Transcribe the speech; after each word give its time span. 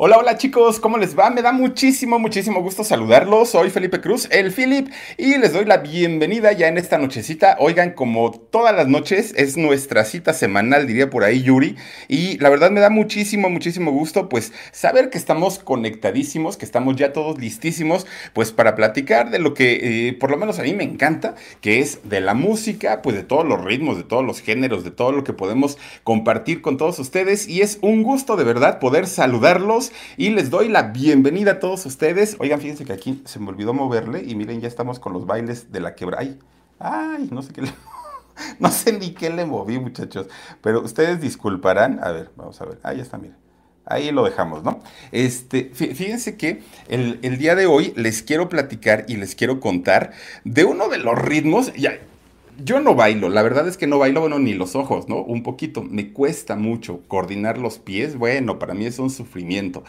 Hola, 0.00 0.16
hola 0.18 0.38
chicos, 0.38 0.78
¿cómo 0.78 0.96
les 0.96 1.18
va? 1.18 1.28
Me 1.28 1.42
da 1.42 1.50
muchísimo, 1.50 2.20
muchísimo 2.20 2.62
gusto 2.62 2.84
saludarlos. 2.84 3.48
Soy 3.48 3.68
Felipe 3.68 4.00
Cruz, 4.00 4.28
el 4.30 4.52
Philip, 4.52 4.88
y 5.16 5.36
les 5.38 5.52
doy 5.52 5.64
la 5.64 5.78
bienvenida 5.78 6.52
ya 6.52 6.68
en 6.68 6.78
esta 6.78 6.98
nochecita. 6.98 7.56
Oigan, 7.58 7.94
como 7.94 8.30
todas 8.30 8.76
las 8.76 8.86
noches, 8.86 9.34
es 9.36 9.56
nuestra 9.56 10.04
cita 10.04 10.34
semanal, 10.34 10.86
diría 10.86 11.10
por 11.10 11.24
ahí 11.24 11.42
Yuri, 11.42 11.74
y 12.06 12.38
la 12.38 12.48
verdad 12.48 12.70
me 12.70 12.78
da 12.78 12.90
muchísimo, 12.90 13.50
muchísimo 13.50 13.90
gusto, 13.90 14.28
pues, 14.28 14.52
saber 14.70 15.10
que 15.10 15.18
estamos 15.18 15.58
conectadísimos, 15.58 16.56
que 16.56 16.64
estamos 16.64 16.94
ya 16.94 17.12
todos 17.12 17.36
listísimos, 17.36 18.06
pues, 18.34 18.52
para 18.52 18.76
platicar 18.76 19.30
de 19.30 19.40
lo 19.40 19.52
que, 19.52 20.10
eh, 20.10 20.12
por 20.12 20.30
lo 20.30 20.36
menos 20.36 20.60
a 20.60 20.62
mí 20.62 20.74
me 20.74 20.84
encanta, 20.84 21.34
que 21.60 21.80
es 21.80 22.08
de 22.08 22.20
la 22.20 22.34
música, 22.34 23.02
pues, 23.02 23.16
de 23.16 23.24
todos 23.24 23.44
los 23.44 23.64
ritmos, 23.64 23.96
de 23.96 24.04
todos 24.04 24.24
los 24.24 24.42
géneros, 24.42 24.84
de 24.84 24.92
todo 24.92 25.10
lo 25.10 25.24
que 25.24 25.32
podemos 25.32 25.76
compartir 26.04 26.62
con 26.62 26.76
todos 26.76 27.00
ustedes, 27.00 27.48
y 27.48 27.62
es 27.62 27.80
un 27.82 28.04
gusto 28.04 28.36
de 28.36 28.44
verdad 28.44 28.78
poder 28.78 29.08
saludarlos 29.08 29.87
y 30.16 30.30
les 30.30 30.50
doy 30.50 30.68
la 30.68 30.82
bienvenida 30.82 31.52
a 31.52 31.58
todos 31.60 31.86
ustedes. 31.86 32.36
Oigan, 32.38 32.60
fíjense 32.60 32.84
que 32.84 32.92
aquí 32.92 33.22
se 33.24 33.38
me 33.38 33.48
olvidó 33.48 33.74
moverle 33.74 34.22
y 34.24 34.34
miren, 34.34 34.60
ya 34.60 34.68
estamos 34.68 34.98
con 34.98 35.12
los 35.12 35.26
bailes 35.26 35.72
de 35.72 35.80
la 35.80 35.94
quebra. 35.94 36.18
Ay, 36.20 36.38
ay, 36.78 37.28
no 37.30 37.42
sé 37.42 37.52
qué 37.52 37.62
le... 37.62 37.72
No 38.60 38.70
sé 38.70 38.92
ni 38.92 39.10
qué 39.10 39.30
le 39.30 39.44
moví, 39.44 39.78
muchachos. 39.80 40.28
Pero 40.62 40.80
ustedes 40.82 41.20
disculparán. 41.20 41.98
A 42.02 42.12
ver, 42.12 42.30
vamos 42.36 42.60
a 42.60 42.66
ver. 42.66 42.78
Ahí 42.84 43.00
está, 43.00 43.18
miren. 43.18 43.36
Ahí 43.84 44.12
lo 44.12 44.22
dejamos, 44.24 44.62
¿no? 44.62 44.80
Este, 45.12 45.70
fíjense 45.72 46.36
que 46.36 46.62
el, 46.88 47.18
el, 47.22 47.38
día 47.38 47.54
de 47.54 47.66
hoy 47.66 47.94
les 47.96 48.22
quiero 48.22 48.50
platicar 48.50 49.06
y 49.08 49.16
les 49.16 49.34
quiero 49.34 49.60
contar 49.60 50.12
de 50.44 50.64
uno 50.64 50.88
de 50.88 50.98
los 50.98 51.18
ritmos. 51.18 51.72
Ya, 51.72 51.98
yo 52.62 52.80
no 52.80 52.94
bailo, 52.94 53.28
la 53.28 53.42
verdad 53.42 53.68
es 53.68 53.76
que 53.76 53.86
no 53.86 53.98
bailo, 53.98 54.20
bueno, 54.20 54.38
ni 54.38 54.54
los 54.54 54.74
ojos, 54.74 55.08
¿no? 55.08 55.22
Un 55.22 55.42
poquito, 55.42 55.82
me 55.82 56.12
cuesta 56.12 56.56
mucho 56.56 57.02
coordinar 57.06 57.58
los 57.58 57.78
pies, 57.78 58.16
bueno, 58.16 58.58
para 58.58 58.74
mí 58.74 58.84
es 58.86 58.98
un 58.98 59.10
sufrimiento, 59.10 59.84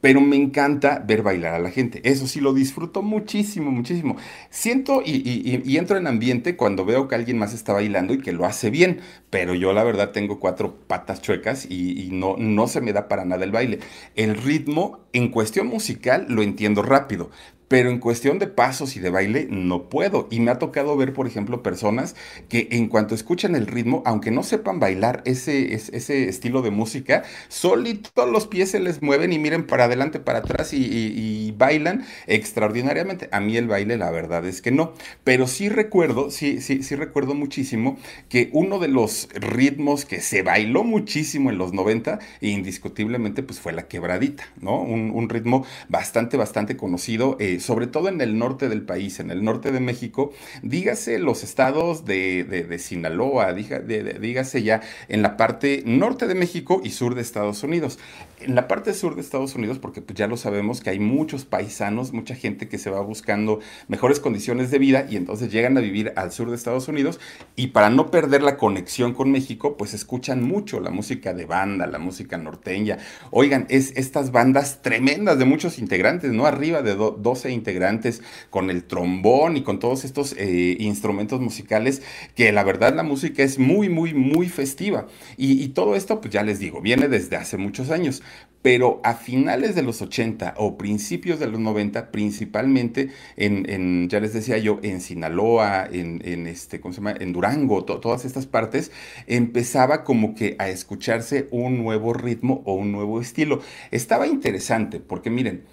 pero 0.00 0.20
me 0.20 0.36
encanta 0.36 1.02
ver 1.06 1.22
bailar 1.22 1.54
a 1.54 1.58
la 1.58 1.70
gente, 1.70 2.00
eso 2.04 2.26
sí 2.26 2.40
lo 2.40 2.54
disfruto 2.54 3.02
muchísimo, 3.02 3.70
muchísimo. 3.70 4.16
Siento 4.50 5.02
y, 5.04 5.76
entro 5.76 5.98
en 5.98 6.06
ambiente 6.06 6.56
cuando 6.56 6.84
veo 6.84 7.08
que 7.08 7.14
alguien 7.14 7.38
más 7.38 7.52
está 7.52 7.72
bailando 7.72 8.14
y 8.14 8.18
que 8.18 8.32
lo 8.32 8.46
hace 8.46 8.70
bien, 8.70 9.00
pero 9.30 9.54
yo 9.54 9.72
la 9.72 9.84
verdad 9.84 10.10
tengo 10.12 10.40
cuatro 10.40 10.76
patas 10.86 11.20
chuecas 11.20 11.66
y, 11.70 12.08
no, 12.12 12.36
no 12.38 12.68
se 12.68 12.80
me 12.80 12.92
da 12.92 13.08
para 13.08 13.24
nada 13.24 13.44
el 13.44 13.52
baile. 13.52 13.80
El 14.14 14.36
ritmo 14.36 15.00
en 15.12 15.28
cuestión 15.28 15.66
musical 15.66 16.26
lo 16.28 16.42
entiendo 16.42 16.82
rápido, 16.82 17.30
pero 17.68 17.90
en 17.90 17.98
cuestión 17.98 18.38
de 18.38 18.46
pasos 18.46 18.96
y 18.96 19.00
de 19.00 19.10
baile 19.10 19.46
no 19.50 19.88
puedo. 19.88 20.28
Y 20.30 20.40
me 20.40 20.50
ha 20.50 20.58
tocado 20.58 20.96
ver, 20.96 21.12
por 21.12 21.26
ejemplo, 21.26 21.62
personas 21.62 22.14
que 22.48 22.68
en 22.72 22.88
cuanto 22.88 23.14
escuchan 23.14 23.54
el 23.54 23.66
ritmo, 23.66 24.02
aunque 24.06 24.30
no 24.30 24.42
sepan 24.42 24.80
bailar 24.80 25.22
ese, 25.24 25.74
ese 25.74 26.28
estilo 26.28 26.62
de 26.62 26.70
música, 26.70 27.24
solito 27.48 28.10
los 28.26 28.46
pies 28.46 28.70
se 28.70 28.80
les 28.80 29.02
mueven 29.02 29.32
y 29.32 29.38
miren 29.38 29.66
para 29.66 29.84
adelante, 29.84 30.20
para 30.20 30.38
atrás 30.40 30.72
y, 30.72 31.52
bailan 31.56 32.04
extraordinariamente. 32.26 33.28
A 33.30 33.40
mí 33.40 33.56
el 33.56 33.68
baile, 33.68 33.96
la 33.96 34.10
verdad 34.10 34.44
es 34.46 34.60
que 34.60 34.70
no. 34.70 34.92
Pero 35.22 35.46
sí 35.46 35.68
recuerdo, 35.68 36.30
sí, 36.30 36.60
sí, 36.60 36.82
sí 36.82 36.96
recuerdo 36.96 37.34
muchísimo 37.34 37.96
que 38.28 38.50
uno 38.52 38.78
de 38.78 38.88
los 38.88 39.28
ritmos 39.34 40.04
que 40.04 40.20
se 40.20 40.42
bailó 40.42 40.84
muchísimo 40.84 41.50
en 41.50 41.58
los 41.58 41.72
90, 41.72 42.18
indiscutiblemente, 42.40 43.42
pues 43.42 43.60
fue 43.60 43.72
la 43.72 43.86
quebradita, 43.86 44.44
¿no? 44.60 44.80
Un, 44.80 45.28
ritmo 45.28 45.64
bastante, 45.88 46.36
bastante 46.36 46.76
conocido. 46.76 47.36
Eh, 47.40 47.53
sobre 47.60 47.86
todo 47.86 48.08
en 48.08 48.20
el 48.20 48.38
norte 48.38 48.68
del 48.68 48.82
país, 48.82 49.20
en 49.20 49.30
el 49.30 49.44
norte 49.44 49.72
de 49.72 49.80
México, 49.80 50.32
dígase 50.62 51.18
los 51.18 51.42
estados 51.42 52.04
de, 52.04 52.76
Sinaloa, 52.78 53.52
dígase 53.52 54.62
ya 54.62 54.80
en 55.08 55.22
la 55.22 55.36
parte 55.36 55.82
norte 55.86 56.26
de 56.26 56.34
México 56.34 56.80
y 56.84 56.90
sur 56.90 57.14
de 57.14 57.22
Estados 57.22 57.62
Unidos. 57.62 57.98
En 58.40 58.54
la 58.54 58.68
parte 58.68 58.92
sur 58.92 59.14
de 59.14 59.22
Estados 59.22 59.54
Unidos, 59.54 59.78
porque 59.78 60.02
pues 60.02 60.18
ya 60.18 60.26
lo 60.26 60.36
sabemos 60.36 60.80
que 60.80 60.90
hay 60.90 60.98
muchos 60.98 61.44
paisanos, 61.44 62.12
mucha 62.12 62.34
gente 62.34 62.68
que 62.68 62.78
se 62.78 62.90
va 62.90 63.00
buscando 63.00 63.60
mejores 63.88 64.20
condiciones 64.20 64.70
de 64.70 64.78
vida 64.78 65.06
y 65.08 65.16
entonces 65.16 65.50
llegan 65.50 65.78
a 65.78 65.80
vivir 65.80 66.12
al 66.16 66.30
sur 66.30 66.50
de 66.50 66.56
Estados 66.56 66.88
Unidos 66.88 67.20
y 67.56 67.68
para 67.68 67.90
no 67.90 68.10
perder 68.10 68.42
la 68.42 68.56
conexión 68.56 69.14
con 69.14 69.30
México, 69.30 69.76
pues 69.76 69.94
escuchan 69.94 70.42
mucho 70.42 70.80
la 70.80 70.90
música 70.90 71.32
de 71.32 71.46
banda, 71.46 71.86
la 71.86 71.98
música 71.98 72.36
norteña. 72.36 72.98
Oigan, 73.30 73.66
es 73.70 73.92
estas 73.96 74.30
bandas 74.30 74.82
tremendas 74.82 75.38
de 75.38 75.44
muchos 75.44 75.78
integrantes, 75.78 76.32
¿no? 76.32 76.46
Arriba 76.46 76.82
de 76.82 76.94
12 76.94 77.43
integrantes 77.50 78.22
con 78.50 78.70
el 78.70 78.84
trombón 78.84 79.56
y 79.56 79.62
con 79.62 79.78
todos 79.78 80.04
estos 80.04 80.34
eh, 80.38 80.76
instrumentos 80.80 81.40
musicales 81.40 82.02
que 82.34 82.52
la 82.52 82.64
verdad 82.64 82.94
la 82.94 83.02
música 83.02 83.42
es 83.42 83.58
muy, 83.58 83.88
muy, 83.88 84.14
muy 84.14 84.48
festiva. 84.48 85.06
Y, 85.36 85.64
todo 85.74 85.96
esto, 85.96 86.20
pues 86.20 86.32
ya 86.32 86.42
les 86.42 86.58
digo, 86.58 86.80
viene 86.80 87.08
desde 87.08 87.36
hace 87.36 87.56
muchos 87.56 87.90
años 87.90 88.22
pero 88.64 89.02
a 89.04 89.12
finales 89.12 89.74
de 89.74 89.82
los 89.82 90.00
80 90.00 90.54
o 90.56 90.78
principios 90.78 91.38
de 91.38 91.48
los 91.48 91.60
90, 91.60 92.10
principalmente 92.10 93.10
en, 93.36 94.08
ya 94.08 94.20
les 94.20 94.32
decía 94.32 94.56
yo, 94.56 94.80
en 94.82 95.02
Sinaloa, 95.02 95.86
en, 95.92 96.46
este, 96.46 96.80
¿cómo 96.80 96.94
se 96.94 97.02
llama? 97.02 97.14
en 97.20 97.34
Durango, 97.34 97.84
todas 97.84 98.24
estas 98.24 98.46
partes, 98.46 98.90
empezaba 99.26 100.02
como 100.02 100.34
que 100.34 100.56
a 100.58 100.70
escucharse 100.70 101.46
un 101.50 101.76
nuevo 101.76 102.14
ritmo 102.14 102.62
o 102.64 102.72
un 102.72 102.90
nuevo 102.90 103.20
estilo. 103.20 103.60
Estaba 103.90 104.26
interesante, 104.26 104.98
porque 104.98 105.28
miren, 105.28 105.64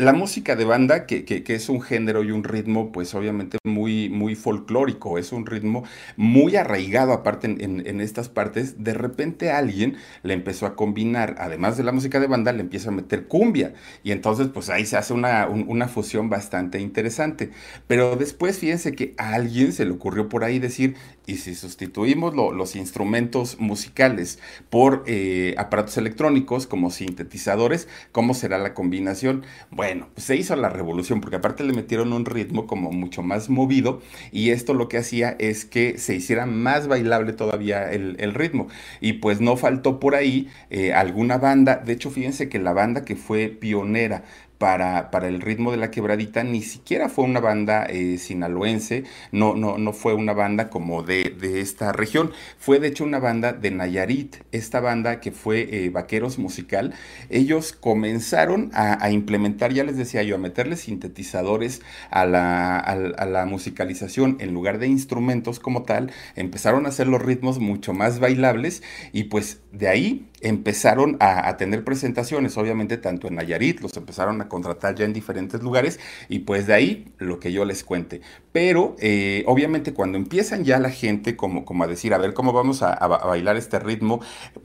la 0.00 0.14
música 0.14 0.56
de 0.56 0.64
banda, 0.64 1.06
que, 1.06 1.44
es 1.46 1.68
un 1.68 1.82
género 1.82 2.24
y 2.24 2.30
un 2.30 2.42
ritmo, 2.42 2.90
pues 2.90 3.14
obviamente 3.14 3.58
muy, 3.64 4.08
muy 4.08 4.34
folclórico, 4.34 5.18
es 5.18 5.30
un 5.30 5.44
ritmo 5.44 5.84
muy 6.16 6.56
arraigado 6.56 7.12
aparte 7.12 7.46
en, 7.46 8.00
estas 8.00 8.28
partes, 8.28 8.82
de 8.82 8.94
repente 8.94 9.50
alguien 9.50 9.96
le 10.22 10.32
empezó 10.34 10.64
a 10.64 10.74
combinar, 10.74 11.36
además 11.38 11.76
de 11.76 11.84
la 11.84 11.92
música 11.92 12.18
de 12.18 12.26
banda, 12.28 12.52
le 12.52 12.60
empieza 12.60 12.88
a 12.88 12.92
meter 12.92 13.26
cumbia. 13.26 13.74
Y 14.02 14.12
entonces, 14.12 14.48
pues 14.48 14.70
ahí 14.70 14.86
se 14.86 14.96
hace 14.96 15.12
una, 15.12 15.46
una 15.48 15.86
fusión 15.86 16.30
bastante 16.30 16.80
interesante. 16.80 17.50
Pero 17.86 18.16
después, 18.16 18.58
fíjense 18.58 18.92
que 18.92 19.14
a 19.18 19.34
alguien 19.34 19.72
se 19.72 19.84
le 19.84 19.90
ocurrió 19.90 20.28
por 20.28 20.44
ahí 20.44 20.58
decir, 20.58 20.96
y 21.30 21.36
si 21.36 21.54
sustituimos 21.54 22.34
los 22.34 22.74
instrumentos 22.74 23.60
musicales 23.60 24.40
por 24.68 25.04
eh, 25.06 25.54
aparatos 25.58 25.96
electrónicos 25.96 26.66
como 26.66 26.90
sintetizadores, 26.90 27.86
¿cómo 28.10 28.34
será 28.34 28.58
la 28.58 28.74
combinación? 28.74 29.44
Bueno, 29.70 30.08
pues 30.12 30.26
se 30.26 30.34
hizo 30.34 30.56
la 30.56 30.70
revolución 30.70 31.20
porque 31.20 31.36
aparte 31.36 31.62
le 31.62 31.72
metieron 31.72 32.12
un 32.12 32.24
ritmo 32.24 32.66
como 32.66 32.90
mucho 32.90 33.22
más 33.22 33.48
movido 33.48 34.02
y 34.32 34.50
esto 34.50 34.74
lo 34.74 34.88
que 34.88 34.98
hacía 34.98 35.36
es 35.38 35.64
que 35.64 35.98
se 35.98 36.16
hiciera 36.16 36.46
más 36.46 36.88
bailable 36.88 37.32
todavía 37.32 37.92
el, 37.92 38.34
ritmo. 38.34 38.66
Y 39.00 39.14
pues 39.14 39.40
no 39.40 39.56
faltó 39.56 40.00
por 40.00 40.16
ahí 40.16 40.48
eh, 40.70 40.92
alguna 40.92 41.38
banda, 41.38 41.76
de 41.76 41.92
hecho 41.92 42.10
fíjense 42.10 42.48
que 42.48 42.58
la 42.58 42.72
banda 42.72 43.04
que 43.04 43.14
fue 43.14 43.48
pionera 43.48 44.24
para, 44.60 45.10
para, 45.10 45.26
el 45.26 45.40
ritmo 45.40 45.70
de 45.70 45.78
la 45.78 45.90
quebradita, 45.90 46.44
ni 46.44 46.60
siquiera 46.60 47.08
fue 47.08 47.24
una 47.24 47.40
banda 47.40 47.86
eh, 47.86 48.18
sinaloense, 48.18 49.04
no, 49.32 49.54
no, 49.54 49.78
no 49.78 49.94
fue 49.94 50.12
una 50.12 50.34
banda 50.34 50.68
como 50.68 51.02
de, 51.02 51.34
esta 51.58 51.92
región, 51.92 52.30
fue 52.58 52.78
de 52.78 52.88
hecho 52.88 53.04
una 53.04 53.20
banda 53.20 53.54
de 53.54 53.70
Nayarit, 53.70 54.36
esta 54.52 54.80
banda 54.80 55.18
que 55.20 55.32
fue 55.32 55.66
eh, 55.70 55.88
Vaqueros 55.88 56.38
Musical, 56.38 56.92
ellos 57.30 57.72
comenzaron 57.72 58.70
a, 58.74 59.10
implementar, 59.10 59.72
ya 59.72 59.82
les 59.82 59.96
decía 59.96 60.22
yo, 60.24 60.34
a 60.34 60.38
meterle 60.38 60.76
sintetizadores 60.76 61.80
a 62.10 62.26
la, 62.26 62.78
a 62.78 63.24
la 63.24 63.46
musicalización 63.46 64.36
en 64.40 64.52
lugar 64.52 64.78
de 64.78 64.88
instrumentos 64.88 65.58
como 65.58 65.84
tal, 65.84 66.12
empezaron 66.36 66.84
a 66.84 66.90
hacer 66.90 67.08
los 67.08 67.22
ritmos 67.22 67.60
mucho 67.60 67.94
más 67.94 68.18
bailables 68.20 68.82
y 69.14 69.24
pues 69.24 69.62
de 69.72 69.88
ahí 69.88 70.29
empezaron 70.40 71.16
a, 71.20 71.56
tener 71.56 71.84
presentaciones, 71.84 72.56
obviamente 72.56 72.96
tanto 72.96 73.28
en 73.28 73.34
Nayarit, 73.34 73.80
los 73.80 73.96
empezaron 73.96 74.40
a 74.40 74.48
contratar 74.48 74.94
ya 74.94 75.04
en 75.04 75.12
diferentes 75.12 75.62
lugares 75.62 76.00
y 76.28 76.40
pues 76.40 76.66
de 76.66 76.74
ahí 76.74 77.12
lo 77.18 77.40
que 77.40 77.52
yo 77.52 77.64
les 77.64 77.84
cuente. 77.84 78.20
Pero 78.52 78.96
eh, 78.98 79.44
obviamente 79.46 79.92
cuando 79.92 80.18
empiezan 80.18 80.64
ya 80.64 80.78
la 80.78 80.90
gente 80.90 81.36
como, 81.36 81.64
como 81.64 81.84
a 81.84 81.86
decir, 81.86 82.14
a 82.14 82.18
ver 82.18 82.34
cómo 82.34 82.52
vamos 82.52 82.82
a, 82.82 82.96
bailar 83.06 83.56
este 83.56 83.78
ritmo, 83.78 84.20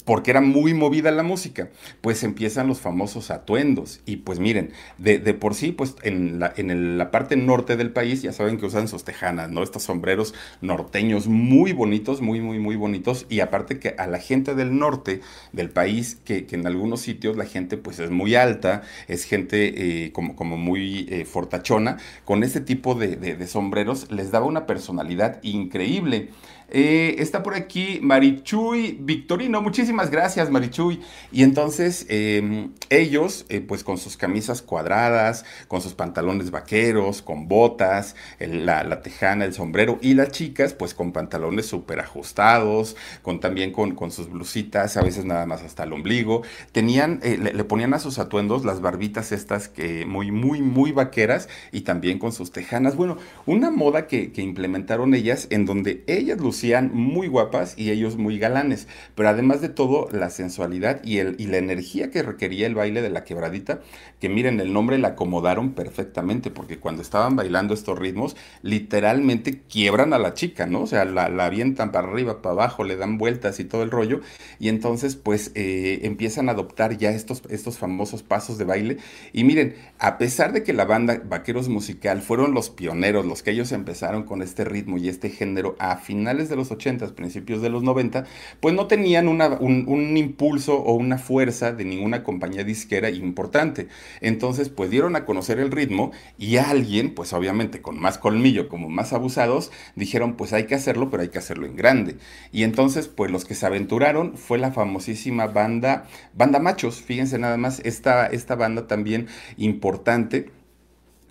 porque 0.06 0.32
era 0.32 0.42
muy 0.42 0.74
movida 0.74 1.12
la 1.12 1.24
música, 1.24 1.70
pues 2.02 2.24
empiezan 2.24 2.68
los 2.68 2.80
famosos 2.80 3.32
atuendos. 3.32 4.02
Y 4.06 4.18
pues 4.18 4.40
miren, 4.40 4.72
de, 4.98 5.20
por 5.34 5.56
sí, 5.56 5.72
pues 5.72 5.96
en 6.04 6.40
la, 6.40 6.54
en 6.56 6.98
la 6.98 7.12
parte 7.12 7.36
norte 7.36 7.76
del 7.76 7.92
país 7.92 8.22
ya 8.22 8.32
saben 8.32 8.58
que 8.58 8.66
usan 8.66 8.88
sus 8.88 9.04
tejanas, 9.04 9.50
¿no? 9.50 9.64
Estos 9.64 9.84
sombreros 9.84 10.34
norteños 10.62 11.28
muy 11.28 11.74
bonitos, 11.74 12.22
muy, 12.22 12.42
muy, 12.42 12.60
muy 12.60 12.76
bonitos. 12.76 13.26
Y 13.30 13.40
aparte 13.42 13.80
que 13.80 13.96
a 13.98 14.08
la 14.08 14.20
gente 14.20 14.56
del 14.56 14.78
norte, 14.78 15.22
del 15.52 15.65
país, 15.70 16.18
que, 16.24 16.46
en 16.52 16.68
algunos 16.68 17.02
sitios 17.02 17.38
la 17.38 17.46
gente 17.46 17.78
pues 17.78 18.00
es 18.00 18.12
muy 18.12 18.36
alta, 18.36 18.84
es 19.08 19.24
gente 19.24 20.06
eh, 20.06 20.12
como, 20.12 20.36
como 20.36 20.58
muy 20.58 21.08
eh, 21.10 21.26
fortachona, 21.26 21.98
con 22.24 22.44
este 22.44 22.62
tipo 22.62 22.96
de 22.96 23.48
sombreros 23.48 24.12
les 24.12 24.32
daba 24.32 24.46
una 24.46 24.66
personalidad 24.66 25.40
increíble. 25.44 26.30
Eh, 26.70 27.16
está 27.20 27.44
por 27.44 27.56
aquí 27.56 28.00
Marichuy 28.02 28.98
Victorino. 29.00 29.62
Muchísimas 29.62 30.10
gracias, 30.10 30.50
Marichuy. 30.50 31.00
Y 31.32 31.44
entonces 31.44 32.06
em, 32.10 32.72
ellos, 32.90 33.46
eh, 33.50 33.62
pues 33.62 33.84
con 33.84 33.98
sus 33.98 34.18
camisas 34.18 34.62
cuadradas, 34.62 35.46
con 35.68 35.82
sus 35.82 35.94
pantalones 35.94 36.52
vaqueros, 36.52 37.22
con 37.22 37.48
botas, 37.48 38.16
la, 38.40 39.02
tejana, 39.02 39.46
el 39.46 39.54
sombrero. 39.54 40.00
Y 40.02 40.16
las 40.16 40.32
chicas, 40.32 40.74
pues 40.74 40.94
con 40.94 41.12
pantalones 41.12 41.68
súper 41.68 42.00
ajustados, 42.00 42.96
con 43.22 43.40
también 43.40 43.72
con, 43.72 43.94
con, 43.96 44.12
sus 44.12 44.30
blusitas, 44.30 44.98
a 44.98 45.02
veces 45.02 45.26
nada 45.26 45.46
más 45.46 45.62
hasta 45.62 45.84
el 45.84 45.94
ombligo. 45.94 46.42
Tenían, 46.72 47.20
eh, 47.24 47.38
le, 47.38 47.64
ponían 47.64 47.94
a 47.94 48.00
sus 48.00 48.18
atuendos 48.18 48.66
las 48.66 48.82
barbitas 48.82 49.32
estas 49.32 49.68
que 49.68 50.06
muy, 50.06 50.32
muy, 50.32 50.62
muy 50.62 50.92
vaqueras 50.92 51.48
y 51.72 51.82
también 51.82 52.18
con 52.18 52.32
sus 52.32 52.52
tejanas. 52.52 52.96
Bueno, 52.96 53.18
una 53.46 53.70
moda 53.70 54.08
que, 54.08 54.32
que 54.32 54.42
implementaron 54.42 55.14
ellas 55.14 55.48
en 55.50 55.66
donde 55.66 56.04
ellas 56.08 56.40
muy 56.64 57.28
guapas 57.28 57.74
y 57.78 57.92
ellos 57.92 58.18
muy 58.18 58.40
galanes. 58.40 58.88
Pero 59.16 59.30
además 59.30 59.62
de 59.62 59.70
todo, 59.70 60.08
la 60.12 60.30
sensualidad 60.30 61.02
y, 61.04 61.20
el, 61.20 61.36
y 61.40 61.48
la 61.48 61.58
energía 61.58 62.12
que 62.12 62.24
requería 62.24 62.68
el 62.68 62.76
baile 62.76 63.02
de 63.02 63.10
la 63.10 63.24
quebradita, 63.24 63.82
que 64.20 64.30
miren, 64.30 64.60
el 64.60 64.74
nombre 64.74 64.98
la 64.98 65.10
acomodaron 65.10 65.74
perfectamente, 65.74 66.52
porque 66.52 66.80
cuando 66.80 67.02
estaban 67.02 67.36
bailando 67.36 67.74
estos 67.74 67.98
ritmos, 67.98 68.36
literalmente 68.62 69.62
quiebran 69.70 70.14
a 70.14 70.20
la 70.20 70.34
chica, 70.34 70.66
¿no? 70.66 70.82
O 70.82 70.88
sea, 70.88 71.06
la, 71.06 71.30
la 71.30 71.46
avientan 71.46 71.92
para 71.92 72.08
arriba, 72.08 72.42
para 72.42 72.54
abajo, 72.54 72.84
le 72.84 72.96
dan 72.96 73.18
vueltas 73.18 73.60
y 73.60 73.66
todo 73.66 73.84
el 73.84 73.92
rollo. 73.92 74.22
Y 74.60 74.70
entonces, 74.70 75.16
pues, 75.16 75.52
eh, 75.56 76.00
empiezan 76.04 76.50
a 76.50 76.54
adoptar 76.54 76.98
ya 76.98 77.12
estos, 77.12 77.44
estos 77.50 77.78
famosos 77.78 78.24
pasos 78.24 78.58
de 78.58 78.66
baile. 78.66 78.98
Y 79.34 79.44
miren, 79.44 79.76
a 80.00 80.18
pesar 80.18 80.54
de 80.54 80.64
que 80.64 80.74
la 80.74 80.86
banda 80.86 81.22
Vaqueros 81.26 81.70
Musical 81.70 82.22
fueron 82.22 82.54
los 82.54 82.70
pioneros, 82.70 83.26
los 83.26 83.44
que 83.44 83.52
ellos 83.52 83.72
empezaron 83.72 84.24
con 84.24 84.42
este 84.42 84.64
ritmo 84.66 84.98
y 84.98 85.10
este 85.10 85.30
género 85.30 85.76
a 85.80 85.98
finales 85.98 86.45
de 86.50 86.56
los 86.56 86.72
80, 86.72 87.16
principios 87.16 87.62
de 87.62 87.70
los 87.70 87.84
90, 87.84 88.26
pues 88.60 88.74
no 88.74 88.88
tenían 88.88 89.28
un, 89.28 89.42
un, 89.42 90.18
impulso 90.18 90.76
o 90.76 90.94
una 90.94 91.18
fuerza 91.18 91.72
de 91.72 91.86
ninguna 91.86 92.24
compañía 92.24 92.64
disquera 92.64 93.10
importante. 93.10 93.88
Entonces, 94.22 94.70
pues 94.70 94.90
dieron 94.90 95.16
a 95.16 95.26
conocer 95.26 95.60
el 95.60 95.72
ritmo 95.72 96.12
y 96.38 96.58
alguien, 96.58 97.14
pues 97.14 97.34
obviamente 97.34 97.82
con 97.82 98.00
más 98.00 98.18
colmillo, 98.18 98.68
como 98.68 98.90
más 98.90 99.14
abusados, 99.14 99.72
dijeron, 99.96 100.36
pues 100.36 100.54
hay 100.54 100.66
que 100.66 100.76
hacerlo, 100.76 101.10
pero 101.10 101.24
hay 101.24 101.30
que 101.30 101.40
hacerlo 101.40 101.66
en 101.66 101.76
grande. 101.76 102.18
Y 102.52 102.64
entonces, 102.64 103.08
pues 103.08 103.32
los 103.32 103.46
que 103.46 103.56
se 103.56 103.66
aventuraron 103.66 104.38
fue 104.38 104.58
la 104.58 104.72
famosísima 104.72 105.48
banda, 105.48 106.08
Banda 106.34 106.60
Machos, 106.60 107.02
fíjense 107.02 107.38
nada 107.38 107.58
más, 107.58 107.82
esta, 107.84 108.28
esta 108.28 108.56
banda 108.56 108.88
también 108.88 109.28
importante 109.58 110.52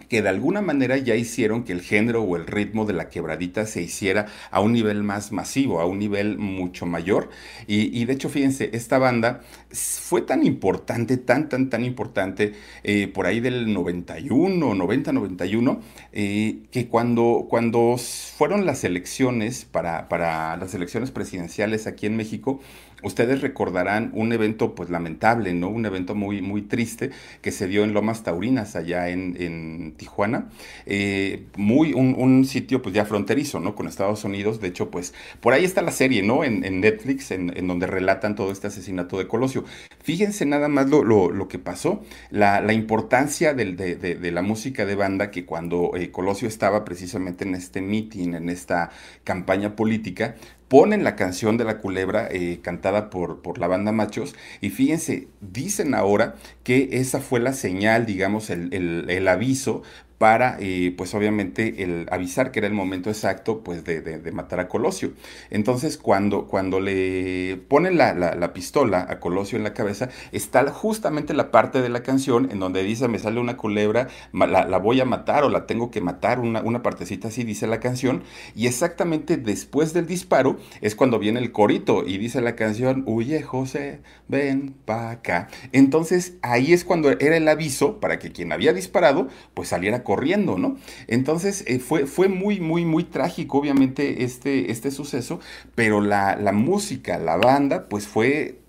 que 0.09 0.23
de 0.23 0.29
alguna 0.29 0.63
manera 0.63 0.97
ya 0.97 1.15
hicieron 1.15 1.65
que 1.65 1.73
el 1.73 1.81
género 1.81 2.23
o 2.23 2.37
el 2.37 2.47
ritmo 2.47 2.85
de 2.85 2.93
la 2.93 3.09
quebradita 3.09 3.67
se 3.67 3.83
hiciera 3.83 4.27
a 4.51 4.61
un 4.61 4.73
nivel 4.73 5.03
más 5.03 5.33
masivo, 5.33 5.81
a 5.81 5.87
un 5.87 5.99
nivel 5.99 6.39
mucho 6.39 6.87
mayor. 6.87 7.31
Y, 7.67 8.05
de 8.05 8.13
hecho, 8.13 8.29
fíjense, 8.29 8.71
esta 8.73 8.99
banda 8.99 9.41
fue 9.71 10.23
tan 10.23 10.45
importante, 10.45 11.17
tan, 11.17 11.49
tan, 11.49 11.71
tan 11.71 11.85
importante, 11.85 12.53
eh, 12.83 13.09
por 13.09 13.27
ahí 13.27 13.41
del 13.41 13.73
91, 13.73 14.75
90, 14.75 15.13
91, 15.13 15.81
que 16.13 16.89
cuando, 16.91 17.47
cuando 17.49 17.97
fueron 17.99 18.67
las 18.67 18.85
elecciones 18.85 19.65
para, 19.65 20.09
para 20.09 20.57
las 20.57 20.75
elecciones 20.75 21.11
presidenciales 21.11 21.87
aquí 21.87 22.07
en 22.07 22.17
México, 22.17 22.61
Ustedes 23.05 23.43
recordarán 23.43 24.11
un 24.15 24.33
evento 24.33 24.75
pues 24.75 24.91
lamentable, 24.91 25.53
¿no? 25.53 25.69
Un 25.69 25.85
evento 25.87 26.15
muy, 26.15 26.41
muy 26.41 26.63
triste 26.63 27.11
que 27.43 27.53
se 27.53 27.69
dio 27.69 27.85
en 27.85 27.93
Lomas 27.93 28.23
Taurinas, 28.23 28.77
allá 28.77 29.09
en, 29.11 29.95
Tijuana. 29.97 30.49
Eh, 30.87 31.45
muy, 31.57 31.93
un, 31.93 32.45
sitio 32.45 32.83
pues 32.83 32.95
ya 32.95 33.05
fronterizo, 33.05 33.61
¿no? 33.61 33.75
Con 33.75 33.87
Estados 33.87 34.25
Unidos. 34.25 34.61
De 34.61 34.69
hecho, 34.69 34.91
pues 34.91 35.15
por 35.41 35.53
ahí 35.53 35.65
está 35.65 35.83
la 35.83 35.91
serie, 35.91 36.23
¿no? 36.23 36.45
En, 36.45 36.81
Netflix, 36.81 37.31
en, 37.31 37.67
donde 37.67 37.87
relatan 37.87 38.35
todo 38.35 38.51
este 38.51 38.67
asesinato 38.67 39.19
de 39.19 39.29
Colosio. 39.29 39.65
Fíjense 40.03 40.47
nada 40.47 40.69
más 40.69 40.89
lo, 40.89 41.49
que 41.49 41.59
pasó, 41.59 42.03
la, 42.31 42.73
importancia 42.73 43.55
de, 43.55 44.31
la 44.33 44.43
música 44.43 44.87
de 44.87 44.95
banda 44.95 45.31
que 45.31 45.45
cuando 45.45 45.93
eh, 45.97 46.11
Colosio 46.11 46.49
estaba 46.49 46.85
precisamente 46.85 47.45
en 47.45 47.55
este 47.55 47.81
meeting, 47.81 48.35
en 48.35 48.49
esta 48.49 48.91
campaña 49.25 49.77
política, 49.77 50.37
ponen 50.75 51.05
la 51.05 51.15
canción 51.15 51.57
de 51.57 51.63
la 51.63 51.79
culebra 51.79 52.27
eh, 52.33 52.59
cantada 52.61 53.09
por, 53.09 53.43
por, 53.43 53.59
la 53.59 53.69
banda 53.69 53.93
Machos 53.93 54.35
y 54.61 54.71
fíjense, 54.71 55.29
dicen 55.41 55.95
ahora 55.95 56.35
que 56.65 56.89
esa 56.91 57.21
fue 57.21 57.39
la 57.39 57.53
señal, 57.53 58.07
digamos, 58.07 58.51
el, 58.51 58.75
el, 58.75 59.09
el 59.09 59.29
aviso 59.29 59.85
para, 60.19 60.57
eh, 60.61 60.95
pues 60.97 61.15
obviamente, 61.15 61.83
el 61.83 62.07
avisar 62.11 62.51
que 62.51 62.61
era 62.61 62.69
el 62.69 62.75
momento 62.75 63.11
exacto, 63.11 63.63
pues, 63.63 63.85
de, 63.85 64.21
matar 64.33 64.61
a 64.61 64.69
Colosio. 64.69 65.13
Entonces, 65.51 65.99
cuando, 65.99 66.47
cuando 66.47 66.81
le 66.81 67.57
ponen 67.69 67.99
la, 67.99 68.53
pistola 68.53 69.07
a 69.09 69.19
Colosio 69.21 69.59
en 69.59 69.65
la 69.65 69.75
cabeza, 69.75 70.09
está 70.33 70.65
justamente 70.71 71.35
la 71.35 71.51
parte 71.51 71.83
de 71.83 71.89
la 71.89 72.03
canción 72.03 72.51
en 72.51 72.61
donde 72.61 72.83
dice, 72.83 73.09
me 73.09 73.19
sale 73.19 73.41
una 73.41 73.57
culebra, 73.57 74.09
la, 74.33 74.79
voy 74.79 75.01
a 75.01 75.05
matar 75.05 75.45
o 75.45 75.49
la 75.49 75.67
tengo 75.67 75.91
que 75.91 76.01
matar, 76.01 76.41
una, 76.41 76.63
una 76.63 76.83
partecita 76.83 77.29
así, 77.29 77.43
dice 77.45 77.67
la 77.67 77.81
canción, 77.81 78.23
y 78.55 78.67
exactamente 78.67 79.37
después 79.37 79.93
del 79.93 80.07
disparo 80.07 80.59
es 80.81 80.95
cuando 80.95 81.19
viene 81.19 81.41
el 81.41 81.53
corito 81.53 82.07
y 82.07 82.19
dice 82.19 82.41
la 82.41 82.55
canción, 82.55 83.03
huye 83.07 83.43
José, 83.43 84.01
ven 84.29 84.75
pa' 84.85 85.11
acá. 85.11 85.49
Entonces, 85.73 86.35
ahí 86.43 86.73
es 86.73 86.85
cuando 86.85 87.11
era 87.11 87.37
el 87.37 87.49
aviso 87.49 87.99
para 88.01 88.19
que 88.19 88.31
quien 88.31 88.53
había 88.53 88.73
disparado, 88.73 89.29
pues 89.55 89.69
saliera 89.69 90.04
corriendo, 90.05 90.59
¿no? 90.59 90.77
Entonces 91.09 91.65
eh, 91.67 91.81
fue, 91.81 92.07
fue 92.07 92.29
muy, 92.29 92.61
muy, 92.61 92.85
muy 92.85 93.05
trágico, 93.05 93.59
obviamente, 93.59 94.23
este, 94.25 94.71
este 94.71 94.91
suceso, 94.91 95.41
pero 95.75 96.01
la, 96.01 96.37
música, 96.53 97.19
la 97.19 97.37
banda, 97.37 97.89
pues 97.89 98.07
fue 98.07 98.61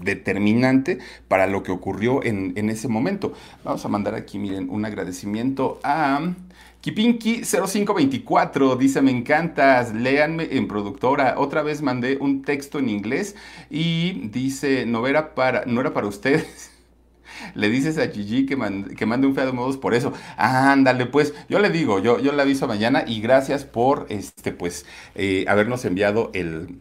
determinante 0.00 0.98
para 1.26 1.46
lo 1.46 1.62
que 1.62 1.72
ocurrió 1.72 2.22
en, 2.22 2.70
ese 2.70 2.88
momento. 2.88 3.32
Vamos 3.64 3.84
a 3.84 3.88
mandar 3.88 4.14
aquí, 4.14 4.38
miren, 4.38 4.70
un 4.70 4.84
agradecimiento 4.84 5.80
a 5.82 6.20
Kipinki0524. 6.82 8.76
Dice, 8.76 9.02
me 9.02 9.10
encantas, 9.10 9.92
léanme 9.94 10.48
en 10.52 10.68
productora. 10.68 11.34
Otra 11.38 11.62
vez 11.62 11.82
mandé 11.82 12.18
un 12.20 12.42
texto 12.42 12.78
en 12.78 12.88
inglés 12.88 13.34
y 13.70 14.28
dice, 14.28 14.86
no 14.86 15.06
era 15.06 15.34
para, 15.34 15.64
no 15.66 15.80
era 15.80 15.92
para 15.92 16.06
ustedes. 16.06 16.77
Le 17.54 17.68
dices 17.68 17.98
a 17.98 18.08
Gigi 18.08 18.46
que, 18.46 18.56
mande 18.56 19.26
un 19.26 19.34
feo 19.34 19.46
de 19.46 19.52
modos 19.52 19.76
por 19.76 19.94
eso. 19.94 20.12
ándale, 20.36 21.06
pues, 21.06 21.34
yo 21.48 21.58
le 21.58 21.70
digo, 21.70 22.00
yo, 22.00 22.18
yo 22.20 22.32
le 22.32 22.42
aviso 22.42 22.66
mañana 22.66 23.04
y 23.06 23.20
gracias 23.20 23.64
por, 23.64 24.06
este, 24.08 24.52
pues, 24.52 24.86
eh, 25.14 25.44
habernos 25.48 25.84
enviado 25.84 26.30
el, 26.34 26.80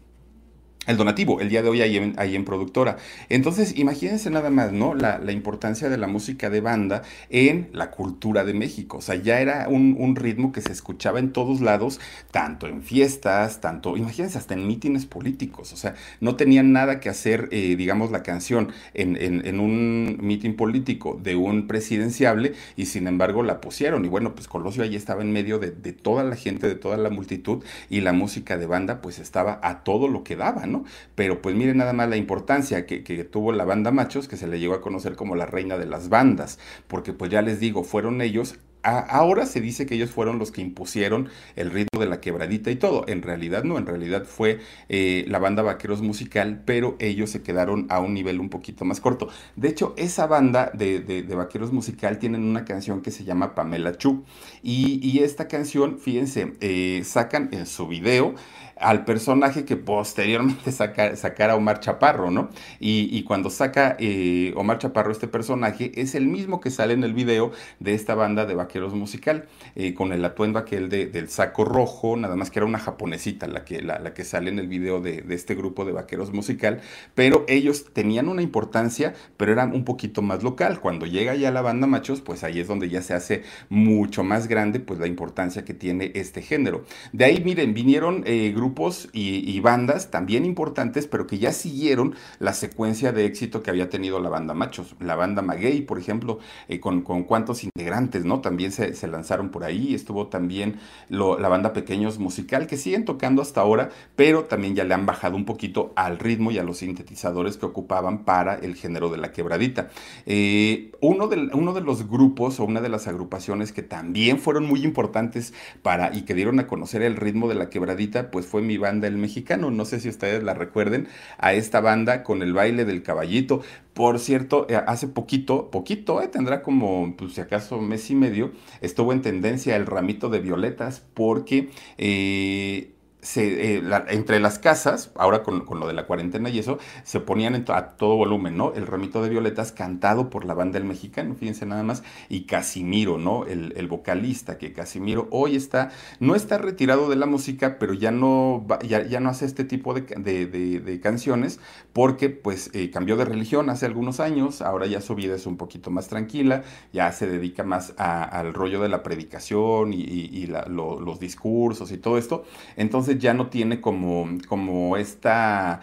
el 0.87 0.97
donativo 0.97 1.39
el 1.39 1.49
día 1.49 1.61
de 1.61 1.69
hoy 1.69 1.81
ahí 1.81 1.97
en, 1.97 2.13
ahí 2.17 2.35
en 2.35 2.45
productora. 2.45 2.97
Entonces, 3.29 3.77
imagínense 3.77 4.29
nada 4.29 4.49
más, 4.49 4.71
¿no? 4.71 4.95
La, 4.95 5.17
importancia 5.27 5.89
de 5.89 5.97
la 5.97 6.07
música 6.07 6.49
de 6.49 6.61
banda 6.61 7.03
en 7.29 7.69
la 7.73 7.91
cultura 7.91 8.45
de 8.45 8.53
México. 8.53 8.97
O 8.97 9.01
sea, 9.01 9.15
ya 9.15 9.39
era 9.41 9.67
un, 9.67 10.15
ritmo 10.15 10.51
que 10.51 10.61
se 10.61 10.71
escuchaba 10.71 11.19
en 11.19 11.33
todos 11.33 11.59
lados, 11.59 11.99
tanto 12.31 12.65
en 12.65 12.81
fiestas, 12.81 13.59
tanto, 13.59 13.97
imagínense, 13.97 14.37
hasta 14.37 14.53
en 14.53 14.65
mítines 14.65 15.05
políticos. 15.05 15.73
O 15.73 15.77
sea, 15.77 15.95
no 16.21 16.35
tenían 16.37 16.71
nada 16.71 16.99
que 16.99 17.09
hacer, 17.09 17.49
eh, 17.51 17.75
digamos, 17.75 18.09
la 18.09 18.23
canción 18.23 18.71
en, 18.93 19.59
un 19.59 20.17
mítin 20.21 20.55
político 20.55 21.19
de 21.21 21.35
un 21.35 21.67
presidenciable 21.67 22.53
y 22.77 22.85
sin 22.85 23.07
embargo 23.07 23.43
la 23.43 23.59
pusieron. 23.59 24.05
Y 24.05 24.07
bueno, 24.07 24.33
pues 24.33 24.47
Colosio 24.47 24.83
ahí 24.83 24.95
estaba 24.95 25.21
en 25.21 25.33
medio 25.33 25.59
de, 25.59 25.71
de 25.71 25.91
toda 25.91 26.23
la 26.23 26.35
gente, 26.35 26.67
de 26.67 26.75
toda 26.75 26.97
la 26.97 27.09
multitud 27.09 27.63
y 27.89 28.01
la 28.01 28.13
música 28.13 28.57
de 28.57 28.65
banda 28.65 29.01
pues 29.01 29.19
estaba 29.19 29.59
a 29.61 29.83
todo 29.83 30.07
lo 30.07 30.23
que 30.23 30.35
daba, 30.35 30.65
¿no? 30.65 30.76
Pero 31.15 31.41
pues 31.41 31.55
miren 31.55 31.77
nada 31.77 31.93
más 31.93 32.09
la 32.09 32.17
importancia 32.17 32.85
que, 32.85 32.99
tuvo 33.23 33.51
la 33.51 33.65
banda 33.65 33.91
Machos, 33.91 34.27
que 34.27 34.37
se 34.37 34.47
le 34.47 34.59
llegó 34.59 34.73
a 34.73 34.81
conocer 34.81 35.15
como 35.15 35.35
la 35.35 35.45
reina 35.45 35.77
de 35.77 35.85
las 35.85 36.09
bandas, 36.09 36.59
porque 36.87 37.13
pues 37.13 37.31
ya 37.31 37.41
les 37.41 37.59
digo, 37.59 37.83
fueron 37.83 38.21
ellos 38.21 38.59
ahora 38.87 39.45
se 39.45 39.61
dice 39.61 39.85
que 39.85 39.95
ellos 39.95 40.09
fueron 40.09 40.39
los 40.39 40.51
que 40.51 40.61
impusieron 40.61 41.29
el 41.55 41.71
ritmo 41.71 41.99
de 41.99 42.07
la 42.07 42.21
quebradita 42.21 42.71
y 42.71 42.75
todo. 42.75 43.05
En 43.07 43.21
realidad 43.21 43.63
no, 43.63 43.77
en 43.77 43.85
realidad 43.85 44.25
fue 44.25 44.59
eh, 44.89 45.25
la 45.27 45.39
banda 45.39 45.63
Vaqueros 45.63 46.01
Musical, 46.01 46.63
pero 46.65 46.95
ellos 46.99 47.29
se 47.29 47.41
quedaron 47.41 47.87
a 47.89 47.99
un 47.99 48.13
nivel 48.13 48.39
un 48.39 48.49
poquito 48.49 48.85
más 48.85 48.99
corto. 48.99 49.29
De 49.55 49.67
hecho, 49.67 49.93
esa 49.97 50.27
banda 50.27 50.71
de, 50.73 51.25
Vaqueros 51.35 51.71
Musical 51.71 52.19
tienen 52.19 52.43
una 52.43 52.65
canción 52.65 53.01
que 53.01 53.11
se 53.11 53.23
llama 53.23 53.55
Pamela 53.55 53.97
Chu. 53.97 54.23
Y, 54.63 55.17
esta 55.17 55.47
canción, 55.47 55.97
fíjense, 55.99 56.53
eh, 56.61 57.01
sacan 57.03 57.49
en 57.51 57.65
su 57.65 57.87
video 57.87 58.35
al 58.79 59.05
personaje 59.05 59.65
que 59.65 59.75
posteriormente 59.75 60.71
saca, 60.73 61.15
sacara 61.15 61.55
Omar 61.55 61.79
Chaparro, 61.79 62.31
¿no? 62.31 62.49
Y, 62.79 63.23
cuando 63.23 63.49
saca 63.49 63.97
eh, 63.99 64.53
Omar 64.55 64.77
Chaparro 64.79 65.11
este 65.11 65.27
personaje, 65.27 65.91
es 65.95 66.15
el 66.15 66.27
mismo 66.27 66.61
que 66.61 66.69
sale 66.69 66.93
en 66.93 67.03
el 67.03 67.13
video 67.13 67.51
de 67.79 67.93
esta 67.93 68.15
banda 68.15 68.45
de 68.45 68.55
vaqueros 68.55 68.93
Musical, 68.93 69.47
eh, 69.75 69.93
con 69.93 70.13
el 70.13 70.23
atuendo 70.23 70.59
aquel 70.59 70.89
del 70.89 71.29
saco 71.29 71.65
rojo, 71.65 72.15
nada 72.15 72.35
más 72.35 72.51
que 72.51 72.59
era 72.59 72.65
una 72.65 72.79
japonesita 72.79 73.47
la 73.47 73.65
que, 73.65 73.81
la, 73.81 74.13
que 74.13 74.23
sale 74.23 74.49
en 74.49 74.59
el 74.59 74.67
video 74.67 75.01
de, 75.01 75.23
este 75.29 75.55
grupo 75.55 75.85
de 75.85 75.91
Vaqueros 75.91 76.31
Musical, 76.33 76.81
pero 77.15 77.45
ellos 77.47 77.85
tenían 77.93 78.27
una 78.27 78.41
importancia, 78.41 79.13
pero 79.35 79.51
eran 79.51 79.73
un 79.73 79.83
poquito 79.83 80.21
más 80.21 80.43
local. 80.43 80.79
Cuando 80.79 81.05
llega 81.05 81.35
ya 81.35 81.51
la 81.51 81.61
banda 81.61 81.87
Machos, 81.87 82.21
pues 82.21 82.43
ahí 82.43 82.59
es 82.59 82.67
donde 82.67 82.89
ya 82.89 83.01
se 83.01 83.13
hace 83.13 83.43
mucho 83.69 84.23
más 84.23 84.47
grande 84.47 84.79
pues 84.79 84.99
la 84.99 85.07
importancia 85.07 85.65
que 85.65 85.73
tiene 85.73 86.11
este 86.15 86.41
género. 86.41 86.85
De 87.11 87.25
ahí, 87.25 87.41
miren, 87.43 87.73
vinieron 87.73 88.23
eh, 88.25 88.51
grupos 88.55 88.66
y, 89.13 89.59
bandas 89.59 90.11
también 90.11 90.45
importantes, 90.45 91.07
pero 91.07 91.27
que 91.27 91.39
ya 91.39 91.51
siguieron 91.51 92.15
la 92.39 92.53
secuencia 92.53 93.11
de 93.11 93.25
éxito 93.25 93.63
que 93.63 93.69
había 93.69 93.89
tenido 93.89 94.19
la 94.19 94.29
banda 94.29 94.53
Machos. 94.53 94.95
La 94.99 95.15
banda 95.15 95.41
Maguey, 95.41 95.81
por 95.81 95.99
ejemplo, 95.99 96.39
eh, 96.67 96.79
con, 96.79 97.01
con 97.01 97.23
cuántos 97.23 97.63
integrantes, 97.63 98.25
¿no? 98.25 98.41
También 98.41 98.71
se, 98.71 99.07
lanzaron 99.07 99.49
por 99.49 99.63
ahí. 99.63 99.93
Estuvo 99.93 100.27
también 100.27 100.79
la 101.09 101.47
banda 101.47 101.73
Pequeños 101.73 102.19
Musical, 102.19 102.67
que 102.67 102.77
siguen 102.77 103.05
tocando 103.05 103.41
hasta 103.41 103.61
ahora, 103.61 103.89
pero 104.15 104.45
también 104.45 104.75
ya 104.75 104.83
le 104.83 104.93
han 104.93 105.05
bajado 105.05 105.35
un 105.35 105.45
poquito 105.45 105.93
al 105.95 106.19
ritmo 106.19 106.51
y 106.51 106.57
a 106.57 106.63
los 106.63 106.77
sintetizadores 106.77 107.57
que 107.57 107.65
ocupaban 107.65 108.25
para 108.25 108.55
el 108.55 108.75
género 108.75 109.09
de 109.09 109.17
la 109.17 109.31
quebradita. 109.31 109.89
Eh, 110.25 110.91
uno, 111.01 111.27
de, 111.27 111.49
uno 111.53 111.73
de 111.73 111.81
los 111.81 112.07
grupos 112.07 112.59
o 112.59 112.65
una 112.65 112.81
de 112.81 112.89
las 112.89 113.07
agrupaciones 113.07 113.71
que 113.71 113.83
también 113.83 114.39
fueron 114.39 114.65
muy 114.65 114.83
importantes 114.83 115.53
para 115.81 116.15
y 116.15 116.23
que 116.23 116.33
dieron 116.33 116.59
a 116.59 116.67
conocer 116.67 117.01
el 117.01 117.15
ritmo 117.15 117.47
de 117.47 117.55
la 117.55 117.69
quebradita, 117.69 118.31
pues 118.31 118.45
fue 118.45 118.56
mi 118.61 118.77
banda 118.77 119.07
El 119.07 119.17
Mexicano. 119.17 119.71
No 119.71 119.85
sé 119.85 119.99
si 119.99 120.09
ustedes 120.09 120.43
la 120.43 120.53
recuerden, 120.53 121.07
a 121.37 121.53
esta 121.53 121.81
banda 121.81 122.23
con 122.23 122.41
el 122.41 122.53
baile 122.53 122.85
del 122.85 123.03
caballito. 123.03 123.61
Por 123.93 124.19
cierto, 124.19 124.67
eh, 124.69 124.75
hace 124.75 125.07
poquito, 125.07 125.71
poquito, 125.71 126.21
eh, 126.21 126.27
tendrá 126.27 126.61
como, 126.61 127.15
pues 127.17 127.33
si 127.33 127.41
acaso 127.41 127.81
mes 127.81 128.09
y 128.11 128.15
medio, 128.15 128.51
estuvo 128.81 129.13
en 129.13 129.21
tendencia 129.21 129.75
el 129.75 129.85
ramito 129.85 130.29
de 130.29 130.39
violetas 130.39 131.03
porque... 131.13 131.69
Eh, 131.97 132.93
se, 133.27 133.75
eh, 133.75 133.83
entre 134.07 134.39
las 134.39 134.57
casas, 134.57 135.11
ahora 135.15 135.43
con, 135.43 135.65
lo 135.79 135.87
de 135.87 135.93
la 135.93 136.07
cuarentena 136.07 136.49
y 136.49 136.59
eso, 136.59 136.79
se 137.03 137.19
ponían 137.19 137.65
a 137.67 137.87
todo 137.89 138.15
volumen, 138.15 138.55
¿no? 138.55 138.73
El 138.73 138.87
ramito 138.87 139.21
de 139.21 139.27
violetas 139.27 139.73
cantado 139.73 140.29
por 140.29 140.45
la 140.45 140.53
banda 140.53 140.79
del 140.79 140.87
mexicano, 140.87 141.35
fíjense 141.35 141.65
nada 141.65 141.83
más, 141.83 142.03
y 142.29 142.45
Casimiro, 142.45 143.17
¿no? 143.17 143.45
El, 143.45 143.87
vocalista, 143.87 144.57
que 144.57 144.73
Casimiro 144.73 145.27
hoy 145.31 145.55
está, 145.55 145.91
no 146.19 146.35
está 146.35 146.57
retirado 146.57 147.09
de 147.09 147.15
la 147.15 147.25
música, 147.25 147.79
pero 147.79 147.93
ya 147.93 148.11
no, 148.11 148.65
ya, 148.85 149.05
ya 149.05 149.19
no 149.19 149.29
hace 149.29 149.45
este 149.45 149.63
tipo 149.63 149.93
de, 149.93 150.01
de, 150.01 150.99
canciones, 151.01 151.59
porque 151.93 152.29
pues 152.29 152.69
eh, 152.73 152.89
cambió 152.91 153.15
de 153.15 153.25
religión 153.25 153.69
hace 153.69 153.85
algunos 153.85 154.19
años, 154.19 154.61
ahora 154.61 154.87
ya 154.87 154.99
su 154.99 155.15
vida 155.15 155.35
es 155.35 155.45
un 155.45 155.57
poquito 155.57 155.89
más 155.89 156.07
tranquila, 156.07 156.63
ya 156.91 157.11
se 157.11 157.27
dedica 157.27 157.63
más 157.63 157.93
al 157.97 158.53
rollo 158.53 158.81
de 158.81 158.89
la 158.89 159.03
predicación 159.03 159.93
y, 159.93 160.47
los 160.47 161.19
discursos 161.19 161.91
y 161.91 161.97
todo 161.97 162.17
esto, 162.17 162.45
entonces 162.75 163.16
ya 163.19 163.33
no 163.33 163.47
tiene 163.49 163.81
como, 163.81 164.27
como 164.47 164.97
esta 164.97 165.81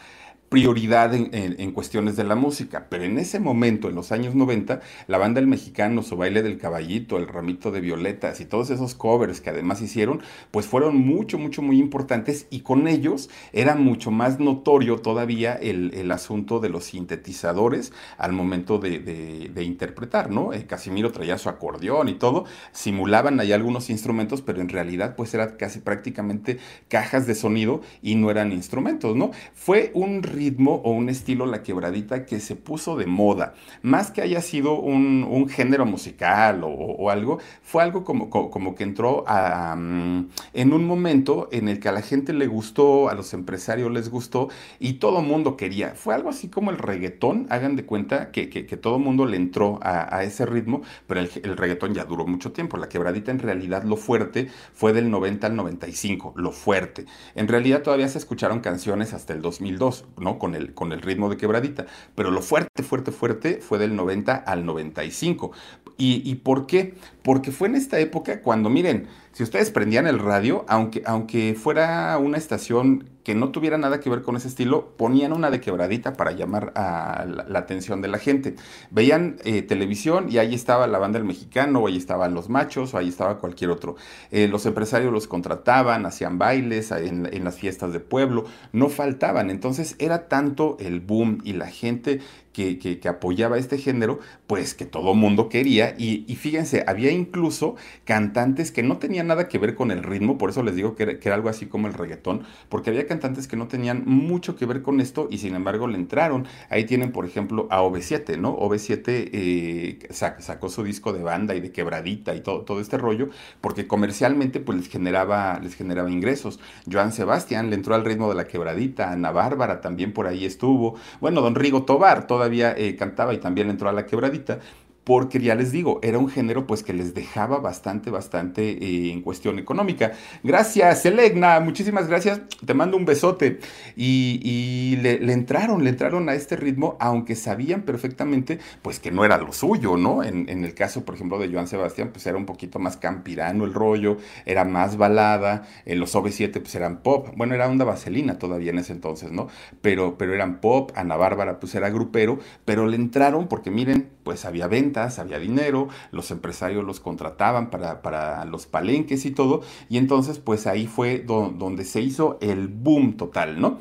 prioridad 0.54 1.12
en, 1.12 1.72
cuestiones 1.72 2.14
de 2.14 2.22
la 2.22 2.36
música. 2.36 2.86
Pero 2.88 3.02
en 3.02 3.18
ese 3.18 3.40
momento, 3.40 3.88
en 3.88 3.96
los 3.96 4.12
años 4.12 4.36
90, 4.36 4.80
la 5.08 5.18
banda 5.18 5.40
El 5.40 5.48
Mexicano, 5.48 6.04
su 6.04 6.16
baile 6.16 6.44
del 6.44 6.58
caballito, 6.58 7.16
el 7.16 7.26
ramito 7.26 7.72
de 7.72 7.80
violetas 7.80 8.40
y 8.40 8.44
todos 8.44 8.70
esos 8.70 8.94
covers 8.94 9.40
que 9.40 9.50
además 9.50 9.82
hicieron, 9.82 10.22
pues 10.52 10.66
fueron 10.66 10.96
mucho, 10.96 11.38
mucho, 11.38 11.60
muy 11.60 11.80
importantes 11.80 12.46
y 12.50 12.60
con 12.60 12.86
ellos 12.86 13.30
era 13.52 13.74
mucho 13.74 14.12
más 14.12 14.38
notorio 14.38 14.98
todavía 14.98 15.54
el, 15.54 16.08
asunto 16.12 16.60
de 16.60 16.68
los 16.68 16.84
sintetizadores 16.84 17.92
al 18.16 18.32
momento 18.32 18.78
de, 18.78 19.50
interpretar, 19.56 20.30
¿no? 20.30 20.52
Eh, 20.52 20.66
Casimiro 20.66 21.10
traía 21.10 21.36
su 21.36 21.48
acordeón 21.48 22.08
y 22.08 22.14
todo, 22.14 22.44
simulaban 22.70 23.40
ahí 23.40 23.50
algunos 23.50 23.90
instrumentos, 23.90 24.40
pero 24.40 24.60
en 24.60 24.68
realidad 24.68 25.16
pues 25.16 25.34
era 25.34 25.56
casi 25.56 25.80
prácticamente 25.80 26.58
cajas 26.86 27.26
de 27.26 27.34
sonido 27.34 27.80
y 28.02 28.14
no 28.14 28.30
eran 28.30 28.52
instrumentos, 28.52 29.16
¿no? 29.16 29.32
Fue 29.52 29.90
un 29.94 30.22
ritmo 30.44 30.82
o 30.84 30.90
un 30.90 31.08
estilo, 31.08 31.46
la 31.46 31.62
quebradita, 31.62 32.26
que 32.26 32.38
se 32.38 32.54
puso 32.54 32.96
de 32.96 33.06
moda. 33.06 33.54
Más 33.82 34.10
que 34.10 34.20
haya 34.20 34.42
sido 34.42 34.78
un, 34.78 35.48
género 35.48 35.86
musical 35.86 36.62
o, 36.64 37.10
algo, 37.10 37.38
fue 37.62 37.82
algo 37.82 38.04
como, 38.04 38.30
como, 38.30 38.74
que 38.74 38.84
entró 38.84 39.24
mm, 39.26 40.20
en 40.52 40.72
un 40.72 40.86
momento 40.86 41.48
en 41.52 41.68
el 41.68 41.80
que 41.80 41.88
a 41.88 41.92
la 41.92 42.02
gente 42.02 42.32
le 42.32 42.46
gustó, 42.46 43.08
a 43.08 43.14
los 43.14 43.34
empresarios 43.34 43.90
les 43.92 44.08
gustó 44.08 44.48
y 44.78 44.94
todo 44.94 45.22
mundo 45.22 45.56
quería. 45.56 45.94
Fue 45.94 46.14
algo 46.14 46.28
así 46.28 46.48
como 46.48 46.70
el 46.70 46.78
reggaetón, 46.78 47.46
hagan 47.50 47.76
de 47.76 47.84
cuenta 47.84 48.30
que, 48.30 48.48
que, 48.48 48.76
todo 48.76 48.98
mundo 48.98 49.24
le 49.24 49.36
entró 49.36 49.78
a, 49.82 50.22
ese 50.24 50.44
ritmo, 50.46 50.82
pero 51.06 51.20
el, 51.20 51.30
el 51.42 51.56
reggaetón 51.56 51.94
ya 51.94 52.04
duró 52.04 52.26
mucho 52.26 52.52
tiempo. 52.52 52.76
La 52.76 52.88
quebradita 52.88 53.30
en 53.30 53.38
realidad 53.38 53.84
lo 53.84 53.96
fuerte 53.96 54.48
fue 54.72 54.92
del 54.92 55.10
90 55.10 55.46
al 55.46 55.56
95, 55.56 56.34
lo 56.36 56.52
fuerte. 56.52 57.06
En 57.34 57.48
realidad 57.48 57.82
todavía 57.82 58.08
se 58.08 58.18
escucharon 58.18 58.60
canciones 58.60 59.14
hasta 59.14 59.32
el 59.32 59.42
2002, 59.42 60.04
Con 60.38 60.54
el, 60.54 60.74
con 60.74 60.92
el 60.92 61.02
ritmo 61.02 61.28
de 61.28 61.36
quebradita. 61.36 61.86
Pero 62.14 62.30
lo 62.30 62.42
fuerte, 62.42 62.82
fuerte, 62.82 63.12
fuerte 63.12 63.60
fue 63.60 63.78
del 63.78 63.94
90 63.94 64.34
al 64.34 64.66
95. 64.66 65.52
¿Y, 65.96 66.28
y 66.28 66.34
por 66.36 66.66
qué? 66.66 66.94
Porque 67.24 67.52
fue 67.52 67.68
en 67.68 67.74
esta 67.74 67.98
época 67.98 68.42
cuando, 68.42 68.68
miren, 68.68 69.08
si 69.32 69.42
ustedes 69.42 69.70
prendían 69.70 70.06
el 70.06 70.18
radio, 70.18 70.66
aunque, 70.68 71.02
aunque 71.06 71.56
fuera 71.58 72.18
una 72.18 72.36
estación 72.36 73.08
que 73.24 73.34
no 73.34 73.48
tuviera 73.48 73.78
nada 73.78 73.98
que 73.98 74.10
ver 74.10 74.22
con 74.22 74.36
ese 74.36 74.48
estilo, 74.48 74.92
ponían 74.98 75.32
una 75.32 75.50
de 75.50 75.58
quebradita 75.58 76.12
para 76.12 76.32
llamar 76.32 76.72
a 76.76 77.24
la, 77.24 77.58
atención 77.58 78.02
de 78.02 78.08
la 78.08 78.18
gente. 78.18 78.54
Veían 78.90 79.38
eh, 79.44 79.62
televisión 79.62 80.26
y 80.30 80.36
ahí 80.36 80.54
estaba 80.54 80.86
la 80.86 80.98
banda 80.98 81.18
del 81.18 81.26
mexicano, 81.26 81.80
o 81.80 81.86
ahí 81.86 81.96
estaban 81.96 82.34
los 82.34 82.50
machos, 82.50 82.92
o 82.92 82.98
ahí 82.98 83.08
estaba 83.08 83.38
cualquier 83.38 83.70
otro. 83.70 83.96
Eh, 84.30 84.46
los 84.46 84.66
empresarios 84.66 85.10
los 85.10 85.26
contrataban, 85.26 86.04
hacían 86.04 86.38
bailes 86.38 86.92
en, 86.92 87.42
las 87.42 87.56
fiestas 87.56 87.94
de 87.94 88.00
pueblo, 88.00 88.44
no 88.72 88.90
faltaban. 88.90 89.48
Entonces 89.48 89.96
era 89.98 90.28
tanto 90.28 90.76
el 90.78 91.00
boom 91.00 91.38
y 91.42 91.54
la 91.54 91.68
gente 91.68 92.20
que, 92.52 92.78
que, 92.78 93.08
apoyaba 93.08 93.58
este 93.58 93.78
género, 93.78 94.20
pues 94.46 94.74
que 94.74 94.84
todo 94.84 95.14
mundo 95.14 95.48
quería. 95.48 95.94
Y, 95.98 96.22
fíjense, 96.36 96.84
había 96.86 97.10
incluso 97.14 97.74
cantantes 98.04 98.70
que 98.70 98.82
no 98.82 98.98
tenían 98.98 99.26
nada 99.26 99.48
que 99.48 99.58
ver 99.58 99.74
con 99.74 99.90
el 99.90 100.02
ritmo, 100.02 100.38
por 100.38 100.50
eso 100.50 100.62
les 100.62 100.76
digo 100.76 100.94
que 100.94 101.18
era, 101.20 101.34
algo 101.34 101.48
así 101.48 101.66
como 101.66 101.88
el 101.88 101.94
reggaetón, 101.94 102.44
porque 102.68 102.90
había 102.90 103.06
cantantes 103.06 103.48
que 103.48 103.56
no 103.56 103.66
tenían 103.66 104.04
mucho 104.06 104.56
que 104.56 104.66
ver 104.66 104.82
con 104.82 105.00
esto 105.00 105.26
y 105.30 105.38
sin 105.38 105.54
embargo 105.54 105.88
le 105.88 105.96
entraron. 105.96 106.46
Ahí 106.70 106.84
tienen, 106.84 107.10
por 107.10 107.26
ejemplo, 107.26 107.66
a 107.70 107.82
OV7, 107.82 108.38
¿no? 108.38 108.56
OV7 108.56 109.02
eh, 109.06 109.98
sacó 110.10 110.68
su 110.68 110.84
disco 110.84 111.12
de 111.12 111.22
banda 111.22 111.54
y 111.54 111.60
de 111.60 111.72
quebradita 111.72 112.34
y 112.34 112.40
todo, 112.40 112.80
este 112.80 112.98
rollo, 112.98 113.30
porque 113.60 113.86
comercialmente 113.86 114.60
pues 114.60 114.78
les 114.78 114.88
generaba, 114.88 115.58
les 115.60 115.74
generaba 115.74 116.10
ingresos. 116.10 116.60
Joan 116.90 117.12
Sebastián 117.12 117.70
le 117.70 117.76
entró 117.76 117.94
al 117.94 118.04
ritmo 118.04 118.28
de 118.28 118.34
la 118.34 118.46
quebradita, 118.46 119.10
Ana 119.10 119.32
Bárbara 119.32 119.80
también 119.80 120.12
por 120.12 120.26
ahí 120.26 120.44
estuvo. 120.44 120.96
Bueno, 121.20 121.40
don 121.40 121.54
Rigo 121.54 121.84
Tobar, 121.84 122.26
toda 122.26 122.44
todavía 122.44 122.74
eh, 122.76 122.94
cantaba 122.96 123.32
y 123.32 123.38
también 123.38 123.70
entró 123.70 123.88
a 123.88 123.92
la 123.92 124.04
quebradita 124.04 124.58
porque 125.04 125.38
ya 125.38 125.54
les 125.54 125.70
digo, 125.70 126.00
era 126.02 126.18
un 126.18 126.28
género 126.28 126.66
pues 126.66 126.82
que 126.82 126.94
les 126.94 127.14
dejaba 127.14 127.58
bastante, 127.58 128.10
bastante 128.10 128.70
eh, 128.70 129.12
en 129.12 129.20
cuestión 129.20 129.58
económica. 129.58 130.12
Gracias, 130.42 131.04
Elegna, 131.04 131.60
muchísimas 131.60 132.08
gracias, 132.08 132.40
te 132.64 132.72
mando 132.72 132.96
un 132.96 133.04
besote. 133.04 133.60
Y, 133.96 134.96
le, 135.02 135.32
entraron, 135.32 135.84
le 135.84 135.90
entraron 135.90 136.28
a 136.28 136.34
este 136.34 136.56
ritmo, 136.56 136.96
aunque 137.00 137.36
sabían 137.36 137.82
perfectamente 137.82 138.58
pues 138.80 138.98
que 138.98 139.10
no 139.10 139.24
era 139.24 139.36
lo 139.36 139.52
suyo, 139.52 139.96
¿no? 139.96 140.22
En, 140.22 140.48
el 140.48 140.74
caso, 140.74 141.04
por 141.04 141.14
ejemplo, 141.14 141.38
de 141.38 141.52
Joan 141.52 141.66
Sebastián, 141.66 142.10
pues 142.12 142.26
era 142.26 142.38
un 142.38 142.46
poquito 142.46 142.78
más 142.78 142.96
campirano 142.96 143.64
el 143.64 143.74
rollo, 143.74 144.16
era 144.46 144.64
más 144.64 144.96
balada, 144.96 145.62
en 145.84 146.00
los 146.00 146.14
OV7 146.14 146.52
pues 146.52 146.74
eran 146.74 147.02
pop, 147.02 147.28
bueno, 147.36 147.54
era 147.54 147.68
onda 147.68 147.84
vaselina 147.84 148.38
todavía 148.38 148.70
en 148.70 148.78
ese 148.78 148.92
entonces, 148.92 149.30
¿no? 149.32 149.48
Pero, 149.82 150.16
pero 150.16 150.32
eran 150.32 150.60
pop, 150.60 150.92
Ana 150.94 151.16
Bárbara 151.16 151.60
pues 151.60 151.74
era 151.74 151.90
grupero, 151.90 152.38
pero 152.64 152.86
le 152.86 152.96
entraron 152.96 153.48
porque 153.48 153.70
miren, 153.70 154.13
pues 154.24 154.44
había 154.44 154.66
venta 154.66 155.08
había 155.18 155.38
dinero, 155.38 155.88
los 156.10 156.30
empresarios 156.30 156.84
los 156.84 157.00
contrataban 157.00 157.70
para, 157.70 158.44
los 158.46 158.66
palenques 158.66 159.24
y 159.26 159.30
todo, 159.30 159.62
y 159.88 159.98
entonces 159.98 160.38
pues 160.38 160.66
ahí 160.66 160.86
fue 160.86 161.20
donde 161.20 161.84
se 161.84 162.00
hizo 162.00 162.38
el 162.40 162.68
boom 162.68 163.16
total, 163.16 163.60
¿no? 163.60 163.78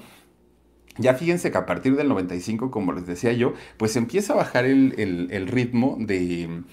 Ya 0.97 1.15
fíjense 1.15 1.49
que 1.49 1.57
a 1.57 1.65
partir 1.65 1.95
del 1.95 2.07
95, 2.07 2.69
como 2.69 2.93
les 2.93 3.07
decía 3.07 3.33
yo, 3.33 3.53
pues 3.77 3.95
empieza 3.95 4.33
a 4.33 4.35
bajar 4.35 4.65
el 4.65 5.47
ritmo 5.47 5.97
de 5.99 6.63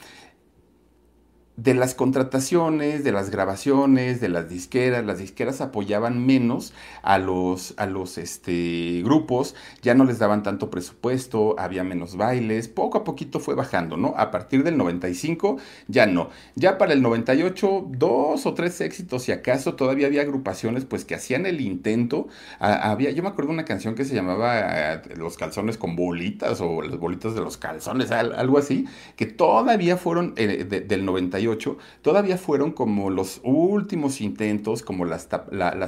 de 1.62 1.74
las 1.74 1.94
contrataciones, 1.94 3.04
de 3.04 3.12
las 3.12 3.30
grabaciones, 3.30 4.20
de 4.20 4.30
las 4.30 4.48
disqueras, 4.48 5.04
las 5.04 5.18
disqueras 5.18 5.60
apoyaban 5.60 6.24
menos 6.24 6.72
a 7.02 7.18
los, 7.18 7.74
a 7.76 7.84
los 7.84 8.16
este, 8.16 9.02
grupos, 9.04 9.54
ya 9.82 9.94
no 9.94 10.04
les 10.04 10.18
daban 10.18 10.42
tanto 10.42 10.70
presupuesto, 10.70 11.56
había 11.58 11.84
menos 11.84 12.16
bailes, 12.16 12.68
poco 12.68 12.98
a 12.98 13.04
poquito 13.04 13.40
fue 13.40 13.54
bajando, 13.54 13.98
¿no? 13.98 14.14
A 14.16 14.30
partir 14.30 14.64
del 14.64 14.78
95 14.78 15.58
ya 15.86 16.06
no. 16.06 16.30
Ya 16.54 16.78
para 16.78 16.94
el 16.94 17.02
98, 17.02 17.88
dos 17.90 18.46
o 18.46 18.54
tres 18.54 18.80
éxitos, 18.80 19.24
si 19.24 19.32
acaso, 19.32 19.74
todavía 19.74 20.06
había 20.06 20.22
agrupaciones 20.22 20.86
pues 20.86 21.04
que 21.04 21.14
hacían 21.14 21.44
el 21.44 21.60
intento. 21.60 22.28
había, 22.58 23.10
yo 23.10 23.22
me 23.22 23.28
acuerdo 23.28 23.48
de 23.48 23.54
una 23.54 23.64
canción 23.66 23.94
que 23.94 24.06
se 24.06 24.14
llamaba 24.14 24.94
eh, 24.94 25.02
Los 25.14 25.36
calzones 25.36 25.76
con 25.76 25.94
bolitas 25.94 26.62
o 26.62 26.80
las 26.80 26.98
bolitas 26.98 27.34
de 27.34 27.42
los 27.42 27.58
calzones, 27.58 28.10
algo 28.12 28.56
así, 28.56 28.86
que 29.16 29.26
todavía 29.26 29.98
fueron 29.98 30.32
eh, 30.36 30.64
del 30.64 31.04
98 31.04 31.49
18, 31.50 31.78
todavía 32.02 32.38
fueron 32.38 32.72
como 32.72 33.10
los 33.10 33.40
últimos 33.44 34.20
intentos, 34.20 34.82
como 34.82 35.04
las, 35.04 35.26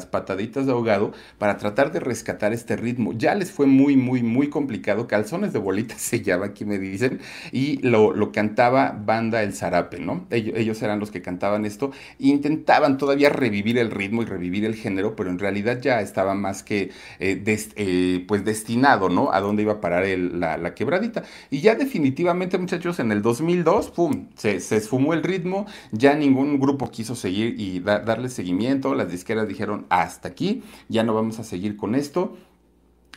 pataditas 0.07 0.67
de 0.67 0.73
ahogado, 0.73 1.13
para 1.39 1.57
tratar 1.57 1.93
de 1.93 2.01
rescatar 2.01 2.53
este 2.53 2.77
ritmo. 2.77 3.13
Ya 3.13 3.35
les 3.35 3.51
fue 3.51 3.67
muy, 3.67 3.97
muy, 3.97 4.23
muy 4.23 4.49
complicado. 4.49 5.07
Calzones 5.07 5.53
de 5.53 5.59
bolita 5.59 5.95
se 5.99 6.23
llama, 6.23 6.47
aquí 6.47 6.65
me 6.65 6.79
dicen, 6.79 7.21
y 7.51 7.79
lo, 7.83 8.33
cantaba 8.33 8.99
Banda 9.05 9.43
El 9.43 9.53
Zarape, 9.53 9.99
¿no? 9.99 10.27
Ellos, 10.31 10.83
eran 10.83 10.99
los 10.99 11.11
que 11.11 11.23
cantaban 11.23 11.65
esto, 11.65 11.93
intentaban 12.19 12.99
todavía 12.99 13.29
revivir 13.29 13.79
el 13.79 13.91
ritmo 13.91 14.23
y 14.23 14.25
revivir 14.25 14.65
el 14.65 14.75
género, 14.75 15.15
pero 15.17 15.31
en 15.31 15.39
realidad 15.39 15.81
ya 15.81 16.01
estaba 16.01 16.35
más 16.35 16.63
que 16.63 16.91
eh, 17.21 17.43
eh, 17.77 18.25
pues 18.27 18.45
destinado, 18.45 19.09
¿no? 19.09 19.33
A 19.33 19.41
dónde 19.41 19.63
iba 19.63 19.75
a 19.75 19.81
parar 19.81 20.07
la, 20.07 20.75
quebradita. 20.75 21.23
Y 21.51 21.61
ya 21.61 21.75
definitivamente, 21.75 22.57
muchachos, 22.59 22.99
en 22.99 23.13
el 23.13 23.21
2002, 23.23 23.91
¡pum! 23.91 24.29
Se 24.37 24.57
esfumó 24.57 25.13
el 25.13 25.23
ritmo, 25.23 25.52
ya 25.91 26.15
ningún 26.15 26.61
grupo 26.61 26.91
quiso 26.91 27.15
seguir 27.15 27.55
y 27.59 27.81
darle 27.81 28.29
seguimiento, 28.29 28.95
las 28.95 29.11
disqueras 29.11 29.49
dijeron 29.49 29.87
hasta 29.89 30.29
aquí, 30.29 30.63
ya 30.89 31.03
no 31.05 31.15
vamos 31.15 31.39
a 31.39 31.45
seguir 31.45 31.77
con 31.77 31.95
esto. 31.95 32.37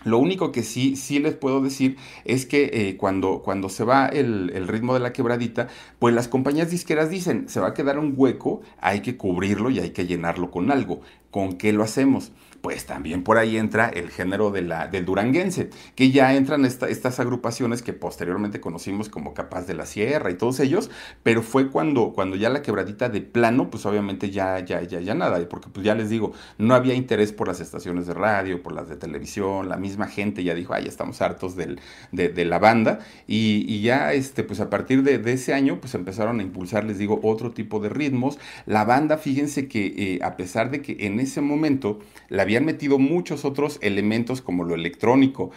Lo 0.03 0.19
único 0.19 0.51
que 0.51 0.61
sí, 0.61 0.95
sí 0.95 1.17
les 1.17 1.33
puedo 1.33 1.61
decir 1.61 1.97
es 2.25 2.45
que 2.45 2.69
eh, 2.73 2.95
cuando, 2.95 3.41
cuando 3.41 3.69
se 3.69 3.83
va 3.83 4.05
el, 4.05 4.51
el, 4.53 4.67
ritmo 4.67 4.93
de 4.93 4.99
la 4.99 5.11
quebradita, 5.11 5.67
pues 5.97 6.13
las 6.13 6.27
compañías 6.27 6.69
disqueras 6.69 7.09
dicen, 7.09 7.49
se 7.49 7.59
va 7.59 7.69
a 7.69 7.73
quedar 7.73 7.97
un 7.97 8.13
hueco, 8.15 8.61
hay 8.79 9.01
que 9.01 9.17
cubrirlo 9.17 9.71
y 9.71 9.79
hay 9.79 9.89
que 9.89 10.05
llenarlo 10.05 10.51
con 10.51 10.71
algo. 10.71 11.01
¿Con 11.31 11.53
qué 11.57 11.73
lo 11.73 11.83
hacemos? 11.83 12.31
Pues 12.65 12.87
también 12.87 13.21
por 13.21 13.37
ahí 13.37 13.57
entra 13.57 13.89
el 13.89 14.09
género 14.09 14.49
de 14.49 14.63
la, 14.63 14.87
del 14.87 15.05
duranguense, 15.05 15.69
que 15.93 16.09
ya 16.09 16.33
entran 16.33 16.65
estas 16.65 17.19
agrupaciones 17.19 17.83
que 17.83 17.93
posteriormente 17.93 18.59
conocimos 18.59 19.07
como 19.07 19.35
Capaz 19.35 19.67
de 19.67 19.75
la 19.75 19.85
Sierra 19.85 20.31
y 20.31 20.33
todos 20.33 20.59
ellos, 20.59 20.89
pero 21.21 21.43
fue 21.43 21.69
cuando, 21.69 22.11
cuando 22.13 22.35
ya 22.35 22.49
la 22.49 22.63
quebradita 22.63 23.07
de 23.07 23.21
plano, 23.21 23.69
pues 23.69 23.85
obviamente 23.85 24.31
ya, 24.31 24.61
ya, 24.61 24.81
ya, 24.81 24.99
ya 24.99 25.13
nada, 25.13 25.47
porque 25.47 25.69
pues 25.71 25.85
ya 25.85 25.93
les 25.93 26.09
digo, 26.09 26.33
no 26.57 26.73
había 26.73 26.95
interés 26.95 27.31
por 27.31 27.47
las 27.47 27.59
estaciones 27.59 28.07
de 28.07 28.15
radio, 28.15 28.63
por 28.63 28.73
las 28.73 28.89
de 28.89 28.95
televisión, 28.95 29.69
la 29.69 29.77
misma 29.77 30.07
gente 30.07 30.43
ya 30.43 30.55
dijo, 30.55 30.73
ay, 30.73 30.87
estamos 30.87 31.21
hartos 31.21 31.55
del, 31.55 31.79
de, 32.11 32.45
la 32.45 32.57
banda, 32.57 32.97
y, 33.27 33.81
ya, 33.81 34.11
este, 34.13 34.43
pues 34.43 34.59
a 34.59 34.71
partir 34.71 35.03
de, 35.03 35.21
ese 35.31 35.53
año, 35.53 35.79
pues 35.79 35.93
empezaron 35.93 36.39
a 36.39 36.41
impulsar, 36.41 36.83
les 36.83 36.97
digo, 36.97 37.19
otro 37.21 37.51
tipo 37.51 37.79
de 37.79 37.89
ritmos. 37.89 38.39
La 38.65 38.85
banda, 38.85 39.19
fíjense 39.19 39.67
que 39.67 39.85
eh, 39.85 40.19
a 40.23 40.35
pesar 40.35 40.71
de 40.71 40.81
que 40.81 41.05
en 41.05 41.19
ese 41.19 41.41
momento 41.41 41.99
la 42.29 42.41
había 42.41 42.54
han 42.55 42.65
metido 42.65 42.99
muchos 42.99 43.45
otros 43.45 43.79
elementos 43.81 44.41
como 44.41 44.63
lo 44.63 44.75
electrónico 44.75 45.51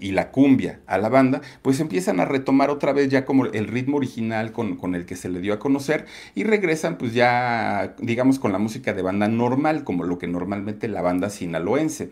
y 0.00 0.12
la 0.12 0.30
cumbia 0.30 0.80
a 0.86 0.98
la 0.98 1.08
banda, 1.08 1.40
pues 1.62 1.80
empiezan 1.80 2.20
a 2.20 2.24
retomar 2.24 2.70
otra 2.70 2.92
vez 2.92 3.08
ya 3.08 3.24
como 3.24 3.46
el 3.46 3.66
ritmo 3.66 3.96
original 3.96 4.52
con, 4.52 4.76
con, 4.76 4.94
el 4.94 5.06
que 5.06 5.16
se 5.16 5.28
le 5.28 5.40
dio 5.40 5.54
a 5.54 5.58
conocer 5.58 6.06
y 6.34 6.44
regresan 6.44 6.98
pues 6.98 7.14
ya 7.14 7.94
digamos 7.98 8.38
con 8.38 8.52
la 8.52 8.58
música 8.58 8.92
de 8.92 9.02
banda 9.02 9.28
normal, 9.28 9.84
como 9.84 10.04
lo 10.04 10.18
que 10.18 10.26
normalmente 10.26 10.88
la 10.88 11.02
banda 11.02 11.30
sinaloense. 11.30 12.10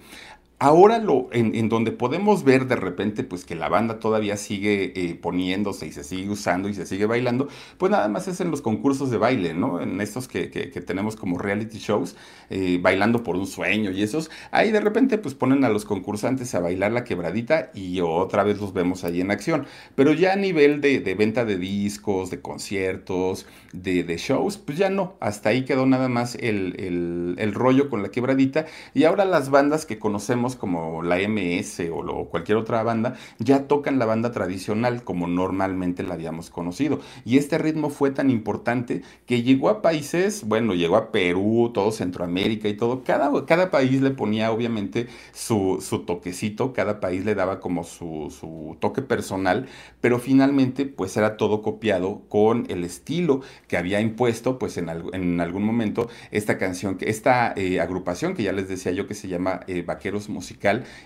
Ahora 0.65 0.99
lo, 0.99 1.29
en, 1.33 1.69
donde 1.69 1.91
podemos 1.91 2.45
ver 2.45 2.69
de 2.69 2.77
repente 2.77 3.25
pues 3.25 3.45
que 3.45 3.57
la 3.57 3.69
banda 3.69 3.99
todavía 3.99 4.37
sigue 4.37 4.93
eh, 4.95 5.19
poniéndose 5.21 5.89
y 5.89 5.93
se 5.93 6.05
sigue 6.05 6.31
usando 6.31 6.69
y 6.69 6.75
se 6.75 6.87
sigue 6.87 7.05
bailando, 7.07 7.49
pues 7.79 7.91
nada 7.91 8.07
más 8.07 8.29
es 8.29 8.41
en 8.41 8.53
los 8.53 8.63
concursos 8.63 9.11
de 9.11 9.19
baile, 9.19 9.55
¿no? 9.55 9.81
En 9.81 10.01
estos 10.01 10.29
que, 10.29 10.47
tenemos 10.87 11.17
como 11.17 11.37
reality 11.37 11.79
shows, 11.79 12.15
eh, 12.49 12.79
bailando 12.81 13.25
por 13.25 13.35
un 13.35 13.49
sueño 13.49 13.91
y 13.91 14.05
esos, 14.05 14.31
ahí 14.53 14.71
de 14.71 14.81
repente 14.81 15.19
pues 15.19 15.35
ponen 15.35 15.65
a 15.65 15.69
los 15.69 15.85
concursantes 15.85 16.55
a 16.55 16.61
bailar 16.61 16.93
la 16.93 17.03
quebradita 17.03 17.73
y 17.75 18.01
otra 18.01 18.45
vez 18.45 18.61
los 18.61 18.73
vemos 18.73 19.03
ahí 19.03 19.21
en 19.21 19.33
acción. 19.33 19.67
Pero 19.97 20.13
ya 20.13 20.35
a 20.35 20.37
nivel 20.37 20.81
de, 20.81 21.01
venta 21.19 21.45
de 21.45 21.59
discos, 21.59 22.31
de 22.31 22.41
conciertos, 22.41 23.47
de, 23.73 24.17
shows, 24.17 24.59
pues 24.59 24.79
ya 24.79 24.91
no, 24.91 25.17
hasta 25.19 25.49
ahí 25.49 25.65
quedó 25.65 25.87
nada 25.87 26.09
más 26.09 26.37
el 26.37 27.53
rollo 27.53 27.91
con 27.91 28.05
la 28.05 28.13
quebradita 28.13 28.67
y 28.95 29.03
ahora 29.03 29.25
las 29.25 29.51
bandas 29.51 29.87
que 29.87 29.99
conocemos 29.99 30.52
como 30.57 31.03
la 31.03 31.17
MS 31.17 31.83
o, 31.93 32.29
cualquier 32.31 32.59
otra 32.59 32.83
banda, 32.83 33.15
ya 33.39 33.67
tocan 33.67 33.99
la 33.99 34.07
banda 34.07 34.33
tradicional 34.33 35.05
como 35.05 35.27
normalmente 35.27 36.03
la 36.03 36.15
habíamos 36.15 36.51
conocido. 36.51 37.01
Y 37.25 37.39
este 37.39 37.59
ritmo 37.59 37.91
fue 37.91 38.11
tan 38.11 38.31
importante 38.31 39.03
que 39.27 39.43
llegó 39.43 39.69
a 39.69 39.83
países, 39.83 40.45
bueno, 40.47 40.75
llegó 40.75 40.97
a 40.97 41.13
Perú, 41.13 41.71
todo 41.75 41.93
Centroamérica 41.93 42.69
y 42.69 42.75
todo. 42.75 43.03
Cada, 43.05 43.47
cada 43.47 43.71
país 43.71 44.01
le 44.01 44.11
ponía 44.11 44.53
obviamente 44.53 45.09
su, 45.33 45.79
toquecito, 46.07 46.73
cada 46.73 47.01
país 47.01 47.25
le 47.25 47.35
daba 47.35 47.61
como 47.61 47.85
su, 47.85 48.35
su 48.37 48.77
toque 48.81 49.03
personal, 49.03 49.67
pero 50.01 50.19
finalmente 50.19 50.87
pues 50.87 51.17
era 51.17 51.37
todo 51.37 51.63
copiado 51.63 52.23
con 52.29 52.67
el 52.69 52.85
estilo 52.85 53.41
que 53.69 53.77
había 53.77 54.01
impuesto 54.01 54.59
pues 54.59 54.77
en, 54.77 54.89
en 54.89 55.41
algún 55.41 55.65
momento 55.65 56.09
esta 56.31 56.59
canción, 56.59 56.99
esta 57.01 57.53
eh, 57.57 57.81
agrupación 57.81 58.35
que 58.35 58.43
ya 58.43 58.53
les 58.53 58.69
decía 58.69 58.93
yo 58.93 59.07
que 59.07 59.15
se 59.15 59.29
llama 59.29 59.61
eh, 59.67 59.83
Vaqueros 59.83 60.29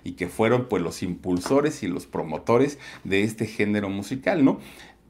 y 0.04 0.12
que 0.12 0.28
fueron 0.28 0.68
pues 0.68 0.82
los 0.82 1.02
impulsores 1.02 1.82
y 1.82 1.88
los 1.88 2.06
promotores 2.06 2.78
de 3.04 3.22
este 3.22 3.46
género 3.46 3.88
musical, 3.88 4.44
¿no? 4.44 4.58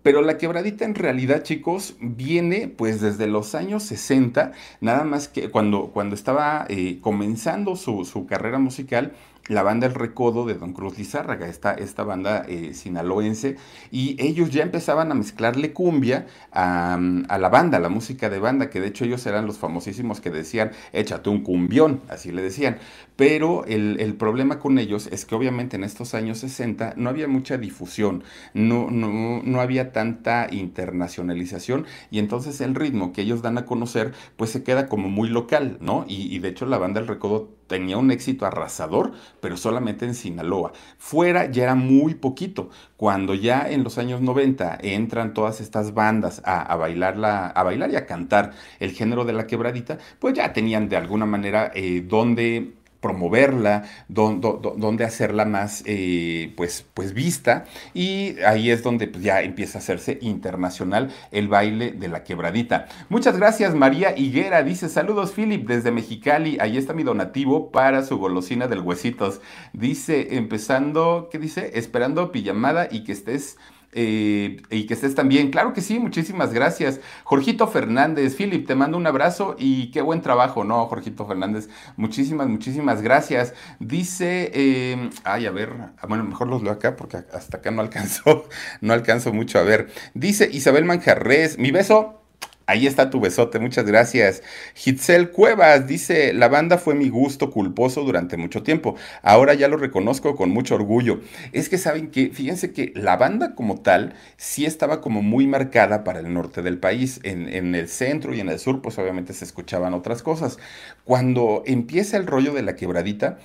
Pero 0.02 0.22
la 0.22 0.38
quebradita 0.38 0.84
en 0.84 0.94
realidad, 0.94 1.42
chicos, 1.42 1.96
viene 2.00 2.68
pues 2.68 3.00
desde 3.00 3.26
los 3.26 3.56
años 3.56 3.82
60, 3.82 4.52
nada 4.80 5.02
más 5.02 5.26
que 5.26 5.50
cuando, 5.50 5.88
cuando 5.88 6.14
estaba 6.14 6.64
eh, 6.68 6.98
comenzando 7.00 7.74
su, 7.74 8.04
su, 8.04 8.24
carrera 8.24 8.60
musical, 8.60 9.14
la 9.48 9.62
banda 9.62 9.86
El 9.86 9.94
Recodo 9.94 10.44
de 10.44 10.54
Don 10.54 10.72
Cruz 10.72 10.98
Lizárraga, 10.98 11.46
esta, 11.46 11.72
esta 11.74 12.02
banda 12.02 12.44
eh, 12.48 12.74
sinaloense, 12.74 13.56
y 13.90 14.16
ellos 14.18 14.50
ya 14.50 14.62
empezaban 14.62 15.10
a 15.12 15.14
mezclarle 15.14 15.72
cumbia 15.72 16.26
a, 16.52 16.98
la 17.38 17.48
banda, 17.48 17.78
la 17.78 17.88
música 17.88 18.28
de 18.28 18.38
banda, 18.38 18.70
que 18.70 18.80
de 18.80 18.88
hecho 18.88 19.04
ellos 19.04 19.24
eran 19.26 19.46
los 19.46 19.58
famosísimos 19.58 20.20
que 20.20 20.30
decían, 20.30 20.72
échate 20.92 21.30
un 21.30 21.42
cumbión, 21.42 22.00
así 22.08 22.32
le 22.32 22.42
decían. 22.42 22.78
Pero 23.14 23.64
el, 23.64 23.98
el, 24.00 24.14
problema 24.14 24.58
con 24.58 24.78
ellos 24.78 25.08
es 25.10 25.24
que 25.24 25.34
obviamente 25.34 25.76
en 25.76 25.84
estos 25.84 26.14
años 26.14 26.38
60 26.38 26.94
no 26.96 27.08
había 27.08 27.28
mucha 27.28 27.56
difusión, 27.56 28.24
no, 28.52 28.90
no, 28.90 29.42
no 29.42 29.60
había 29.60 29.92
tanta 29.92 30.48
internacionalización, 30.50 31.86
y 32.10 32.18
entonces 32.18 32.60
el 32.60 32.74
ritmo 32.74 33.12
que 33.12 33.22
ellos 33.22 33.42
dan 33.42 33.58
a 33.58 33.64
conocer, 33.64 34.12
pues 34.36 34.50
se 34.50 34.62
queda 34.62 34.88
como 34.88 35.08
muy 35.08 35.28
local, 35.28 35.78
¿no? 35.80 36.04
Y, 36.08 36.34
y 36.34 36.38
de 36.40 36.48
hecho 36.48 36.66
la 36.66 36.78
banda 36.78 37.00
El 37.00 37.06
Recodo 37.06 37.56
tenía 37.66 37.96
un 37.98 38.10
éxito 38.10 38.46
arrasador, 38.46 39.12
pero 39.40 39.56
solamente 39.56 40.04
en 40.04 40.14
Sinaloa. 40.14 40.72
Fuera 40.98 41.50
ya 41.50 41.64
era 41.64 41.74
muy 41.74 42.14
poquito. 42.14 42.70
Cuando 42.96 43.34
ya 43.34 43.68
en 43.68 43.84
los 43.84 43.98
años 43.98 44.20
90 44.20 44.78
entran 44.82 45.34
todas 45.34 45.60
estas 45.60 45.94
bandas 45.94 46.42
a, 46.44 46.74
bailar, 46.76 47.16
a 47.24 47.62
bailar 47.62 47.90
y 47.90 47.96
a 47.96 48.06
cantar 48.06 48.52
el 48.80 48.92
género 48.92 49.24
de 49.24 49.32
la 49.32 49.46
quebradita, 49.46 49.98
pues 50.18 50.34
ya 50.34 50.52
tenían 50.52 50.88
de 50.88 50.96
alguna 50.96 51.26
manera 51.26 51.70
eh, 51.74 52.04
donde 52.06 52.74
promoverla, 53.06 53.84
dónde 54.08 55.04
hacerla 55.04 55.44
más 55.44 55.84
eh, 55.86 56.52
pues, 56.56 56.84
pues 56.92 57.14
vista 57.14 57.64
y 57.94 58.36
ahí 58.40 58.72
es 58.72 58.82
donde 58.82 59.06
pues, 59.06 59.22
ya 59.22 59.42
empieza 59.42 59.78
a 59.78 59.80
hacerse 59.80 60.18
internacional 60.22 61.12
el 61.30 61.46
baile 61.46 61.92
de 61.92 62.08
la 62.08 62.24
quebradita. 62.24 62.88
Muchas 63.08 63.36
gracias 63.36 63.76
María 63.76 64.18
Higuera, 64.18 64.64
dice 64.64 64.88
saludos 64.88 65.30
Philip 65.30 65.68
desde 65.68 65.92
Mexicali, 65.92 66.58
ahí 66.60 66.76
está 66.76 66.94
mi 66.94 67.04
donativo 67.04 67.70
para 67.70 68.02
su 68.02 68.18
golosina 68.18 68.66
del 68.66 68.80
huesitos. 68.80 69.40
Dice 69.72 70.34
empezando, 70.36 71.28
¿qué 71.30 71.38
dice? 71.38 71.70
Esperando 71.74 72.32
pijamada 72.32 72.88
y 72.90 73.04
que 73.04 73.12
estés 73.12 73.56
eh, 73.92 74.62
y 74.70 74.86
que 74.86 74.94
estés 74.94 75.14
también. 75.14 75.50
Claro 75.50 75.72
que 75.72 75.80
sí, 75.80 75.98
muchísimas 75.98 76.52
gracias. 76.52 77.00
Jorgito 77.24 77.66
Fernández, 77.66 78.36
Philip, 78.36 78.66
te 78.66 78.74
mando 78.74 78.96
un 78.96 79.06
abrazo 79.06 79.56
y 79.58 79.90
qué 79.90 80.02
buen 80.02 80.20
trabajo, 80.20 80.64
¿no? 80.64 80.86
Jorgito 80.86 81.26
Fernández, 81.26 81.68
muchísimas, 81.96 82.48
muchísimas 82.48 83.02
gracias. 83.02 83.54
Dice, 83.80 84.50
em, 84.54 85.10
ay, 85.24 85.46
a 85.46 85.50
ver, 85.50 85.72
ah, 85.98 86.06
bueno, 86.06 86.24
mejor 86.24 86.48
los 86.48 86.62
leo 86.62 86.72
acá 86.72 86.96
porque 86.96 87.18
hasta 87.32 87.58
acá 87.58 87.70
no 87.70 87.80
alcanzo, 87.80 88.48
no 88.80 88.92
alcanzo 88.92 89.32
mucho 89.32 89.58
a 89.58 89.62
ver. 89.62 89.88
Dice 90.14 90.48
Isabel 90.52 90.84
Manjarres, 90.84 91.58
mi 91.58 91.70
beso 91.70 92.25
Ahí 92.68 92.88
está 92.88 93.10
tu 93.10 93.20
besote, 93.20 93.60
muchas 93.60 93.86
gracias. 93.86 94.42
Hitzel 94.74 95.30
Cuevas 95.30 95.86
dice, 95.86 96.32
la 96.32 96.48
banda 96.48 96.78
fue 96.78 96.96
mi 96.96 97.08
gusto 97.08 97.52
culposo 97.52 98.02
durante 98.02 98.36
mucho 98.36 98.64
tiempo. 98.64 98.96
Ahora 99.22 99.54
ya 99.54 99.68
lo 99.68 99.76
reconozco 99.76 100.34
con 100.34 100.50
mucho 100.50 100.74
orgullo. 100.74 101.20
Es 101.52 101.68
que 101.68 101.78
saben 101.78 102.10
que, 102.10 102.30
fíjense 102.30 102.72
que 102.72 102.92
la 102.96 103.16
banda 103.16 103.54
como 103.54 103.80
tal 103.82 104.14
sí 104.36 104.66
estaba 104.66 105.00
como 105.00 105.22
muy 105.22 105.46
marcada 105.46 106.02
para 106.02 106.18
el 106.18 106.34
norte 106.34 106.60
del 106.62 106.78
país. 106.78 107.20
En, 107.22 107.48
en 107.48 107.76
el 107.76 107.88
centro 107.88 108.34
y 108.34 108.40
en 108.40 108.48
el 108.48 108.58
sur, 108.58 108.82
pues 108.82 108.98
obviamente 108.98 109.32
se 109.32 109.44
escuchaban 109.44 109.94
otras 109.94 110.24
cosas. 110.24 110.58
Cuando 111.04 111.62
empieza 111.66 112.16
el 112.16 112.26
rollo 112.26 112.52
de 112.52 112.62
la 112.62 112.74
quebradita, 112.74 113.38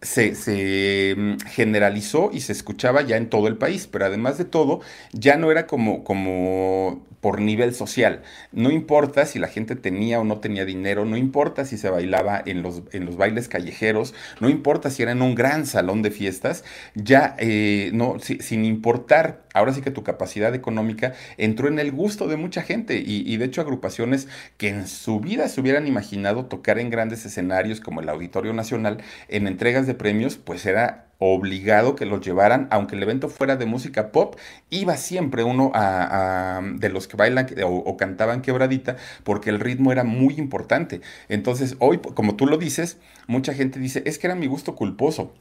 se, 0.00 1.14
mm, 1.16 1.36
generalizó 1.46 2.30
y 2.32 2.40
se 2.40 2.52
escuchaba 2.52 3.02
ya 3.02 3.16
en 3.16 3.28
todo 3.28 3.48
el 3.48 3.56
país, 3.56 3.86
pero 3.90 4.06
además 4.06 4.38
de 4.38 4.44
todo, 4.44 4.80
ya 5.12 5.36
no 5.36 5.50
era 5.50 5.66
como, 5.66 6.04
como 6.04 7.04
por 7.20 7.40
nivel 7.40 7.74
social. 7.74 8.22
No 8.52 8.70
importa 8.70 9.26
si 9.26 9.38
la 9.38 9.48
gente 9.48 9.76
tenía 9.76 10.20
o 10.20 10.24
no 10.24 10.40
tenía 10.40 10.64
dinero, 10.64 11.04
no 11.04 11.16
importa 11.16 11.64
si 11.64 11.78
se 11.78 11.88
bailaba 11.90 12.42
en 12.44 12.62
los, 12.62 12.82
en 12.92 13.06
los 13.06 13.16
bailes 13.16 13.48
callejeros, 13.48 14.14
no 14.40 14.48
importa 14.48 14.90
si 14.90 15.02
era 15.02 15.12
en 15.12 15.22
un 15.22 15.34
gran 15.34 15.66
salón 15.66 16.02
de 16.02 16.10
fiestas, 16.10 16.64
ya 16.94 17.34
eh, 17.38 17.90
no, 17.94 18.18
sin 18.20 18.64
importar 18.64 19.43
ahora 19.54 19.72
sí 19.72 19.80
que 19.80 19.90
tu 19.90 20.02
capacidad 20.02 20.54
económica 20.54 21.14
entró 21.38 21.68
en 21.68 21.78
el 21.78 21.90
gusto 21.92 22.28
de 22.28 22.36
mucha 22.36 22.62
gente 22.62 23.02
y, 23.04 23.36
de 23.38 23.44
hecho 23.46 23.62
agrupaciones 23.62 24.28
que 24.58 24.68
en 24.68 24.86
su 24.86 25.20
vida 25.20 25.48
se 25.48 25.60
hubieran 25.60 25.86
imaginado 25.86 26.44
tocar 26.46 26.78
en 26.78 26.90
grandes 26.90 27.24
escenarios 27.24 27.80
como 27.80 28.02
el 28.02 28.08
Auditorio 28.10 28.52
Nacional 28.52 29.02
en 29.28 29.46
entregas 29.46 29.86
de 29.86 29.94
premios, 29.94 30.36
pues 30.36 30.66
era 30.66 31.06
obligado 31.18 31.94
que 31.94 32.04
los 32.04 32.20
llevaran, 32.20 32.66
aunque 32.70 32.96
el 32.96 33.02
evento 33.02 33.28
fuera 33.28 33.56
de 33.56 33.66
música 33.66 34.10
pop, 34.12 34.36
iba 34.68 34.96
siempre 34.96 35.44
uno 35.44 35.70
a, 35.74 36.60
de 36.74 36.88
los 36.90 37.08
que 37.08 37.16
bailan 37.16 37.46
o, 37.64 37.68
o, 37.68 37.96
cantaban 37.96 38.42
quebradita, 38.42 38.96
porque 39.22 39.50
el 39.50 39.60
ritmo 39.60 39.92
era 39.92 40.04
muy 40.04 40.34
importante. 40.34 41.00
Entonces, 41.28 41.76
hoy, 41.78 41.98
como 41.98 42.36
tú 42.36 42.46
lo 42.46 42.58
dices, 42.58 42.98
mucha 43.26 43.54
gente 43.54 43.78
dice, 43.78 44.02
es 44.04 44.18
que 44.18 44.26
era 44.26 44.34
mi 44.34 44.48
gusto 44.48 44.74
culposo 44.74 45.32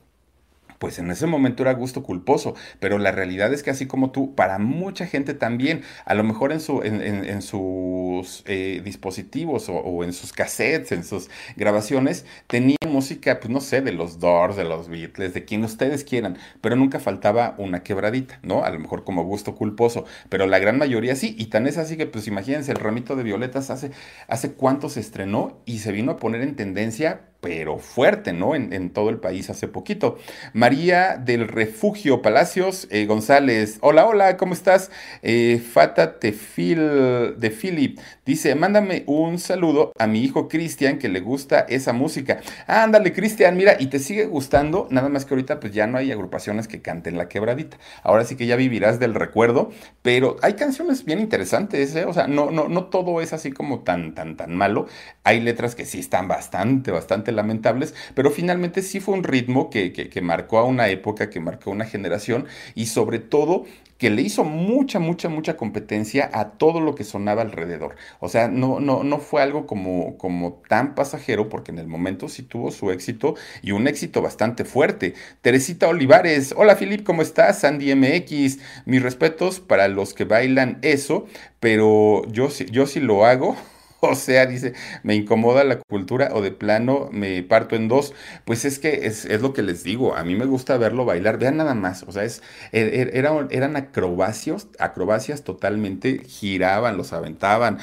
pues 0.83 0.99
en 0.99 1.09
ese 1.09 1.27
momento 1.27 1.63
era 1.63 1.71
gusto 1.75 2.03
culposo, 2.03 2.55
pero 2.81 2.97
la 2.97 3.13
realidad 3.13 3.53
es 3.53 3.63
que 3.63 3.69
así 3.69 3.85
como 3.85 4.11
tú, 4.11 4.35
para 4.35 4.59
mucha 4.59 5.07
gente 5.07 5.33
también, 5.33 5.81
a 6.03 6.13
lo 6.13 6.25
mejor 6.25 6.51
en, 6.51 6.59
su, 6.59 6.83
en, 6.83 7.41
sus 7.41 8.43
eh, 8.47 8.81
dispositivos 8.83 9.69
o, 9.69 10.03
en 10.03 10.11
sus 10.11 10.33
cassettes, 10.33 10.91
en 10.91 11.05
sus 11.05 11.29
grabaciones, 11.55 12.25
tenía 12.47 12.75
música, 12.85 13.39
pues 13.39 13.49
no 13.49 13.61
sé, 13.61 13.79
de 13.79 13.93
los 13.93 14.19
Doors, 14.19 14.57
de 14.57 14.65
los 14.65 14.89
Beatles, 14.89 15.33
de 15.33 15.45
quien 15.45 15.63
ustedes 15.63 16.03
quieran, 16.03 16.37
pero 16.59 16.75
nunca 16.75 16.99
faltaba 16.99 17.55
una 17.57 17.81
quebradita, 17.81 18.39
¿no? 18.43 18.65
A 18.65 18.69
lo 18.69 18.77
mejor 18.77 19.05
como 19.05 19.23
gusto 19.23 19.55
culposo, 19.55 20.03
pero 20.27 20.47
la 20.47 20.59
gran 20.59 20.77
mayoría 20.77 21.15
sí, 21.15 21.33
y 21.39 21.45
tan 21.45 21.65
es 21.65 21.77
así 21.77 21.95
que, 21.95 22.07
pues 22.07 22.27
imagínense, 22.27 22.73
el 22.73 22.77
ramito 22.79 23.15
de 23.15 23.23
violetas 23.23 23.69
hace, 23.69 23.91
hace 24.27 24.51
cuánto 24.51 24.89
se 24.89 24.99
estrenó 24.99 25.61
y 25.65 25.79
se 25.79 25.93
vino 25.93 26.11
a 26.11 26.17
poner 26.17 26.41
en 26.41 26.57
tendencia 26.57 27.21
pero 27.43 27.77
fuerte, 27.77 28.31
¿no? 28.31 28.55
En, 28.55 28.89
todo 28.91 29.09
el 29.09 29.17
país 29.17 29.49
hace 29.49 29.67
poquito. 29.67 30.17
María 30.53 31.17
del 31.17 31.49
Refugio 31.49 32.21
Palacios 32.21 32.87
eh, 32.89 33.05
González. 33.05 33.79
Hola, 33.81 34.05
hola, 34.07 34.37
¿cómo 34.37 34.53
estás? 34.53 34.91
Eh, 35.21 35.61
Fata 35.61 36.19
Tefil 36.19 37.37
de 37.37 37.49
Philip 37.49 37.99
dice: 38.25 38.55
Mándame 38.55 39.03
un 39.07 39.39
saludo 39.39 39.91
a 39.99 40.07
mi 40.07 40.21
hijo 40.23 40.47
Cristian 40.47 40.99
que 40.99 41.09
le 41.09 41.19
gusta 41.19 41.59
esa 41.67 41.91
música. 41.91 42.39
ándale, 42.65 43.11
Cristian, 43.11 43.57
mira, 43.57 43.75
y 43.77 43.87
te 43.87 43.99
sigue 43.99 44.25
gustando, 44.25 44.87
nada 44.89 45.09
más 45.09 45.25
que 45.25 45.33
ahorita 45.33 45.59
pues 45.59 45.73
ya 45.73 45.85
no 45.85 45.97
hay 45.97 46.13
agrupaciones 46.13 46.69
que 46.69 46.81
canten 46.81 47.17
la 47.17 47.27
quebradita. 47.27 47.77
Ahora 48.03 48.23
sí 48.23 48.37
que 48.37 48.45
ya 48.45 48.55
vivirás 48.55 49.01
del 49.01 49.15
recuerdo, 49.15 49.71
pero 50.01 50.37
hay 50.41 50.53
canciones 50.53 51.03
bien 51.03 51.19
interesantes, 51.19 51.93
¿eh? 51.95 52.05
O 52.05 52.13
sea, 52.13 52.27
no, 52.27 52.51
no, 52.51 52.69
no 52.69 52.85
todo 52.85 53.19
es 53.19 53.33
así 53.33 53.51
como 53.51 53.79
tan, 53.79 54.15
tan, 54.15 54.37
tan 54.37 54.55
malo. 54.55 54.87
Hay 55.25 55.41
letras 55.41 55.75
que 55.75 55.85
sí 55.85 55.99
están 55.99 56.29
bastante, 56.29 56.91
bastante 56.91 57.32
lamentables, 57.33 57.93
pero 58.15 58.31
finalmente 58.31 58.81
sí 58.81 58.99
fue 58.99 59.15
un 59.15 59.23
ritmo 59.23 59.69
que, 59.69 59.91
que, 59.91 60.21
marcó 60.21 60.57
a 60.57 60.63
una 60.63 60.89
época, 60.89 61.29
que 61.29 61.39
marcó 61.39 61.71
una 61.71 61.85
generación 61.85 62.45
y 62.75 62.85
sobre 62.85 63.19
todo 63.19 63.65
que 63.97 64.09
le 64.09 64.21
hizo 64.21 64.43
mucha, 64.43 64.99
mucha, 64.99 65.29
mucha 65.29 65.55
competencia 65.55 66.29
a 66.33 66.51
todo 66.51 66.81
lo 66.81 66.93
que 66.93 67.05
sonaba 67.05 67.41
alrededor. 67.41 67.95
O 68.19 68.27
sea, 68.27 68.49
no, 68.49 68.81
no, 68.81 69.03
no 69.03 69.19
fue 69.19 69.41
algo 69.41 69.65
como, 69.65 70.17
como 70.17 70.61
tan 70.67 70.93
pasajero, 70.93 71.47
porque 71.47 71.71
en 71.71 71.79
el 71.79 71.87
momento 71.87 72.27
sí 72.27 72.43
tuvo 72.43 72.71
su 72.71 72.91
éxito 72.91 73.35
y 73.61 73.71
un 73.71 73.87
éxito 73.87 74.21
bastante 74.21 74.65
fuerte. 74.65 75.13
Teresita 75.41 75.87
Olivares, 75.87 76.53
hola 76.57 76.75
Filip, 76.75 77.03
¿cómo 77.03 77.21
estás? 77.21 77.59
Sandy 77.59 77.95
MX, 77.95 78.59
mis 78.85 79.01
respetos 79.01 79.61
para 79.61 79.87
los 79.87 80.13
que 80.13 80.25
bailan 80.25 80.79
eso, 80.81 81.25
pero 81.61 82.23
yo, 82.27 82.49
yo 82.49 82.87
sí 82.87 82.99
lo 82.99 83.25
hago 83.25 83.55
O 84.13 84.15
sea, 84.15 84.45
dice, 84.45 84.73
me 85.03 85.15
incomoda 85.15 85.63
la 85.63 85.79
cultura 85.79 86.29
o 86.33 86.41
de 86.41 86.51
plano 86.51 87.09
me 87.11 87.41
parto 87.43 87.75
en 87.75 87.87
dos. 87.87 88.13
Pues 88.45 88.65
es 88.65 88.77
que 88.79 89.05
es, 89.05 89.25
lo 89.41 89.53
que 89.53 89.61
les 89.61 89.83
digo, 89.83 90.15
a 90.15 90.23
mí 90.23 90.35
me 90.35 90.45
gusta 90.45 90.77
verlo 90.77 91.05
bailar, 91.05 91.39
vean 91.39 91.57
nada 91.57 91.73
más, 91.73 92.03
o 92.03 92.11
sea, 92.11 92.23
es, 92.23 92.41
er, 92.71 92.93
er, 92.93 93.15
era, 93.15 93.47
eran 93.49 93.75
acrobacias, 93.75 94.67
acrobacias 94.79 95.43
totalmente, 95.43 96.21
giraban, 96.25 96.97
los 96.97 97.13
aventaban, 97.13 97.79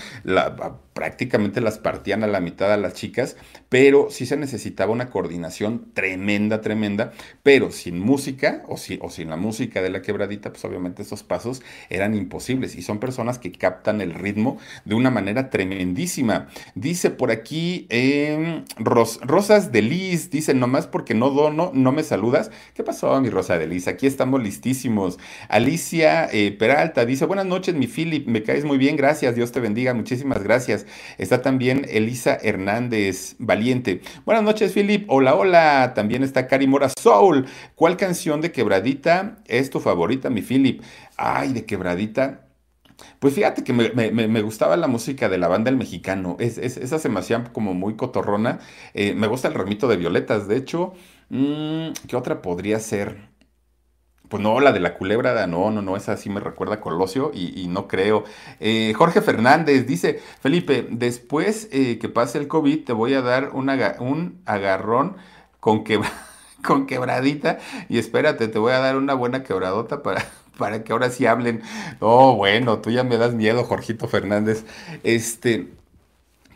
prácticamente 0.92 1.60
las 1.60 1.78
partían 1.78 2.24
a 2.24 2.26
la 2.26 2.40
mitad 2.40 2.72
a 2.72 2.76
las 2.76 2.94
chicas, 2.94 3.36
pero 3.68 4.08
sí 4.10 4.26
se 4.26 4.36
necesitaba 4.36 4.92
una 4.92 5.08
coordinación 5.08 5.92
tremenda, 5.94 6.60
tremenda, 6.60 7.12
pero 7.42 7.70
sin 7.70 7.98
música 7.98 8.62
o, 8.68 8.74
o 8.74 9.10
sin 9.10 9.30
la 9.30 9.36
música 9.36 9.80
de 9.82 9.90
la 9.90 10.02
quebradita, 10.02 10.50
pues 10.50 10.64
obviamente 10.64 11.02
esos 11.02 11.22
pasos 11.22 11.62
eran 11.88 12.14
imposibles 12.14 12.76
y 12.76 12.82
son 12.82 12.98
personas 12.98 13.38
que 13.38 13.52
captan 13.52 14.00
el 14.00 14.14
ritmo 14.14 14.58
de 14.84 14.94
una 14.94 15.10
manera 15.10 15.48
tremendísima. 15.50 16.09
Dice 16.74 17.10
por 17.10 17.30
aquí 17.30 17.86
eh, 17.88 18.64
Rosas 18.78 19.72
de 19.72 19.82
Liz, 19.82 20.30
dice, 20.30 20.54
nomás 20.54 20.86
porque 20.86 21.14
no 21.14 21.30
dono, 21.30 21.70
no 21.72 21.92
me 21.92 22.02
saludas. 22.02 22.50
¿Qué 22.74 22.82
pasó, 22.82 23.20
mi 23.20 23.30
Rosa 23.30 23.58
de 23.58 23.66
Liz? 23.66 23.86
Aquí 23.88 24.06
estamos 24.06 24.42
listísimos. 24.42 25.18
Alicia 25.48 26.28
eh, 26.32 26.52
Peralta 26.52 27.04
dice, 27.04 27.26
buenas 27.26 27.46
noches, 27.46 27.74
mi 27.74 27.86
Philip, 27.86 28.26
me 28.26 28.42
caes 28.42 28.64
muy 28.64 28.78
bien, 28.78 28.96
gracias, 28.96 29.34
Dios 29.34 29.52
te 29.52 29.60
bendiga, 29.60 29.94
muchísimas 29.94 30.42
gracias. 30.42 30.86
Está 31.18 31.42
también 31.42 31.86
Elisa 31.88 32.36
Hernández 32.42 33.36
Valiente. 33.38 34.00
Buenas 34.24 34.44
noches, 34.44 34.72
Philip. 34.72 35.04
Hola, 35.08 35.34
hola. 35.34 35.92
También 35.94 36.22
está 36.22 36.46
Cari 36.46 36.66
Mora 36.66 36.88
Soul. 36.88 37.46
¿Cuál 37.74 37.96
canción 37.96 38.40
de 38.40 38.52
Quebradita 38.52 39.36
es 39.46 39.70
tu 39.70 39.80
favorita, 39.80 40.30
mi 40.30 40.42
Philip? 40.42 40.82
Ay, 41.16 41.52
de 41.52 41.64
Quebradita. 41.64 42.49
Pues 43.18 43.34
fíjate 43.34 43.64
que 43.64 43.72
me, 43.72 44.42
gustaba 44.42 44.76
la 44.76 44.86
música 44.86 45.28
de 45.28 45.38
la 45.38 45.48
banda 45.48 45.70
El 45.70 45.76
Mexicano. 45.76 46.36
Es, 46.40 46.58
esa 46.58 46.98
se 46.98 47.08
me 47.08 47.20
hacía 47.20 47.44
como 47.52 47.74
muy 47.74 47.96
cotorrona. 47.96 48.60
Eh, 48.94 49.14
me 49.14 49.26
gusta 49.26 49.48
el 49.48 49.54
ramito 49.54 49.88
de 49.88 49.96
violetas. 49.96 50.48
De 50.48 50.56
hecho, 50.56 50.94
mm, 51.28 51.90
¿qué 52.08 52.16
otra 52.16 52.42
podría 52.42 52.78
ser? 52.80 53.30
Pues 54.30 54.42
no, 54.42 54.60
la 54.60 54.72
de 54.72 54.78
la 54.78 54.94
culebra, 54.94 55.46
no, 55.48 55.72
no, 55.72 55.82
no, 55.82 55.96
esa 55.96 56.16
sí 56.16 56.30
me 56.30 56.38
recuerda 56.38 56.76
a 56.76 56.80
Colosio 56.80 57.32
y, 57.34 57.66
no 57.66 57.88
creo. 57.88 58.22
Eh, 58.60 58.92
Jorge 58.96 59.22
Fernández 59.22 59.86
dice, 59.88 60.20
Felipe, 60.40 60.86
después 60.88 61.68
eh, 61.72 61.98
que 61.98 62.08
pase 62.08 62.38
el 62.38 62.46
COVID 62.46 62.84
te 62.84 62.92
voy 62.92 63.14
a 63.14 63.22
dar 63.22 63.50
un 63.50 63.68
agarrón 64.46 65.16
con, 65.58 65.82
con 66.62 66.86
quebradita 66.86 67.58
y 67.88 67.98
espérate, 67.98 68.46
te 68.46 68.58
voy 68.60 68.72
a 68.72 68.78
dar 68.78 68.96
una 68.96 69.14
buena 69.14 69.42
quebradota 69.42 70.02
para, 70.04 70.24
para 70.60 70.84
que 70.84 70.92
ahora 70.92 71.10
sí 71.10 71.26
hablen. 71.26 71.62
Oh, 72.00 72.36
bueno, 72.36 72.80
tú 72.80 72.92
ya 72.92 73.04
me 73.04 73.18
das 73.18 73.34
miedo, 73.34 73.64
Jorgito 73.64 74.08
Fernández. 74.08 74.66
Este, 75.04 75.70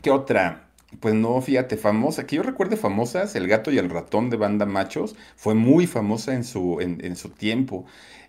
¿qué 0.02 0.10
otra? 0.10 0.68
Pues 1.00 1.14
no, 1.14 1.40
fíjate, 1.42 1.76
famosa, 1.76 2.26
que 2.26 2.36
yo 2.36 2.42
recuerde 2.42 2.76
famosas, 2.76 3.34
El 3.34 3.48
gato 3.48 3.72
y 3.72 3.78
el 3.78 3.90
ratón 3.90 4.30
de 4.30 4.36
banda 4.36 4.66
machos, 4.66 5.16
fue 5.36 5.54
muy 5.54 5.86
famosa 5.88 6.34
en 6.34 6.44
su, 6.44 6.80
en, 6.80 7.04
en 7.04 7.16
su 7.16 7.30
tiempo. 7.30 7.84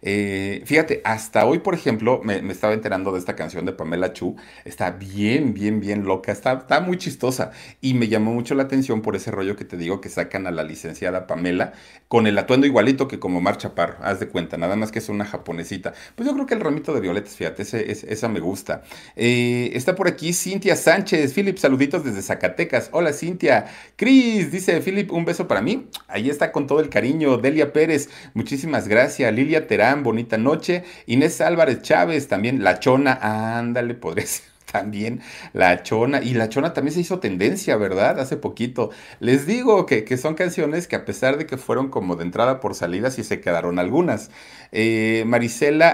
Eh, 0.08 0.62
fíjate, 0.66 1.02
hasta 1.04 1.48
hoy, 1.48 1.60
por 1.60 1.74
ejemplo, 1.74 2.22
me, 2.24 2.38
estaba 2.52 2.74
enterando 2.74 3.12
de 3.12 3.18
esta 3.18 3.36
canción 3.36 3.66
de 3.66 3.74
Pamela 3.74 4.14
Chu. 4.14 4.36
Está 4.64 4.92
bien, 4.92 5.56
bien, 5.56 5.80
bien 5.80 6.06
loca. 6.06 6.32
Está, 6.32 6.54
está 6.54 6.80
muy 6.80 6.98
chistosa. 6.98 7.52
Y 7.82 7.96
me 7.96 8.08
llamó 8.08 8.32
mucho 8.32 8.54
la 8.54 8.64
atención 8.64 9.02
por 9.02 9.16
ese 9.16 9.32
rollo 9.32 9.56
que 9.56 9.66
te 9.66 9.78
digo 9.78 10.02
que 10.02 10.10
sacan 10.10 10.46
a 10.46 10.52
la 10.52 10.64
licenciada 10.64 11.26
Pamela 11.26 11.74
con 12.08 12.28
el 12.28 12.38
atuendo 12.38 12.68
igualito 12.68 13.08
que 13.08 13.18
como 13.20 13.42
Marcha 13.42 13.70
Chaparro. 13.70 13.98
Haz 14.02 14.20
de 14.20 14.28
cuenta, 14.28 14.58
nada 14.58 14.76
más 14.76 14.92
que 14.92 15.00
es 15.00 15.10
una 15.10 15.26
japonesita. 15.26 15.94
Pues 16.16 16.30
yo 16.30 16.36
creo 16.36 16.46
que 16.46 16.54
el 16.54 16.60
ramito 16.60 16.94
de 16.94 17.02
violetas, 17.02 17.36
fíjate, 17.36 17.64
esa 17.64 18.30
me 18.30 18.40
gusta. 18.40 18.84
Eh, 19.16 19.72
está 19.74 19.96
por 19.96 20.08
aquí 20.08 20.34
Cintia 20.34 20.76
Sánchez. 20.76 21.34
Philip, 21.34 21.58
saluditos 21.58 22.04
desde 22.04 22.22
Zacatecas. 22.22 22.90
Hola, 22.92 23.12
Cintia. 23.12 23.66
Cris, 23.96 24.52
dice 24.52 24.80
Philip, 24.82 25.12
un 25.12 25.26
beso 25.26 25.48
para 25.48 25.64
mí. 25.64 25.88
Ahí 26.08 26.30
está 26.30 26.52
con 26.52 26.68
todo 26.68 26.80
el 26.80 26.90
cariño. 26.90 27.38
Delia 27.38 27.74
Pérez, 27.74 28.10
muchísimas 28.36 28.88
gracias. 28.88 29.34
Lilia 29.34 29.66
Terán 29.66 29.95
bonita 30.04 30.38
noche. 30.38 30.84
Inés 31.06 31.42
Álvarez 31.42 31.82
Chávez, 31.82 32.28
también 32.28 32.64
La 32.64 32.80
Chona, 32.80 33.20
ándale, 33.58 33.94
podría 33.96 34.26
ser 34.28 34.56
también 34.72 35.22
La 35.54 35.84
Chona. 35.84 36.22
Y 36.22 36.34
La 36.34 36.50
Chona 36.50 36.74
también 36.74 36.94
se 36.94 37.02
hizo 37.02 37.20
tendencia, 37.20 37.78
¿verdad? 37.78 38.20
Hace 38.20 38.38
poquito. 38.38 38.90
Les 39.20 39.46
digo 39.46 39.86
que, 39.86 40.04
que 40.04 40.18
son 40.18 40.36
canciones 40.36 40.88
que 40.88 40.96
a 40.96 41.06
pesar 41.06 41.38
de 41.38 41.46
que 41.46 41.58
fueron 41.58 41.90
como 41.90 42.16
de 42.16 42.24
entrada 42.24 42.60
por 42.60 42.76
salida, 42.76 43.12
sí 43.12 43.24
se 43.24 43.40
quedaron 43.42 43.80
algunas. 43.80 44.32
Eh, 44.72 45.24
Marisela 45.28 45.90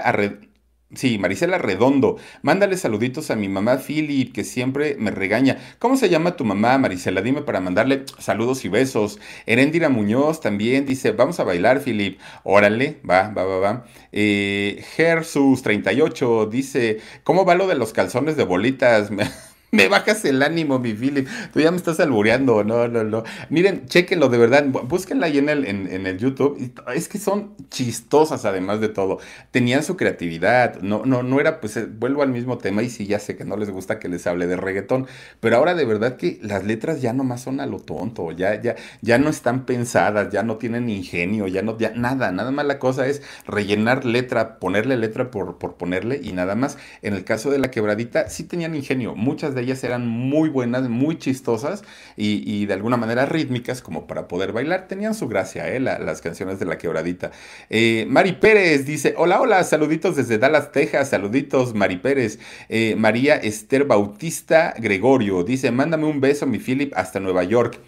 Sí, 0.94 1.18
Marisela 1.18 1.56
Redondo. 1.56 2.18
Mándale 2.42 2.76
saluditos 2.76 3.30
a 3.30 3.36
mi 3.36 3.48
mamá 3.48 3.78
Philip, 3.78 4.30
que 4.32 4.44
siempre 4.44 4.94
me 4.98 5.10
regaña. 5.10 5.56
¿Cómo 5.78 5.96
se 5.96 6.10
llama 6.10 6.36
tu 6.36 6.44
mamá, 6.44 6.76
Marisela? 6.76 7.22
Dime 7.22 7.40
para 7.40 7.60
mandarle 7.60 8.04
saludos 8.18 8.64
y 8.66 8.68
besos. 8.68 9.18
Erendira 9.46 9.88
Muñoz 9.88 10.40
también 10.42 10.84
dice, 10.84 11.12
vamos 11.12 11.40
a 11.40 11.44
bailar, 11.44 11.80
Philip. 11.80 12.20
Órale, 12.44 13.00
va, 13.08 13.30
va, 13.30 13.44
va, 13.44 13.58
va. 13.58 13.86
Eh, 14.12 14.84
Gersus38 14.96 16.48
dice, 16.50 17.00
¿cómo 17.24 17.46
va 17.46 17.54
lo 17.54 17.66
de 17.68 17.74
los 17.76 17.94
calzones 17.94 18.36
de 18.36 18.44
bolitas? 18.44 19.10
me 19.82 19.88
bajas 19.88 20.22
el 20.26 20.42
ánimo, 20.42 20.78
mi 20.78 20.92
Philip. 20.92 21.26
Tú 21.50 21.60
ya 21.60 21.70
me 21.70 21.78
estás 21.78 21.98
albureando. 21.98 22.62
No, 22.62 22.88
no, 22.88 23.04
no. 23.04 23.24
Miren, 23.48 23.86
chequenlo 23.86 24.28
de 24.28 24.36
verdad. 24.36 24.66
Búsquenla 24.66 25.26
ahí 25.26 25.38
en 25.38 25.48
el, 25.48 25.64
en, 25.64 26.06
el 26.06 26.18
YouTube. 26.18 26.72
Es 26.94 27.08
que 27.08 27.18
son 27.18 27.54
chistosas, 27.70 28.44
además 28.44 28.80
de 28.80 28.90
todo. 28.90 29.18
Tenían 29.50 29.82
su 29.82 29.96
creatividad. 29.96 30.82
No, 30.82 31.06
no, 31.06 31.22
no 31.22 31.40
era, 31.40 31.58
pues, 31.60 31.78
eh, 31.78 31.86
vuelvo 31.86 32.22
al 32.22 32.28
mismo 32.28 32.58
tema. 32.58 32.82
Y 32.82 32.90
sí, 32.90 33.06
ya 33.06 33.18
sé 33.18 33.34
que 33.34 33.46
no 33.46 33.56
les 33.56 33.70
gusta 33.70 33.98
que 33.98 34.10
les 34.10 34.26
hable 34.26 34.46
de 34.46 34.56
reggaetón. 34.56 35.06
Pero 35.40 35.56
ahora 35.56 35.74
de 35.74 35.86
verdad 35.86 36.18
que 36.18 36.38
las 36.42 36.64
letras 36.64 37.00
ya 37.00 37.14
nomás 37.14 37.40
son 37.40 37.58
a 37.58 37.64
lo 37.64 37.78
tonto. 37.80 38.30
Ya, 38.30 38.60
ya, 38.60 38.76
ya 39.00 39.16
no 39.16 39.30
están 39.30 39.64
pensadas, 39.64 40.30
ya 40.30 40.42
no 40.42 40.58
tienen 40.58 40.90
ingenio, 40.90 41.48
ya 41.48 41.62
no, 41.62 41.78
ya 41.78 41.92
nada. 41.96 42.30
Nada 42.30 42.50
más 42.50 42.66
la 42.66 42.78
cosa 42.78 43.06
es 43.06 43.22
rellenar 43.46 44.04
letra, 44.04 44.58
ponerle 44.58 44.98
letra 44.98 45.30
por, 45.30 45.56
por 45.56 45.76
ponerle 45.76 46.20
y 46.22 46.32
nada 46.32 46.56
más. 46.56 46.76
En 47.00 47.14
el 47.14 47.24
caso 47.24 47.50
de 47.50 47.58
la 47.58 47.70
quebradita, 47.70 48.28
sí 48.28 48.44
tenían 48.44 48.74
ingenio. 48.74 49.14
Muchas 49.14 49.54
de 49.54 49.61
ellas 49.62 49.82
eran 49.84 50.06
muy 50.06 50.48
buenas, 50.48 50.88
muy 50.88 51.18
chistosas 51.18 51.82
y, 52.16 52.66
de 52.66 52.74
alguna 52.74 52.96
manera 52.96 53.26
rítmicas 53.26 53.82
como 53.82 54.06
para 54.06 54.28
poder 54.28 54.52
bailar. 54.52 54.88
Tenían 54.88 55.14
su 55.14 55.28
gracia, 55.28 55.68
¿eh? 55.68 55.80
las 55.80 56.20
canciones 56.20 56.58
de 56.58 56.66
la 56.66 56.78
quebradita. 56.78 57.30
Eh, 57.70 58.06
Mari 58.08 58.32
Pérez 58.32 58.84
dice, 58.84 59.14
hola, 59.16 59.40
hola, 59.40 59.64
saluditos 59.64 60.16
desde 60.16 60.38
Dallas, 60.38 60.72
Texas, 60.72 61.10
saluditos, 61.10 61.74
Mari 61.74 61.96
Pérez. 61.96 62.38
Eh, 62.68 62.94
María 62.96 63.36
Esther 63.36 63.84
Bautista 63.84 64.74
Gregorio 64.78 65.44
dice, 65.44 65.70
mándame 65.70 66.06
un 66.06 66.20
beso, 66.20 66.46
mi 66.46 66.58
Philip, 66.58 66.92
hasta 66.94 67.20
Nueva 67.20 67.44
York. 67.44 67.78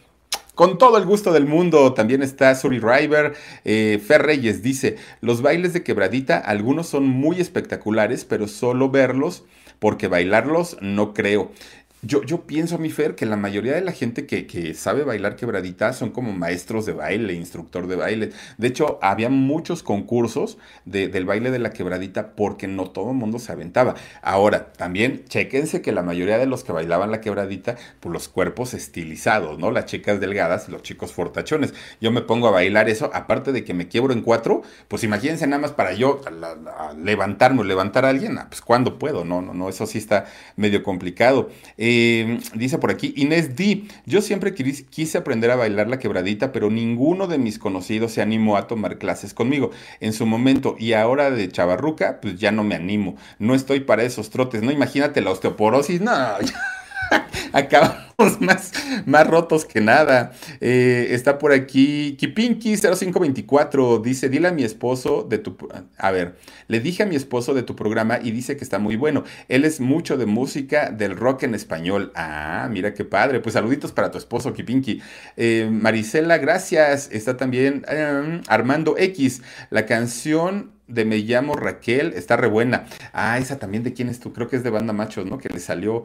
Con 0.55 0.79
todo 0.79 0.99
el 0.99 1.05
gusto 1.05 1.33
del 1.33 1.47
mundo, 1.47 1.95
también 1.95 2.23
está 2.23 2.55
Suri 2.55 2.79
River. 2.79 3.35
Eh, 3.65 4.01
Fer 4.07 4.23
Reyes 4.23 4.63
dice, 4.63 4.97
los 5.21 5.43
bailes 5.43 5.73
de 5.73 5.83
quebradita, 5.83 6.39
algunos 6.39 6.87
son 6.87 7.09
muy 7.09 7.41
espectaculares, 7.41 8.25
pero 8.25 8.47
solo 8.47 8.89
verlos 8.89 9.45
porque 9.85 10.09
bailarlos 10.09 10.79
no 10.81 11.13
creo. 11.13 11.51
Yo, 12.07 12.23
yo 12.23 12.43
pienso, 12.47 12.77
mi 12.77 12.91
Fer, 12.91 13.15
que 13.15 13.25
la 13.25 13.37
mayoría 13.37 13.75
de 13.75 13.81
la 13.81 13.93
gente 13.93 14.27
que, 14.27 14.75
sabe 14.75 15.05
bailar 15.05 15.37
quebradita 15.37 15.93
son 15.95 16.11
como 16.11 16.33
maestros 16.33 16.85
de 16.85 16.93
baile, 16.93 17.33
instructor 17.33 17.87
de 17.87 17.97
baile. 17.97 18.31
De 18.59 18.69
hecho, 18.69 18.99
había 19.01 19.31
muchos 19.31 19.83
concursos 19.83 20.59
del 20.85 21.25
baile 21.25 21.51
de 21.51 21.59
la 21.59 21.71
quebradita 21.71 22.35
porque 22.35 22.67
no 22.69 22.91
todo 22.91 23.13
el 23.13 23.17
mundo 23.17 23.39
se 23.39 23.53
aventaba. 23.53 23.95
Ahora, 24.21 24.73
también, 24.73 25.25
chequense 25.29 25.81
que 25.81 25.93
la 25.93 26.03
mayoría 26.03 26.37
de 26.37 26.47
los 26.47 26.63
que 26.63 26.73
bailaban 26.73 27.11
la 27.11 27.23
quebradita, 27.23 27.77
pues 28.01 28.13
los 28.13 28.29
cuerpos 28.29 28.75
estilizados, 28.75 29.59
¿no? 29.59 29.71
Las 29.71 29.87
chicas 29.87 30.21
delgadas 30.21 30.69
los 30.69 30.83
chicos 30.83 31.13
fortachones. 31.13 31.73
Yo 32.03 32.11
me 32.11 32.21
pongo 32.21 32.49
a 32.49 32.51
bailar 32.51 32.91
eso, 32.91 33.11
aparte 33.15 33.53
de 33.53 33.65
que 33.65 33.73
me 33.73 33.89
quiebro 33.89 34.13
en 34.13 34.21
cuatro, 34.21 34.63
pues 34.89 35.05
imagínense 35.05 35.47
nada 35.47 35.63
más 35.63 35.73
para 35.73 35.95
yo 35.95 36.21
levantarme 37.03 37.61
o 37.61 37.65
levantar 37.65 38.05
a 38.05 38.11
alguien, 38.11 38.37
ah, 38.39 38.47
pues 38.51 38.61
cuando 38.61 38.99
puedo, 38.99 39.25
no, 39.25 39.41
no, 39.41 39.55
no, 39.55 39.71
eso 39.71 39.87
sí 39.87 39.99
está 39.99 40.27
medio 40.57 40.83
complicado. 40.83 41.49
Eh, 41.79 41.94
Em, 41.97 42.41
dice 42.55 42.79
por 42.79 42.91
aquí, 42.91 43.15
Inés 43.17 43.55
D. 43.55 43.85
Yo 44.05 44.21
siempre 44.21 44.53
quise 44.55 45.19
aprender 45.19 45.53
a 45.53 45.57
bailar 45.57 45.89
la 45.89 46.01
quebradita, 46.01 46.51
pero 46.51 46.69
ninguno 46.69 47.29
de 47.29 47.39
mis 47.39 47.59
conocidos 47.61 48.11
se 48.11 48.21
animó 48.21 48.57
a 48.57 48.67
tomar 48.67 48.99
clases 48.99 49.33
conmigo 49.33 49.71
en 50.01 50.13
su 50.13 50.27
momento. 50.27 50.75
Y 50.77 50.95
ahora 50.95 51.31
de 51.31 51.49
chavarruca, 51.49 52.21
pues 52.21 52.37
ya 52.37 52.51
no 52.51 52.65
me 52.65 52.75
animo. 52.75 53.17
No 53.39 53.55
estoy 53.55 53.81
para 53.81 54.03
esos 54.03 54.31
trotes, 54.31 54.63
¿no? 54.63 54.73
Imagínate 54.73 55.21
la 55.21 55.31
osteoporosis, 55.31 56.01
no. 56.01 56.13
Acabamos 57.53 58.41
más, 58.41 58.73
más 59.07 59.27
rotos 59.27 59.65
que 59.65 59.81
nada. 59.81 60.33
Eh, 60.61 61.09
está 61.11 61.39
por 61.39 61.53
aquí 61.53 62.17
Kipinki0524. 62.21 64.03
Dice: 64.03 64.29
Dile 64.29 64.49
a 64.49 64.53
mi 64.53 64.65
esposo 64.65 65.27
de 65.29 65.39
tu. 65.39 65.57
A 65.99 66.11
ver, 66.11 66.37
le 66.69 66.81
dije 66.81 67.03
a 67.03 67.07
mi 67.07 67.17
esposo 67.17 67.55
de 67.55 67.63
tu 67.63 67.77
programa 67.77 68.19
y 68.23 68.31
dice 68.31 68.57
que 68.57 68.65
está 68.65 68.79
muy 68.79 68.97
bueno. 68.97 69.25
Él 69.49 69.65
es 69.65 69.81
mucho 69.81 70.17
de 70.17 70.27
música 70.27 70.91
del 70.91 71.17
rock 71.17 71.45
en 71.45 71.55
español. 71.55 72.13
Ah, 72.15 72.69
mira 72.71 72.95
qué 72.95 73.05
padre. 73.05 73.41
Pues 73.41 73.55
saluditos 73.55 73.93
para 73.93 74.11
tu 74.11 74.19
esposo, 74.19 74.53
Kipinki. 74.53 75.01
Eh, 75.37 75.69
Marisela, 75.71 76.39
gracias. 76.39 77.09
Está 77.13 77.37
también 77.37 77.85
em, 77.89 78.43
Armando 78.49 78.97
X. 78.99 79.43
La 79.71 79.87
canción 79.87 80.73
de 80.87 81.05
Me 81.05 81.19
llamo 81.19 81.55
Raquel 81.55 82.13
está 82.15 82.37
re 82.37 82.49
buena. 82.49 82.87
Ah, 83.13 83.39
esa 83.39 83.59
también 83.59 83.83
de 83.83 83.93
quién 83.93 84.09
es 84.09 84.21
tú, 84.21 84.33
creo 84.33 84.49
que 84.49 84.57
es 84.57 84.63
de 84.63 84.71
Banda 84.71 84.93
Machos, 84.93 85.27
¿no? 85.27 85.39
Que 85.39 85.49
le 85.49 85.61
salió 85.61 86.05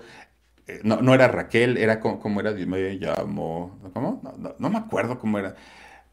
no, 0.83 1.01
no, 1.01 1.13
era 1.13 1.27
Raquel, 1.27 1.77
era 1.77 1.99
como, 1.99 2.39
era, 2.39 2.51
me 2.51 2.93
llamo, 2.93 3.79
¿cómo? 3.93 4.21
No, 4.57 4.69
me 4.69 4.77
acuerdo 4.77 5.19
cómo 5.19 5.39
era. 5.39 5.55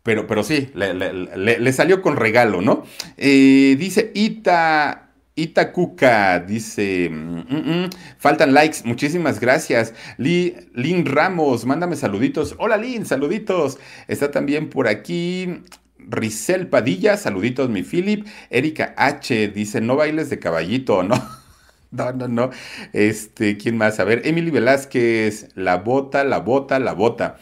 Pero, 0.03 0.27
pero 0.27 0.45
sí, 0.45 0.71
le, 0.75 1.73
salió 1.73 2.01
con 2.01 2.17
regalo, 2.17 2.63
¿no? 2.63 2.85
Eh, 3.17 3.77
dice 3.79 4.13
Ita, 4.15 5.11
Ita 5.35 5.73
Cuca, 5.73 6.39
dice, 6.41 7.11
mm, 7.11 7.39
mm, 7.39 7.85
mm, 7.85 7.91
faltan 8.19 8.55
likes, 8.55 8.79
muchísimas 8.85 9.41
gracias. 9.41 9.95
Lin 10.17 11.07
Ramos, 11.07 11.67
mándame 11.67 11.97
saluditos. 11.97 12.55
Hola 12.59 12.77
Lin, 12.77 13.05
saluditos. 13.05 13.79
Está 14.07 14.31
también 14.31 14.71
por 14.71 14.89
aquí 14.89 15.63
Risel 15.99 16.69
Padilla, 16.69 17.17
saluditos 17.17 17.69
mi 17.69 17.83
Philip. 17.83 18.27
Erika 18.51 18.95
H 18.97 19.49
dice, 19.49 19.81
no 19.81 19.97
bailes 19.97 20.31
de 20.31 20.39
caballito, 20.39 21.03
¿no? 21.03 21.17
No, 21.91 22.13
no, 22.13 22.29
no. 22.29 22.51
Este, 22.93 23.57
¿quién 23.57 23.77
más? 23.79 24.01
A 24.01 24.05
ver, 24.05 24.27
Emily 24.27 24.51
Velázquez, 24.51 25.49
la 25.55 25.77
bota, 25.79 26.25
la 26.25 26.39
bota, 26.39 26.79
la 26.79 26.93
bota. 26.93 27.39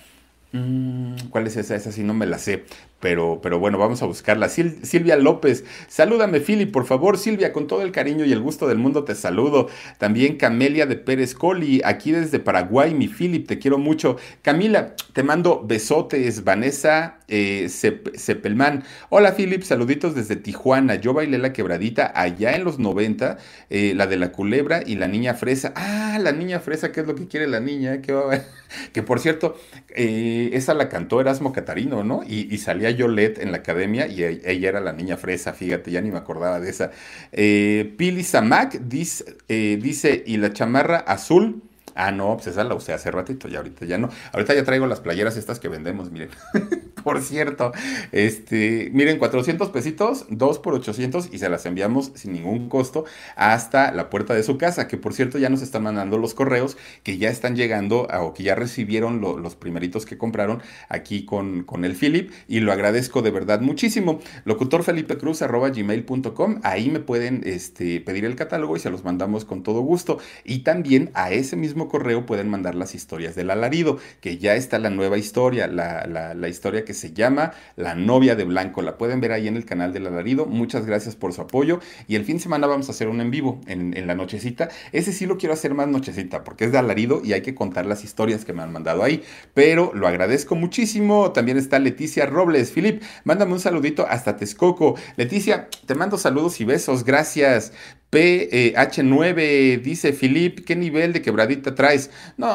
Mm, 0.52 1.16
¿Cuál 1.30 1.46
es 1.46 1.56
esa? 1.56 1.74
Esa 1.74 1.92
sí 1.92 2.02
no 2.04 2.14
me 2.14 2.26
la 2.26 2.38
sé 2.38 2.64
pero, 3.04 3.40
pero 3.42 3.58
bueno, 3.58 3.76
vamos 3.76 4.00
a 4.00 4.06
buscarla. 4.06 4.48
Silvia 4.48 5.16
López, 5.16 5.66
salúdame, 5.88 6.40
Philip, 6.40 6.72
por 6.72 6.86
favor. 6.86 7.18
Silvia, 7.18 7.52
con 7.52 7.66
todo 7.66 7.82
el 7.82 7.92
cariño 7.92 8.24
y 8.24 8.32
el 8.32 8.40
gusto 8.40 8.66
del 8.66 8.78
mundo 8.78 9.04
te 9.04 9.14
saludo. 9.14 9.68
También 9.98 10.38
Camelia 10.38 10.86
de 10.86 10.96
Pérez 10.96 11.34
Coli, 11.34 11.82
aquí 11.84 12.12
desde 12.12 12.38
Paraguay, 12.38 12.94
mi 12.94 13.08
Philip, 13.08 13.46
te 13.46 13.58
quiero 13.58 13.76
mucho. 13.76 14.16
Camila, 14.40 14.94
te 15.12 15.22
mando 15.22 15.62
besotes. 15.66 16.44
Vanessa 16.44 17.18
eh, 17.28 17.68
Cepelman, 17.68 18.84
hola, 19.08 19.32
Philip, 19.32 19.62
saluditos 19.62 20.14
desde 20.14 20.36
Tijuana. 20.36 20.94
Yo 20.94 21.12
bailé 21.14 21.38
la 21.38 21.52
quebradita 21.52 22.12
allá 22.14 22.54
en 22.54 22.64
los 22.64 22.78
90, 22.78 23.38
eh, 23.70 23.92
la 23.94 24.06
de 24.06 24.16
la 24.16 24.32
culebra 24.32 24.82
y 24.84 24.96
la 24.96 25.08
niña 25.08 25.34
fresa. 25.34 25.72
Ah, 25.76 26.18
la 26.20 26.32
niña 26.32 26.60
fresa, 26.60 26.92
¿qué 26.92 27.00
es 27.00 27.06
lo 27.06 27.14
que 27.14 27.28
quiere 27.28 27.46
la 27.46 27.60
niña? 27.60 28.00
Que 28.92 29.02
por 29.02 29.20
cierto, 29.20 29.56
eh, 29.94 30.50
esa 30.52 30.74
la 30.74 30.88
cantó 30.88 31.20
Erasmo 31.20 31.52
Catarino, 31.52 32.02
¿no? 32.02 32.22
Y, 32.26 32.52
y 32.52 32.58
salía 32.58 32.90
Yolette 32.94 33.42
en 33.42 33.52
la 33.52 33.58
academia 33.58 34.06
y 34.06 34.22
e, 34.22 34.42
ella 34.44 34.68
era 34.68 34.80
la 34.80 34.92
niña 34.92 35.16
fresa, 35.16 35.52
fíjate, 35.52 35.90
ya 35.90 36.00
ni 36.00 36.10
me 36.10 36.18
acordaba 36.18 36.60
de 36.60 36.70
esa. 36.70 36.90
Eh, 37.32 37.94
Pili 37.96 38.24
Samac 38.24 38.78
dice, 38.80 39.36
eh, 39.48 39.78
dice, 39.80 40.22
y 40.26 40.36
la 40.36 40.52
chamarra 40.52 40.98
azul. 40.98 41.62
Ah, 41.94 42.10
no, 42.10 42.34
pues 42.36 42.48
esa 42.48 42.64
la 42.64 42.74
usé 42.74 42.92
hace 42.92 43.10
ratito, 43.10 43.46
ya 43.48 43.58
ahorita 43.58 43.84
ya 43.84 43.98
no. 43.98 44.08
Ahorita 44.32 44.54
ya 44.54 44.64
traigo 44.64 44.86
las 44.86 45.00
playeras 45.00 45.36
estas 45.36 45.60
que 45.60 45.68
vendemos, 45.68 46.10
miren. 46.10 46.30
por 47.04 47.22
cierto, 47.22 47.72
este, 48.10 48.90
miren, 48.92 49.18
400 49.18 49.68
pesitos, 49.70 50.26
2 50.30 50.58
por 50.58 50.74
800 50.74 51.28
y 51.32 51.38
se 51.38 51.48
las 51.48 51.66
enviamos 51.66 52.12
sin 52.14 52.32
ningún 52.32 52.68
costo 52.68 53.04
hasta 53.36 53.92
la 53.92 54.10
puerta 54.10 54.34
de 54.34 54.42
su 54.42 54.58
casa, 54.58 54.88
que 54.88 54.96
por 54.96 55.14
cierto 55.14 55.38
ya 55.38 55.50
nos 55.50 55.62
están 55.62 55.84
mandando 55.84 56.18
los 56.18 56.34
correos 56.34 56.76
que 57.02 57.18
ya 57.18 57.28
están 57.28 57.56
llegando 57.56 58.08
o 58.20 58.34
que 58.34 58.42
ya 58.42 58.54
recibieron 58.54 59.20
los 59.20 59.54
primeritos 59.54 60.06
que 60.06 60.18
compraron 60.18 60.62
aquí 60.88 61.24
con, 61.24 61.64
con 61.64 61.84
el 61.84 61.94
Philip 61.94 62.32
y 62.48 62.60
lo 62.60 62.72
agradezco 62.72 63.22
de 63.22 63.30
verdad 63.30 63.60
muchísimo. 63.60 64.20
Locutor 64.44 64.82
Felipe 64.82 65.18
Cruz 65.18 65.42
arroba 65.42 65.68
gmail.com, 65.70 66.60
ahí 66.62 66.90
me 66.90 67.00
pueden 67.00 67.42
este, 67.44 68.00
pedir 68.00 68.24
el 68.24 68.36
catálogo 68.36 68.76
y 68.76 68.80
se 68.80 68.90
los 68.90 69.04
mandamos 69.04 69.44
con 69.44 69.62
todo 69.62 69.80
gusto. 69.80 70.18
Y 70.44 70.60
también 70.60 71.10
a 71.14 71.30
ese 71.32 71.56
mismo 71.56 71.88
correo 71.88 72.24
pueden 72.24 72.48
mandar 72.48 72.74
las 72.74 72.94
historias 72.94 73.34
del 73.34 73.50
alarido, 73.50 73.98
que 74.20 74.38
ya 74.38 74.54
está 74.54 74.78
la 74.78 74.90
nueva 74.90 75.18
historia, 75.18 75.66
la, 75.66 76.06
la, 76.06 76.34
la 76.34 76.48
historia 76.48 76.84
que 76.84 76.93
se 76.94 77.12
llama 77.12 77.52
La 77.76 77.94
novia 77.94 78.34
de 78.36 78.44
Blanco. 78.44 78.82
La 78.82 78.96
pueden 78.96 79.20
ver 79.20 79.32
ahí 79.32 79.48
en 79.48 79.56
el 79.56 79.64
canal 79.64 79.92
del 79.92 80.06
alarido. 80.06 80.46
Muchas 80.46 80.86
gracias 80.86 81.16
por 81.16 81.32
su 81.32 81.42
apoyo. 81.42 81.80
Y 82.08 82.16
el 82.16 82.24
fin 82.24 82.36
de 82.36 82.42
semana 82.42 82.66
vamos 82.66 82.88
a 82.88 82.92
hacer 82.92 83.08
un 83.08 83.20
en 83.20 83.30
vivo 83.30 83.60
en, 83.66 84.06
la 84.06 84.14
nochecita. 84.14 84.68
Ese 84.92 85.12
sí 85.12 85.26
lo 85.26 85.38
quiero 85.38 85.54
hacer 85.54 85.74
más 85.74 85.88
nochecita 85.88 86.44
porque 86.44 86.64
es 86.64 86.72
de 86.72 86.78
alarido 86.78 87.20
y 87.24 87.32
hay 87.32 87.42
que 87.42 87.54
contar 87.54 87.86
las 87.86 88.04
historias 88.04 88.44
que 88.44 88.52
me 88.52 88.62
han 88.62 88.72
mandado 88.72 89.02
ahí. 89.02 89.22
Pero 89.54 89.92
lo 89.94 90.06
agradezco 90.06 90.54
muchísimo. 90.54 91.32
También 91.32 91.58
está 91.58 91.78
Leticia 91.78 92.26
Robles. 92.26 92.72
Filip, 92.72 93.02
mándame 93.24 93.52
un 93.52 93.60
saludito 93.60 94.06
hasta 94.08 94.36
Texcoco. 94.36 94.96
Leticia, 95.16 95.68
te 95.86 95.94
mando 95.94 96.18
saludos 96.18 96.60
y 96.60 96.64
besos. 96.64 97.04
Gracias. 97.04 97.72
PH9 98.14 99.34
eh, 99.38 99.80
dice 99.82 100.12
Filip, 100.12 100.64
¿qué 100.64 100.76
nivel 100.76 101.12
de 101.12 101.20
quebradita 101.20 101.74
traes? 101.74 102.10
No, 102.36 102.54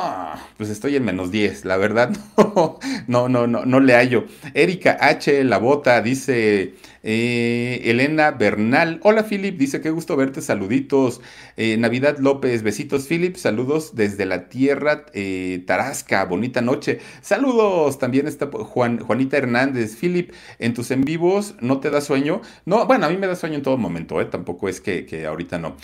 pues 0.55 0.69
estoy 0.69 0.95
en 0.95 1.03
menos 1.03 1.31
10, 1.31 1.65
la 1.65 1.75
verdad, 1.75 2.11
no, 2.37 2.79
no, 3.07 3.27
no, 3.27 3.45
no, 3.45 3.65
no 3.65 3.79
le 3.81 3.93
hallo. 3.93 4.23
Erika 4.53 4.97
H, 5.01 5.43
la 5.43 5.57
bota, 5.57 6.01
dice 6.01 6.75
Eh, 7.03 7.81
Elena 7.85 8.31
Bernal, 8.31 8.99
hola 9.03 9.23
Philip, 9.23 9.57
dice 9.57 9.81
qué 9.81 9.89
gusto 9.89 10.15
verte, 10.15 10.41
saluditos. 10.41 11.21
Eh, 11.57 11.77
Navidad 11.77 12.17
López, 12.19 12.63
besitos 12.63 13.07
Philip, 13.07 13.35
saludos 13.35 13.95
desde 13.95 14.25
la 14.25 14.49
tierra 14.49 15.05
eh, 15.13 15.63
Tarasca, 15.65 16.25
bonita 16.25 16.61
noche. 16.61 16.99
Saludos, 17.21 17.99
también 17.99 18.27
está 18.27 18.49
Juan, 18.51 18.99
Juanita 18.99 19.37
Hernández. 19.37 19.95
Philip, 19.95 20.31
en 20.59 20.73
tus 20.73 20.91
en 20.91 21.05
vivos, 21.05 21.55
¿no 21.61 21.79
te 21.79 21.89
da 21.89 22.01
sueño? 22.01 22.41
No, 22.65 22.85
bueno, 22.85 23.05
a 23.05 23.09
mí 23.09 23.17
me 23.17 23.27
da 23.27 23.35
sueño 23.35 23.55
en 23.55 23.63
todo 23.63 23.77
momento, 23.77 24.25
tampoco 24.27 24.67
es 24.69 24.81
que, 24.81 25.25
ahorita 25.25 25.57
no. 25.57 25.77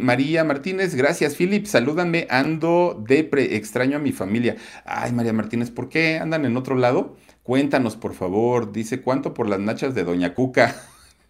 María 0.00 0.44
Martínez, 0.44 0.94
gracias 0.94 1.36
Philip, 1.36 1.66
salúdame, 1.66 2.26
ando 2.30 3.02
depre, 3.06 3.56
extraño 3.56 3.96
a 3.96 4.00
mi 4.00 4.12
familia. 4.12 4.56
Ay, 4.84 5.12
María 5.12 5.32
Martínez, 5.32 5.70
¿por 5.70 5.88
qué 5.88 6.18
andan 6.18 6.44
en 6.44 6.56
otro 6.56 6.76
lado? 6.76 7.16
Cuéntanos, 7.42 7.96
por 7.96 8.14
favor. 8.14 8.72
Dice, 8.72 9.02
¿cuánto 9.02 9.34
por 9.34 9.48
las 9.48 9.58
nachas 9.58 9.94
de 9.94 10.04
Doña 10.04 10.34
Cuca? 10.34 10.74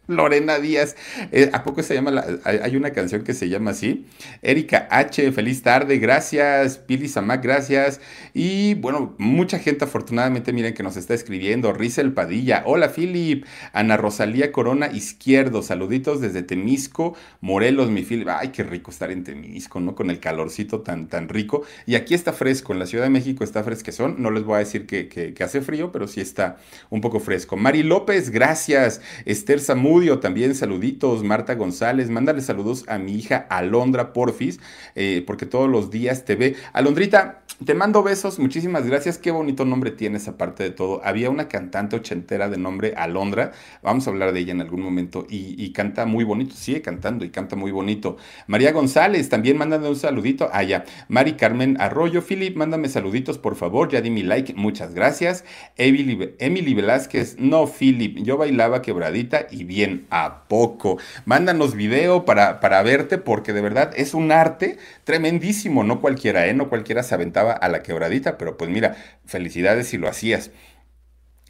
Lorena 0.08 0.58
Díaz. 0.58 0.96
Eh, 1.30 1.50
¿A 1.52 1.62
poco 1.62 1.82
se 1.82 1.94
llama? 1.94 2.10
La, 2.10 2.26
hay 2.44 2.76
una 2.76 2.90
canción 2.90 3.22
que 3.22 3.34
se 3.34 3.48
llama 3.48 3.70
así. 3.70 4.06
Erika 4.42 4.88
H, 4.90 5.30
feliz 5.32 5.62
tarde, 5.62 5.98
gracias. 5.98 6.78
Pili 6.78 7.08
Samac, 7.08 7.42
gracias. 7.42 8.00
Y 8.34 8.74
bueno, 8.74 9.14
mucha 9.18 9.58
gente 9.58 9.84
afortunadamente, 9.84 10.52
miren 10.52 10.74
que 10.74 10.82
nos 10.82 10.96
está 10.96 11.14
escribiendo. 11.14 11.72
Rizel 11.72 12.12
Padilla, 12.12 12.62
hola 12.66 12.88
Philip. 12.88 13.44
Ana 13.72 13.96
Rosalía 13.96 14.52
Corona 14.52 14.88
Izquierdo, 14.88 15.62
saluditos 15.62 16.20
desde 16.20 16.42
Temisco, 16.42 17.14
Morelos, 17.40 17.90
mi 17.90 18.02
Philip. 18.02 18.28
Ay, 18.28 18.48
qué 18.48 18.64
rico 18.64 18.90
estar 18.90 19.10
en 19.10 19.24
Temisco, 19.24 19.80
¿no? 19.80 19.94
Con 19.94 20.10
el 20.10 20.18
calorcito 20.18 20.80
tan, 20.80 21.08
tan 21.08 21.28
rico. 21.28 21.62
Y 21.86 21.94
aquí 21.94 22.14
está 22.14 22.32
fresco, 22.32 22.72
en 22.72 22.78
la 22.78 22.86
Ciudad 22.86 23.04
de 23.04 23.10
México 23.10 23.44
está 23.44 23.62
fresquezón. 23.62 24.16
No 24.18 24.30
les 24.30 24.44
voy 24.44 24.56
a 24.56 24.58
decir 24.58 24.86
que, 24.86 25.34
hace 25.42 25.60
frío, 25.60 25.90
pero 25.90 26.06
sí 26.06 26.20
está 26.20 26.58
un 26.88 27.00
poco 27.00 27.18
fresco. 27.18 27.56
Mari 27.56 27.82
López, 27.82 28.30
gracias. 28.30 29.00
Esther 29.24 29.60
También 29.92 30.54
saluditos. 30.54 31.22
Marta 31.22 31.54
González, 31.54 32.08
mándale 32.08 32.40
saludos 32.40 32.84
a 32.88 32.96
mi 32.96 33.14
hija 33.14 33.46
Alondra 33.50 34.14
Porfis, 34.14 34.58
eh, 34.94 35.22
porque 35.26 35.44
todos 35.44 35.68
los 35.68 35.90
días 35.90 36.24
te 36.24 36.34
ve. 36.34 36.56
Alondrita, 36.72 37.42
te 37.62 37.74
mando 37.74 38.02
besos, 38.02 38.38
muchísimas 38.38 38.86
gracias. 38.86 39.18
Qué 39.18 39.30
bonito 39.30 39.66
nombre 39.66 39.90
tienes, 39.90 40.28
aparte 40.28 40.62
de 40.62 40.70
todo. 40.70 41.02
Había 41.04 41.28
una 41.28 41.46
cantante 41.46 41.94
ochentera 41.96 42.48
de 42.48 42.56
nombre 42.56 42.94
Alondra, 42.96 43.52
vamos 43.82 44.06
a 44.06 44.10
hablar 44.10 44.32
de 44.32 44.40
ella 44.40 44.52
en 44.52 44.62
algún 44.62 44.80
momento, 44.80 45.26
y, 45.28 45.70
canta 45.72 46.06
muy 46.06 46.24
bonito, 46.24 46.54
sigue 46.54 46.80
cantando 46.80 47.26
y 47.26 47.28
canta 47.28 47.54
muy 47.54 47.70
bonito. 47.70 48.16
María 48.46 48.72
González, 48.72 49.28
también 49.28 49.58
mándame 49.58 49.90
un 49.90 49.96
saludito. 49.96 50.48
allá. 50.52 50.84
Ah, 50.86 51.04
Mari 51.08 51.34
Carmen 51.34 51.76
Arroyo, 51.78 52.22
Philip, 52.22 52.56
mándame 52.56 52.88
saluditos, 52.88 53.36
por 53.36 53.56
favor. 53.56 53.90
Ya 53.90 54.00
di 54.00 54.08
mi 54.08 54.22
like, 54.22 54.54
muchas 54.54 54.94
gracias. 54.94 55.44
Emily, 55.76 56.34
Emily 56.38 56.72
Velázquez, 56.72 57.36
no, 57.38 57.66
Philip, 57.66 58.16
yo 58.22 58.38
bailaba 58.38 58.80
quebradita 58.80 59.46
y 59.50 59.64
bien 59.64 59.81
a 60.10 60.44
poco. 60.48 60.98
Mándanos 61.24 61.74
video 61.74 62.24
para, 62.24 62.60
para 62.60 62.82
verte 62.82 63.18
porque 63.18 63.52
de 63.52 63.60
verdad 63.60 63.92
es 63.96 64.14
un 64.14 64.32
arte 64.32 64.78
tremendísimo. 65.04 65.84
No 65.84 66.00
cualquiera, 66.00 66.46
¿eh? 66.46 66.54
No 66.54 66.68
cualquiera 66.68 67.02
se 67.02 67.14
aventaba 67.14 67.52
a 67.52 67.68
la 67.68 67.82
quebradita, 67.82 68.38
pero 68.38 68.56
pues 68.56 68.70
mira, 68.70 68.96
felicidades 69.26 69.88
si 69.88 69.98
lo 69.98 70.08
hacías. 70.08 70.50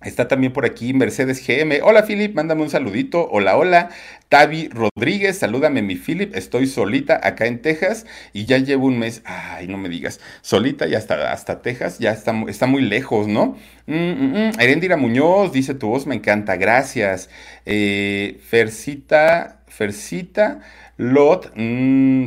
Está 0.04 0.28
también 0.28 0.52
por 0.52 0.64
aquí 0.64 0.92
Mercedes 0.92 1.44
GM. 1.46 1.80
Hola 1.82 2.04
Philip, 2.04 2.34
mándame 2.34 2.62
un 2.62 2.70
saludito. 2.70 3.28
Hola, 3.30 3.56
hola. 3.56 3.90
Tavi 4.28 4.68
Rodríguez, 4.68 5.38
salúdame 5.38 5.82
mi 5.82 5.96
Philip. 5.96 6.34
Estoy 6.34 6.66
solita 6.66 7.20
acá 7.22 7.46
en 7.46 7.60
Texas 7.62 8.06
y 8.32 8.46
ya 8.46 8.58
llevo 8.58 8.86
un 8.86 8.98
mes. 8.98 9.22
Ay, 9.24 9.68
no 9.68 9.78
me 9.78 9.88
digas. 9.88 10.20
Solita 10.40 10.86
y 10.88 10.94
hasta, 10.94 11.32
hasta 11.32 11.62
Texas 11.62 11.98
ya 11.98 12.12
está, 12.12 12.34
está 12.48 12.66
muy 12.66 12.82
lejos, 12.82 13.28
¿no? 13.28 13.56
Mm, 13.86 13.94
mm, 13.94 14.48
mm. 14.48 14.60
Erendira 14.60 14.96
Muñoz 14.96 15.52
dice 15.52 15.74
tu 15.74 15.88
voz 15.88 16.06
me 16.06 16.14
encanta. 16.14 16.56
Gracias. 16.56 17.30
Eh, 17.66 18.40
Fercita, 18.48 19.62
Fercita 19.68 20.60
Lot 20.96 21.52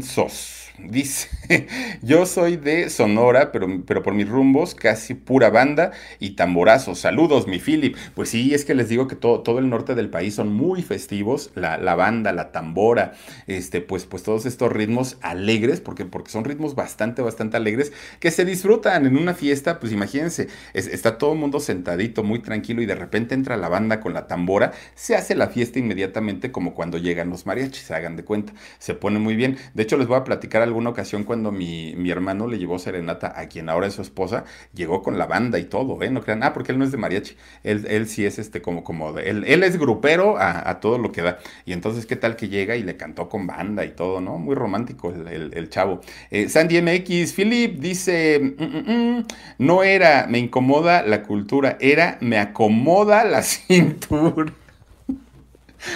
Sos. 0.04 0.64
Dice, 0.78 1.30
yo 2.02 2.26
soy 2.26 2.58
de 2.58 2.90
Sonora, 2.90 3.52
pero, 3.52 3.68
pero 3.86 4.04
por 4.04 4.14
mis 4.14 4.28
rumbos 4.28 4.76
casi 4.76 5.14
pura 5.14 5.50
banda 5.50 5.92
y 6.20 6.32
tamborazo. 6.32 6.96
Saludos, 6.96 7.48
mi 7.48 7.60
Philip. 7.60 7.96
Pues 8.14 8.30
sí, 8.30 8.54
es 8.54 8.66
que 8.66 8.76
les 8.76 8.90
digo 8.90 9.08
que 9.08 9.16
todo, 9.16 9.42
todo 9.42 9.60
el 9.60 9.70
norte 9.70 9.96
del 9.96 10.10
país 10.10 10.36
son 10.36 10.52
muy 10.52 10.82
festivos, 10.84 11.52
la, 11.56 11.78
la, 11.78 11.96
banda, 11.96 12.34
la 12.34 12.52
tambora, 12.52 13.14
este, 13.48 13.80
pues, 13.80 14.06
pues 14.06 14.24
todos 14.24 14.46
estos 14.46 14.72
ritmos 14.72 15.18
alegres, 15.22 15.80
porque, 15.80 16.06
porque 16.06 16.30
son 16.30 16.44
ritmos 16.44 16.76
bastante, 16.76 17.22
bastante 17.22 17.56
alegres, 17.56 17.94
que 18.20 18.32
se 18.32 18.44
disfrutan 18.44 19.06
en 19.06 19.18
una 19.18 19.34
fiesta, 19.34 19.80
pues 19.80 19.94
imagínense, 19.94 20.50
está 20.74 21.18
todo 21.18 21.34
el 21.34 21.40
mundo 21.40 21.62
sentadito, 21.62 22.24
muy 22.24 22.40
tranquilo, 22.40 22.82
y 22.82 22.86
de 22.86 22.96
repente 22.96 23.34
entra 23.34 23.56
la 23.56 23.70
banda 23.70 24.02
con 24.02 24.14
la 24.14 24.28
tambora, 24.28 24.74
se 24.94 25.16
hace 25.16 25.36
la 25.36 25.48
fiesta 25.48 25.80
inmediatamente 25.80 26.52
como 26.52 26.74
cuando 26.74 26.98
llegan 26.98 27.30
los 27.30 27.46
mariachis, 27.46 27.84
se 27.84 27.94
hagan 27.96 28.18
de 28.18 28.26
cuenta, 28.26 28.54
se 28.80 28.94
pone 28.94 29.20
muy 29.20 29.36
bien. 29.36 29.58
De 29.74 29.84
hecho, 29.84 29.98
les 29.98 30.08
voy 30.08 30.18
a 30.18 30.24
platicar 30.24 30.64
alguna 30.65 30.89
ocasión 30.89 31.23
cuando 31.23 31.51
mi, 31.51 31.95
mi, 31.95 32.12
hermano 32.12 32.47
le 32.47 32.58
llevó 32.58 32.78
serenata 32.80 33.34
a 33.39 33.47
quien 33.47 33.69
ahora 33.69 33.88
es 33.88 33.93
su 33.93 34.01
esposa, 34.01 34.43
llegó 34.73 35.01
con 35.01 35.17
la 35.17 35.25
banda 35.25 35.60
y 35.60 35.65
todo, 35.65 36.01
¿eh? 36.04 36.10
No 36.10 36.21
crean, 36.21 36.43
ah, 36.43 36.54
porque 36.54 36.71
él 36.71 36.80
no 36.80 36.86
es 36.86 36.91
de 36.91 36.97
mariachi, 36.97 37.36
él, 37.63 37.86
él 37.89 38.08
sí 38.08 38.25
es 38.25 38.39
este 38.39 38.62
como, 38.62 38.84
como, 38.84 39.17
él, 39.17 39.43
él 39.47 39.63
es 39.63 39.78
grupero 39.78 40.38
a, 40.38 40.80
todo 40.80 40.97
lo 40.97 41.12
que 41.12 41.21
da. 41.21 41.39
Y 41.65 41.73
entonces, 41.73 42.06
¿qué 42.06 42.15
tal 42.15 42.36
que 42.36 42.49
llega 42.49 42.75
y 42.75 42.84
le 42.84 42.97
cantó 42.97 43.30
con 43.30 43.47
banda 43.47 43.86
y 43.86 43.91
todo, 43.91 44.21
¿no? 44.21 44.38
Muy 44.38 44.56
romántico 44.56 45.12
el, 45.12 45.69
chavo. 45.69 46.01
Eh, 46.32 46.49
Sandy 46.49 46.82
MX, 46.82 47.34
Philip 47.34 47.80
dice, 47.80 48.39
mm, 48.39 48.63
mm, 48.63 49.17
mm, 49.17 49.25
no 49.60 49.84
era, 49.84 50.28
me 50.28 50.39
incomoda 50.39 51.01
la 51.04 51.23
cultura, 51.23 51.78
era, 51.80 52.17
me 52.21 52.38
acomoda 52.38 53.23
la 53.23 53.41
cintura. 53.43 54.54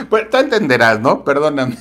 Pues 0.10 0.30
tú 0.30 0.38
entenderás, 0.38 1.00
¿no? 1.00 1.24
Perdóname. 1.24 1.76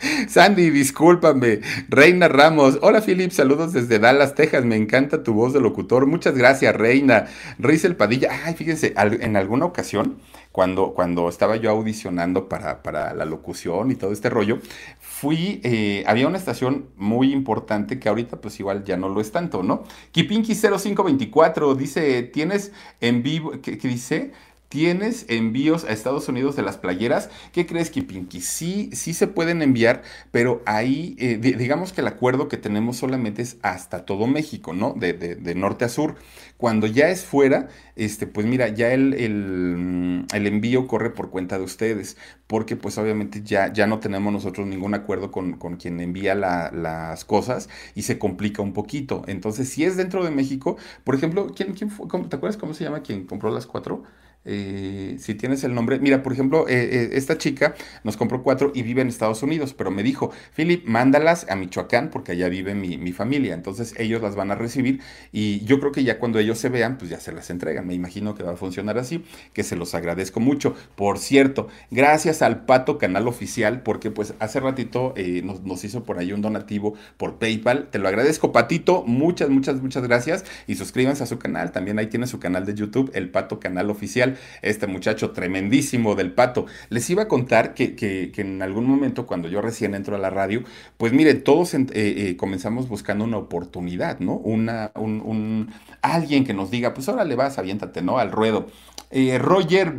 Sandy, 0.28 0.70
discúlpame. 0.70 1.60
Reina 1.88 2.28
Ramos. 2.28 2.78
Hola, 2.82 3.02
Philip. 3.02 3.32
Saludos 3.32 3.72
desde 3.72 3.98
Dallas, 3.98 4.34
Texas. 4.34 4.64
Me 4.64 4.76
encanta 4.76 5.22
tu 5.22 5.34
voz 5.34 5.52
de 5.52 5.60
locutor. 5.60 6.06
Muchas 6.06 6.34
gracias, 6.36 6.74
Reina. 6.74 7.26
Rizel 7.58 7.96
Padilla. 7.96 8.30
Ay, 8.44 8.54
fíjense, 8.54 8.94
en 8.96 9.36
alguna 9.36 9.66
ocasión, 9.66 10.18
cuando, 10.52 10.94
cuando 10.94 11.28
estaba 11.28 11.56
yo 11.56 11.70
audicionando 11.70 12.48
para, 12.48 12.82
para 12.82 13.14
la 13.14 13.24
locución 13.24 13.90
y 13.90 13.94
todo 13.94 14.12
este 14.12 14.30
rollo, 14.30 14.58
fui, 14.98 15.60
eh, 15.64 16.02
había 16.06 16.26
una 16.26 16.38
estación 16.38 16.86
muy 16.96 17.32
importante 17.32 17.98
que 17.98 18.08
ahorita 18.08 18.40
pues 18.40 18.58
igual 18.58 18.84
ya 18.84 18.96
no 18.96 19.08
lo 19.08 19.20
es 19.20 19.30
tanto, 19.32 19.62
¿no? 19.62 19.84
Kipinki 20.12 20.54
0524 20.54 21.74
dice, 21.74 22.22
tienes 22.22 22.72
en 23.00 23.22
vivo, 23.22 23.52
¿qué, 23.62 23.76
qué 23.78 23.88
dice? 23.88 24.32
Tienes 24.70 25.26
envíos 25.28 25.84
a 25.84 25.90
Estados 25.90 26.28
Unidos 26.28 26.54
de 26.54 26.62
las 26.62 26.78
playeras. 26.78 27.28
¿Qué 27.52 27.66
crees, 27.66 27.90
Kipinki? 27.90 28.40
Sí, 28.40 28.88
sí 28.92 29.14
se 29.14 29.26
pueden 29.26 29.62
enviar, 29.62 30.02
pero 30.30 30.62
ahí, 30.64 31.16
eh, 31.18 31.38
digamos 31.38 31.92
que 31.92 32.02
el 32.02 32.06
acuerdo 32.06 32.46
que 32.46 32.56
tenemos 32.56 32.96
solamente 32.96 33.42
es 33.42 33.58
hasta 33.62 34.06
todo 34.06 34.28
México, 34.28 34.72
¿no? 34.72 34.94
De, 34.96 35.12
de, 35.12 35.54
norte 35.56 35.84
a 35.84 35.88
sur. 35.88 36.14
Cuando 36.56 36.86
ya 36.86 37.08
es 37.08 37.24
fuera, 37.24 37.68
este, 37.96 38.28
pues 38.28 38.46
mira, 38.46 38.68
ya 38.68 38.92
el, 38.92 39.14
el, 39.14 40.26
el, 40.32 40.46
envío 40.46 40.86
corre 40.86 41.10
por 41.10 41.30
cuenta 41.30 41.58
de 41.58 41.64
ustedes, 41.64 42.16
porque 42.46 42.76
pues 42.76 42.96
obviamente 42.96 43.42
ya, 43.42 43.72
ya 43.72 43.88
no 43.88 43.98
tenemos 43.98 44.32
nosotros 44.32 44.68
ningún 44.68 44.94
acuerdo 44.94 45.32
con, 45.32 45.54
con 45.54 45.78
quien 45.78 45.98
envía 45.98 46.36
las 46.36 47.24
cosas 47.24 47.68
y 47.96 48.02
se 48.02 48.20
complica 48.20 48.62
un 48.62 48.72
poquito. 48.72 49.24
Entonces, 49.26 49.68
si 49.68 49.82
es 49.82 49.96
dentro 49.96 50.24
de 50.24 50.30
México, 50.30 50.76
por 51.02 51.16
ejemplo, 51.16 51.48
¿quién, 51.56 51.72
quién 51.72 51.90
¿te 52.28 52.36
acuerdas 52.36 52.56
cómo 52.56 52.72
se 52.72 52.84
llama 52.84 53.02
quien 53.02 53.26
compró 53.26 53.50
las 53.50 53.66
cuatro? 53.66 54.04
Eh, 54.46 55.16
si 55.18 55.34
tienes 55.34 55.64
el 55.64 55.74
nombre, 55.74 55.98
mira, 55.98 56.22
por 56.22 56.32
ejemplo, 56.32 56.66
eh, 56.66 56.88
eh, 56.92 57.10
esta 57.12 57.36
chica 57.36 57.74
nos 58.04 58.16
compró 58.16 58.42
cuatro 58.42 58.72
y 58.74 58.82
vive 58.82 59.02
en 59.02 59.08
Estados 59.08 59.42
Unidos, 59.42 59.74
pero 59.74 59.90
me 59.90 60.02
dijo, 60.02 60.32
Philip, 60.56 60.86
mándalas 60.86 61.46
a 61.50 61.56
Michoacán 61.56 62.08
porque 62.10 62.32
allá 62.32 62.48
vive 62.48 62.74
mi, 62.74 62.96
mi, 62.96 63.12
familia, 63.12 63.52
entonces 63.52 63.92
ellos 63.98 64.22
las 64.22 64.36
van 64.36 64.50
a 64.50 64.54
recibir 64.54 65.00
y 65.30 65.62
yo 65.66 65.78
creo 65.78 65.92
que 65.92 66.04
ya 66.04 66.18
cuando 66.18 66.38
ellos 66.38 66.58
se 66.58 66.70
vean, 66.70 66.96
pues 66.96 67.10
ya 67.10 67.20
se 67.20 67.32
las 67.32 67.50
entregan, 67.50 67.86
me 67.86 67.92
imagino 67.92 68.34
que 68.34 68.42
va 68.42 68.52
a 68.52 68.56
funcionar 68.56 68.96
así, 68.96 69.24
que 69.52 69.62
se 69.62 69.76
los 69.76 69.94
agradezco 69.94 70.40
mucho. 70.40 70.74
Por 70.96 71.18
cierto, 71.18 71.68
gracias 71.90 72.40
al 72.40 72.64
Pato 72.64 72.96
Canal 72.96 73.28
Oficial, 73.28 73.82
porque 73.82 74.10
pues 74.10 74.32
hace 74.38 74.60
ratito 74.60 75.14
nos, 75.44 75.62
nos 75.64 75.84
hizo 75.84 76.04
por 76.04 76.18
ahí 76.18 76.32
un 76.32 76.40
donativo 76.40 76.94
por 77.18 77.38
PayPal, 77.38 77.88
te 77.90 77.98
lo 77.98 78.08
agradezco, 78.08 78.52
Patito, 78.52 79.04
muchas, 79.06 79.50
muchas, 79.50 79.82
muchas 79.82 80.02
gracias. 80.02 80.44
Y 80.66 80.76
suscríbanse 80.76 81.24
a 81.24 81.26
su 81.26 81.38
canal, 81.38 81.72
también 81.72 81.98
ahí 81.98 82.06
tiene 82.06 82.26
su 82.26 82.40
canal 82.40 82.64
de 82.64 82.74
YouTube, 82.74 83.10
el 83.14 83.28
Pato 83.28 83.60
Canal 83.60 83.90
Oficial 83.90 84.29
este 84.62 84.86
muchacho 84.86 85.30
tremendísimo 85.30 86.14
del 86.14 86.32
pato. 86.32 86.66
Les 86.88 87.08
iba 87.10 87.24
a 87.24 87.28
contar 87.28 87.74
que, 87.74 88.32
en 88.36 88.62
algún 88.62 88.86
momento, 88.86 89.26
cuando 89.26 89.48
yo 89.48 89.60
recién 89.60 89.94
entro 89.94 90.16
a 90.16 90.18
la 90.18 90.30
radio, 90.30 90.62
pues 90.96 91.12
miren, 91.12 91.42
todos 91.42 91.74
eh, 91.74 91.86
eh, 91.92 92.36
comenzamos 92.36 92.88
buscando 92.88 93.24
una 93.24 93.38
oportunidad, 93.38 94.20
¿no? 94.20 94.34
Una, 94.34 94.92
un, 94.94 95.72
alguien 96.02 96.44
que 96.44 96.54
nos 96.54 96.70
diga, 96.70 96.94
pues 96.94 97.08
ahora 97.08 97.24
le 97.24 97.34
vas, 97.34 97.58
aviéntate, 97.58 98.02
¿no? 98.02 98.18
Al 98.18 98.32
ruedo. 98.32 98.66
Eh, 99.12 99.38
Roger 99.38 99.92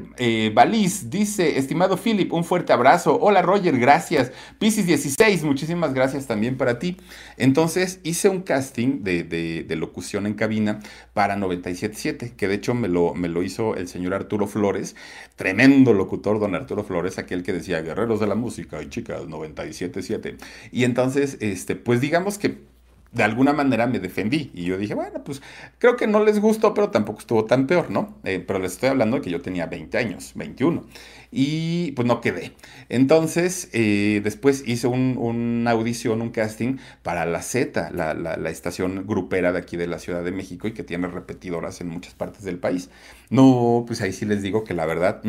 Baliz 0.54 1.10
dice, 1.10 1.58
estimado 1.58 1.98
Philip, 1.98 2.32
un 2.32 2.46
fuerte 2.46 2.72
abrazo. 2.72 3.18
Hola 3.20 3.42
Roger, 3.42 3.78
gracias. 3.78 4.32
Piscis 4.58 4.86
16, 4.86 5.44
muchísimas 5.44 5.94
gracias 5.94 6.28
también 6.28 6.56
para 6.56 6.80
ti. 6.80 6.96
Entonces 7.38 8.00
hice 8.04 8.30
un 8.30 8.42
casting 8.42 9.04
de, 9.04 9.24
de, 9.24 9.76
locución 9.76 10.28
en 10.28 10.36
cabina 10.36 10.80
para 11.14 11.36
977, 11.36 12.34
que 12.38 12.48
de 12.48 12.56
hecho 12.56 12.74
me 12.74 12.88
lo, 12.88 13.14
me 13.14 13.28
lo 13.28 13.44
hizo 13.44 13.76
el 13.76 13.88
señor 13.88 14.14
Arturo 14.22 14.48
Flores, 14.48 14.96
tremendo 15.36 15.94
locutor 15.94 16.40
don 16.40 16.56
Arturo 16.56 16.84
Flores, 16.84 17.18
aquel 17.18 17.44
que 17.44 17.54
decía 17.54 17.82
Guerreros 17.82 18.20
de 18.20 18.28
la 18.28 18.36
Música 18.36 18.82
y 18.82 18.90
chicas 18.90 19.24
97.7. 19.24 20.38
Y 20.72 20.84
entonces, 20.84 21.38
este, 21.42 21.76
pues 21.76 22.02
digamos 22.02 22.38
que 22.38 22.72
de 23.12 23.24
alguna 23.24 23.54
manera 23.54 23.88
me 23.88 24.00
defendí. 24.00 24.52
Y 24.54 24.64
yo 24.66 24.78
dije, 24.78 24.94
bueno, 24.94 25.24
pues 25.24 25.42
creo 25.78 25.98
que 25.98 26.08
no 26.08 26.24
les 26.24 26.40
gustó, 26.40 26.74
pero 26.74 26.90
tampoco 26.90 27.20
estuvo 27.20 27.46
tan 27.46 27.68
peor, 27.68 27.92
¿no? 27.92 28.18
Eh, 28.24 28.44
pero 28.46 28.60
les 28.60 28.74
estoy 28.74 28.90
hablando 28.90 29.18
de 29.18 29.22
que 29.22 29.30
yo 29.30 29.42
tenía 29.42 29.66
20 29.66 29.98
años, 29.98 30.32
21 30.36 30.86
y 31.32 31.94
pues 31.94 32.06
no 32.08 32.22
quedé. 32.22 32.52
Entonces, 32.90 33.70
eh, 33.72 34.22
después 34.24 34.64
hice 34.68 34.88
una 34.88 35.72
audición, 35.72 36.22
un 36.22 36.30
casting 36.30 36.78
para 37.04 37.26
la 37.26 37.42
Z, 37.42 37.90
la, 37.92 38.50
estación 38.50 39.06
grupera 39.08 39.54
de 39.54 39.60
aquí 39.60 39.78
de 39.78 39.88
la 39.88 39.98
Ciudad 39.98 40.24
de 40.24 40.32
México 40.32 40.68
y 40.68 40.74
que 40.74 40.84
tiene 40.84 41.08
repetidoras 41.08 41.80
en 41.80 41.88
muchas 41.88 42.14
partes 42.14 42.44
del 42.44 42.60
país. 42.60 42.90
No, 43.32 43.86
pues 43.88 44.02
ahí 44.02 44.12
sí 44.12 44.26
les 44.26 44.42
digo 44.44 44.66
que 44.66 44.74
la 44.74 44.86
verdad, 44.86 45.22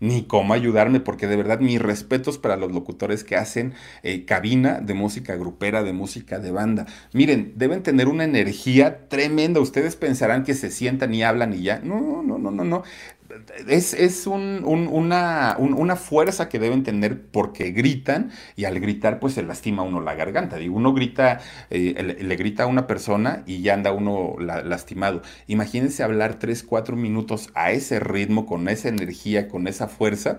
ni 0.00 0.22
cómo 0.22 0.54
ayudarme, 0.54 1.00
porque 1.00 1.26
de 1.26 1.36
verdad 1.36 1.58
mis 1.58 1.82
respetos 1.82 2.38
para 2.38 2.56
los 2.56 2.72
locutores 2.72 3.24
que 3.24 3.34
hacen 3.36 3.74
eh, 4.04 4.24
cabina 4.24 4.80
de 4.80 4.94
música 4.94 5.34
grupera, 5.34 5.82
de 5.82 5.92
música 5.92 6.38
de 6.38 6.52
banda. 6.52 6.86
Miren, 7.12 7.52
deben 7.56 7.82
tener 7.82 8.06
una 8.06 8.24
energía 8.24 9.08
tremenda. 9.08 9.60
Ustedes 9.60 9.96
pensarán 9.96 10.44
que 10.44 10.54
se 10.54 10.70
sientan 10.70 11.12
y 11.14 11.24
hablan 11.24 11.52
y 11.52 11.62
ya. 11.62 11.80
No, 11.80 12.22
no, 12.22 12.38
no, 12.38 12.50
no, 12.52 12.64
no 12.64 12.84
es, 13.68 14.26
una, 14.26 15.56
una, 15.58 15.96
fuerza 15.96 16.48
que 16.48 16.58
deben 16.58 16.82
tener 16.82 17.22
porque 17.30 17.70
gritan 17.70 18.30
y 18.56 18.64
al 18.64 18.78
gritar 18.80 19.20
pues 19.20 19.34
se 19.34 19.42
lastima 19.42 19.82
uno 19.82 20.00
la 20.00 20.14
garganta. 20.14 20.56
Digo, 20.56 20.76
uno 20.76 20.92
grita, 20.92 21.40
eh, 21.70 22.16
le, 22.20 22.36
grita 22.36 22.64
a 22.64 22.66
una 22.66 22.86
persona 22.86 23.42
y 23.46 23.62
ya 23.62 23.74
anda 23.74 23.92
uno 23.92 24.36
lastimado. 24.38 25.22
Imagínense 25.46 26.02
hablar 26.02 26.38
3, 26.38 26.62
4 26.62 26.96
minutos 26.96 27.50
a 27.54 27.72
ese 27.72 28.00
ritmo, 28.00 28.46
con 28.46 28.68
esa 28.68 28.88
energía, 28.88 29.48
con 29.48 29.66
esa 29.66 29.88
fuerza, 29.88 30.38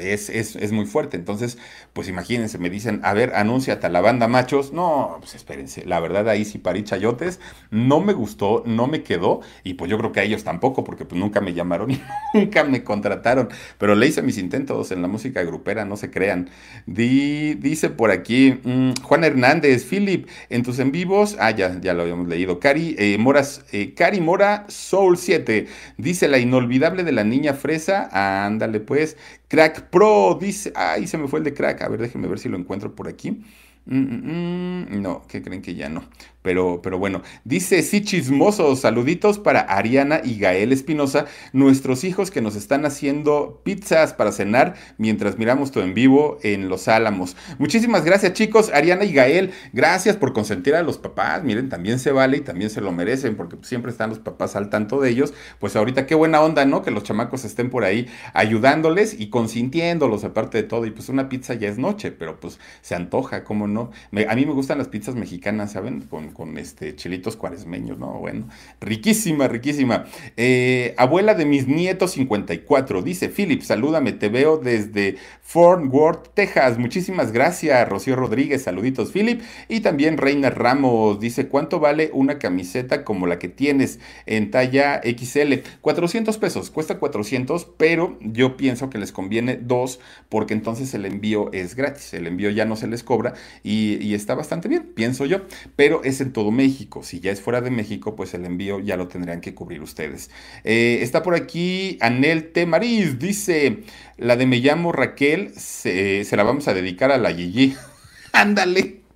es, 0.00 0.28
es, 0.30 0.72
muy 0.72 0.86
fuerte. 0.86 1.16
Entonces, 1.16 1.58
pues 1.92 2.08
imagínense, 2.08 2.58
me 2.58 2.70
dicen, 2.70 3.00
a 3.04 3.14
ver, 3.14 3.34
anúnciate 3.34 3.86
a 3.86 3.90
la 3.90 4.00
banda 4.00 4.28
machos. 4.28 4.72
No, 4.72 5.16
pues 5.20 5.34
espérense, 5.34 5.84
la 5.86 6.00
verdad 6.00 6.28
ahí 6.28 6.44
sí 6.44 6.58
parí 6.58 6.84
chayotes, 6.84 7.40
no 7.70 8.00
me 8.00 8.12
gustó, 8.12 8.62
no 8.66 8.86
me 8.86 9.02
quedó 9.02 9.40
y 9.64 9.74
pues 9.74 9.90
yo 9.90 9.98
creo 9.98 10.12
que 10.12 10.20
a 10.20 10.24
ellos 10.24 10.44
tampoco 10.44 10.84
porque 10.84 11.04
pues 11.04 11.18
nunca 11.20 11.40
me 11.40 11.54
llamaron 11.54 11.90
nunca 12.34 12.64
me 12.64 12.84
contrataron, 12.84 13.48
pero 13.78 13.94
le 13.94 14.06
hice 14.06 14.22
mis 14.22 14.38
intentos 14.38 14.90
en 14.90 15.02
la 15.02 15.08
música 15.08 15.42
grupera, 15.42 15.84
no 15.84 15.96
se 15.96 16.10
crean. 16.10 16.50
dice 16.86 17.90
por 17.90 18.10
aquí 18.10 18.58
mm, 18.62 18.92
Juan 19.02 19.24
Hernández, 19.24 19.84
Philip, 19.84 20.28
en 20.50 20.62
tus 20.62 20.78
en 20.78 20.92
vivos, 20.92 21.36
ah, 21.40 21.50
ya, 21.50 21.80
ya 21.80 21.94
lo 21.94 22.02
habíamos 22.02 22.28
leído. 22.28 22.60
Cari, 22.60 22.96
eh, 22.98 23.16
Moras, 23.18 23.64
eh, 23.72 23.94
Cari 23.94 24.20
Mora, 24.20 24.64
Soul 24.68 25.16
7, 25.16 25.66
dice 25.96 26.28
la 26.28 26.38
inolvidable 26.38 27.04
de 27.04 27.12
la 27.12 27.24
niña 27.24 27.54
fresa, 27.54 28.08
ándale 28.46 28.80
pues. 28.80 29.16
Crack 29.48 29.88
Pro, 29.88 30.38
dice, 30.40 30.72
ay, 30.74 31.06
se 31.06 31.16
me 31.16 31.26
fue 31.26 31.38
el 31.38 31.44
de 31.44 31.54
crack, 31.54 31.80
a 31.82 31.88
ver, 31.88 32.00
déjenme 32.00 32.28
ver 32.28 32.38
si 32.38 32.48
lo 32.50 32.58
encuentro 32.58 32.94
por 32.94 33.08
aquí. 33.08 33.42
Mm, 33.86 34.92
mm, 34.92 35.02
no, 35.02 35.22
¿qué 35.26 35.42
creen 35.42 35.62
que 35.62 35.74
ya 35.74 35.88
no? 35.88 36.04
Pero, 36.42 36.80
pero 36.82 36.98
bueno, 36.98 37.22
dice 37.44 37.82
sí 37.82 38.02
chismoso, 38.02 38.74
saluditos 38.76 39.38
para 39.38 39.60
Ariana 39.60 40.20
y 40.24 40.38
Gael 40.38 40.72
Espinosa, 40.72 41.26
nuestros 41.52 42.04
hijos 42.04 42.30
que 42.30 42.40
nos 42.40 42.54
están 42.54 42.86
haciendo 42.86 43.60
pizzas 43.64 44.14
para 44.14 44.32
cenar 44.32 44.74
mientras 44.98 45.36
miramos 45.36 45.72
todo 45.72 45.84
en 45.84 45.94
vivo 45.94 46.38
en 46.42 46.68
Los 46.68 46.88
Álamos. 46.88 47.36
Muchísimas 47.58 48.04
gracias 48.04 48.34
chicos, 48.34 48.70
Ariana 48.72 49.04
y 49.04 49.12
Gael, 49.12 49.50
gracias 49.72 50.16
por 50.16 50.32
consentir 50.32 50.74
a 50.74 50.82
los 50.82 50.96
papás, 50.98 51.42
miren, 51.42 51.68
también 51.68 51.98
se 51.98 52.12
vale 52.12 52.38
y 52.38 52.40
también 52.40 52.70
se 52.70 52.80
lo 52.80 52.92
merecen 52.92 53.36
porque 53.36 53.56
siempre 53.62 53.90
están 53.90 54.10
los 54.10 54.20
papás 54.20 54.54
al 54.56 54.70
tanto 54.70 55.00
de 55.00 55.10
ellos, 55.10 55.34
pues 55.58 55.74
ahorita 55.74 56.06
qué 56.06 56.14
buena 56.14 56.40
onda, 56.40 56.64
¿no? 56.64 56.82
Que 56.82 56.90
los 56.90 57.02
chamacos 57.02 57.44
estén 57.44 57.68
por 57.68 57.84
ahí 57.84 58.06
ayudándoles 58.32 59.18
y 59.18 59.28
consintiéndolos 59.30 60.24
aparte 60.24 60.58
de 60.58 60.64
todo 60.64 60.86
y 60.86 60.90
pues 60.92 61.08
una 61.08 61.28
pizza 61.28 61.54
ya 61.54 61.68
es 61.68 61.78
noche, 61.78 62.12
pero 62.12 62.38
pues 62.38 62.58
se 62.80 62.94
antoja, 62.94 63.44
¿cómo 63.44 63.66
no? 63.66 63.90
a 64.28 64.34
mí 64.34 64.46
me 64.46 64.52
gustan 64.52 64.78
las 64.78 64.88
pizzas 64.88 65.14
mexicanas, 65.14 65.72
¿saben? 65.72 66.02
Con, 66.02 66.27
con 66.30 66.58
este 66.58 66.94
chilitos 66.96 67.36
cuaresmeños, 67.36 67.98
¿no? 67.98 68.18
Bueno, 68.18 68.48
riquísima, 68.80 69.48
riquísima. 69.48 70.06
Eh, 70.36 70.94
abuela 70.96 71.34
de 71.34 71.46
mis 71.46 71.66
nietos 71.66 72.12
54, 72.12 73.02
dice 73.02 73.28
Philip, 73.28 73.62
salúdame, 73.62 74.12
te 74.12 74.28
veo 74.28 74.58
desde 74.58 75.16
Fort 75.42 75.84
Worth, 75.90 76.34
Texas. 76.34 76.78
Muchísimas 76.78 77.32
gracias, 77.32 77.88
Rocío 77.88 78.16
Rodríguez, 78.16 78.62
saluditos, 78.62 79.12
Philip. 79.12 79.42
Y 79.68 79.80
también 79.80 80.18
Reina 80.18 80.50
Ramos 80.50 81.20
dice, 81.20 81.48
¿cuánto 81.48 81.80
vale 81.80 82.10
una 82.12 82.38
camiseta 82.38 83.04
como 83.04 83.26
la 83.26 83.38
que 83.38 83.48
tienes 83.48 83.98
en 84.26 84.50
talla 84.50 85.00
XL? 85.02 85.54
400 85.80 86.38
pesos, 86.38 86.70
cuesta 86.70 86.98
400, 86.98 87.66
pero 87.76 88.18
yo 88.20 88.56
pienso 88.56 88.90
que 88.90 88.98
les 88.98 89.12
conviene 89.12 89.56
dos 89.56 90.00
porque 90.28 90.54
entonces 90.54 90.92
el 90.94 91.06
envío 91.06 91.50
es 91.52 91.74
gratis, 91.74 92.12
el 92.14 92.26
envío 92.26 92.50
ya 92.50 92.64
no 92.64 92.76
se 92.76 92.86
les 92.86 93.02
cobra 93.02 93.34
y, 93.62 93.98
y 94.04 94.14
está 94.14 94.34
bastante 94.34 94.68
bien, 94.68 94.92
pienso 94.94 95.24
yo, 95.26 95.42
pero 95.76 96.02
es 96.04 96.17
todo 96.26 96.50
México. 96.50 97.02
Si 97.02 97.20
ya 97.20 97.30
es 97.30 97.40
fuera 97.40 97.60
de 97.60 97.70
México, 97.70 98.14
pues 98.16 98.34
el 98.34 98.44
envío 98.44 98.80
ya 98.80 98.96
lo 98.96 99.08
tendrían 99.08 99.40
que 99.40 99.54
cubrir 99.54 99.82
ustedes. 99.82 100.30
Eh, 100.64 100.98
está 101.02 101.22
por 101.22 101.34
aquí 101.34 101.98
Anel 102.00 102.52
T. 102.52 102.66
Mariz, 102.66 103.18
dice, 103.18 103.84
la 104.16 104.36
de 104.36 104.46
Me 104.46 104.58
llamo 104.58 104.92
Raquel, 104.92 105.52
se, 105.56 106.24
se 106.24 106.36
la 106.36 106.42
vamos 106.42 106.68
a 106.68 106.74
dedicar 106.74 107.10
a 107.10 107.18
la 107.18 107.32
Gigi. 107.32 107.74
Ándale. 108.32 109.07